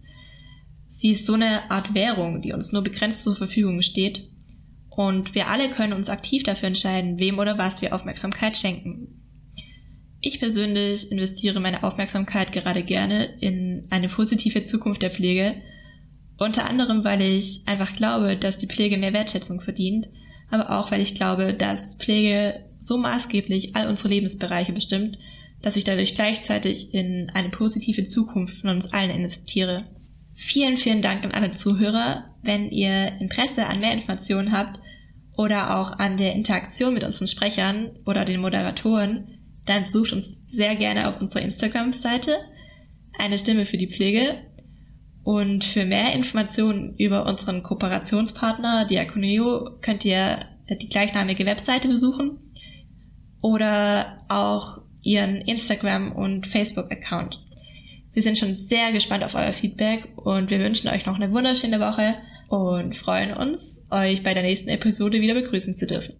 Sie 0.87 1.11
ist 1.11 1.25
so 1.25 1.33
eine 1.33 1.71
Art 1.71 1.93
Währung, 1.93 2.41
die 2.41 2.53
uns 2.53 2.71
nur 2.71 2.83
begrenzt 2.83 3.23
zur 3.23 3.35
Verfügung 3.35 3.81
steht. 3.81 4.23
Und 4.89 5.33
wir 5.35 5.47
alle 5.47 5.71
können 5.71 5.93
uns 5.93 6.09
aktiv 6.09 6.43
dafür 6.43 6.67
entscheiden, 6.67 7.17
wem 7.17 7.39
oder 7.39 7.57
was 7.57 7.81
wir 7.81 7.95
Aufmerksamkeit 7.95 8.55
schenken. 8.55 9.19
Ich 10.21 10.39
persönlich 10.39 11.11
investiere 11.11 11.59
meine 11.59 11.83
Aufmerksamkeit 11.83 12.53
gerade 12.53 12.83
gerne 12.83 13.25
in 13.41 13.87
eine 13.89 14.07
positive 14.07 14.63
Zukunft 14.63 15.01
der 15.01 15.11
Pflege, 15.11 15.55
unter 16.37 16.65
anderem 16.65 17.03
weil 17.03 17.21
ich 17.21 17.63
einfach 17.65 17.95
glaube, 17.95 18.37
dass 18.37 18.57
die 18.57 18.67
Pflege 18.67 18.97
mehr 18.97 19.13
Wertschätzung 19.13 19.61
verdient, 19.61 20.07
aber 20.53 20.69
auch 20.69 20.91
weil 20.91 21.01
ich 21.01 21.15
glaube, 21.15 21.55
dass 21.55 21.95
Pflege 21.95 22.63
so 22.79 22.97
maßgeblich 22.97 23.75
all 23.75 23.87
unsere 23.87 24.09
Lebensbereiche 24.09 24.71
bestimmt, 24.71 25.17
dass 25.63 25.75
ich 25.75 25.83
dadurch 25.83 26.13
gleichzeitig 26.13 26.93
in 26.93 27.31
eine 27.33 27.49
positive 27.49 28.03
Zukunft 28.03 28.59
von 28.59 28.69
uns 28.69 28.93
allen 28.93 29.09
investiere. 29.09 29.85
Vielen, 30.35 30.77
vielen 30.77 31.01
Dank 31.01 31.23
an 31.23 31.31
alle 31.31 31.53
Zuhörer. 31.53 32.25
Wenn 32.43 32.69
ihr 32.69 33.13
Interesse 33.19 33.65
an 33.65 33.79
mehr 33.79 33.93
Informationen 33.93 34.51
habt 34.51 34.79
oder 35.35 35.79
auch 35.79 35.97
an 35.97 36.17
der 36.17 36.33
Interaktion 36.33 36.93
mit 36.93 37.03
unseren 37.03 37.27
Sprechern 37.27 37.89
oder 38.05 38.23
den 38.23 38.41
Moderatoren, 38.41 39.39
dann 39.65 39.83
besucht 39.83 40.13
uns 40.13 40.35
sehr 40.51 40.75
gerne 40.75 41.07
auf 41.07 41.19
unserer 41.19 41.41
Instagram-Seite 41.41 42.37
eine 43.17 43.39
Stimme 43.39 43.65
für 43.65 43.77
die 43.77 43.91
Pflege. 43.91 44.35
Und 45.23 45.63
für 45.63 45.85
mehr 45.85 46.13
Informationen 46.13 46.95
über 46.97 47.25
unseren 47.25 47.63
Kooperationspartner 47.63 48.85
Diakoneo 48.85 49.77
könnt 49.81 50.03
ihr 50.03 50.45
die 50.69 50.89
gleichnamige 50.89 51.45
Webseite 51.45 51.87
besuchen 51.87 52.39
oder 53.41 54.25
auch 54.27 54.81
ihren 55.01 55.41
Instagram- 55.41 56.13
und 56.13 56.47
Facebook-Account. 56.47 57.39
Wir 58.13 58.21
sind 58.21 58.37
schon 58.37 58.55
sehr 58.55 58.91
gespannt 58.91 59.23
auf 59.23 59.33
euer 59.33 59.53
Feedback 59.53 60.09
und 60.15 60.49
wir 60.49 60.59
wünschen 60.59 60.89
euch 60.89 61.05
noch 61.05 61.15
eine 61.15 61.31
wunderschöne 61.31 61.79
Woche 61.79 62.15
und 62.47 62.95
freuen 62.95 63.33
uns, 63.33 63.81
euch 63.89 64.23
bei 64.23 64.33
der 64.33 64.43
nächsten 64.43 64.69
Episode 64.69 65.21
wieder 65.21 65.33
begrüßen 65.33 65.75
zu 65.75 65.87
dürfen. 65.87 66.11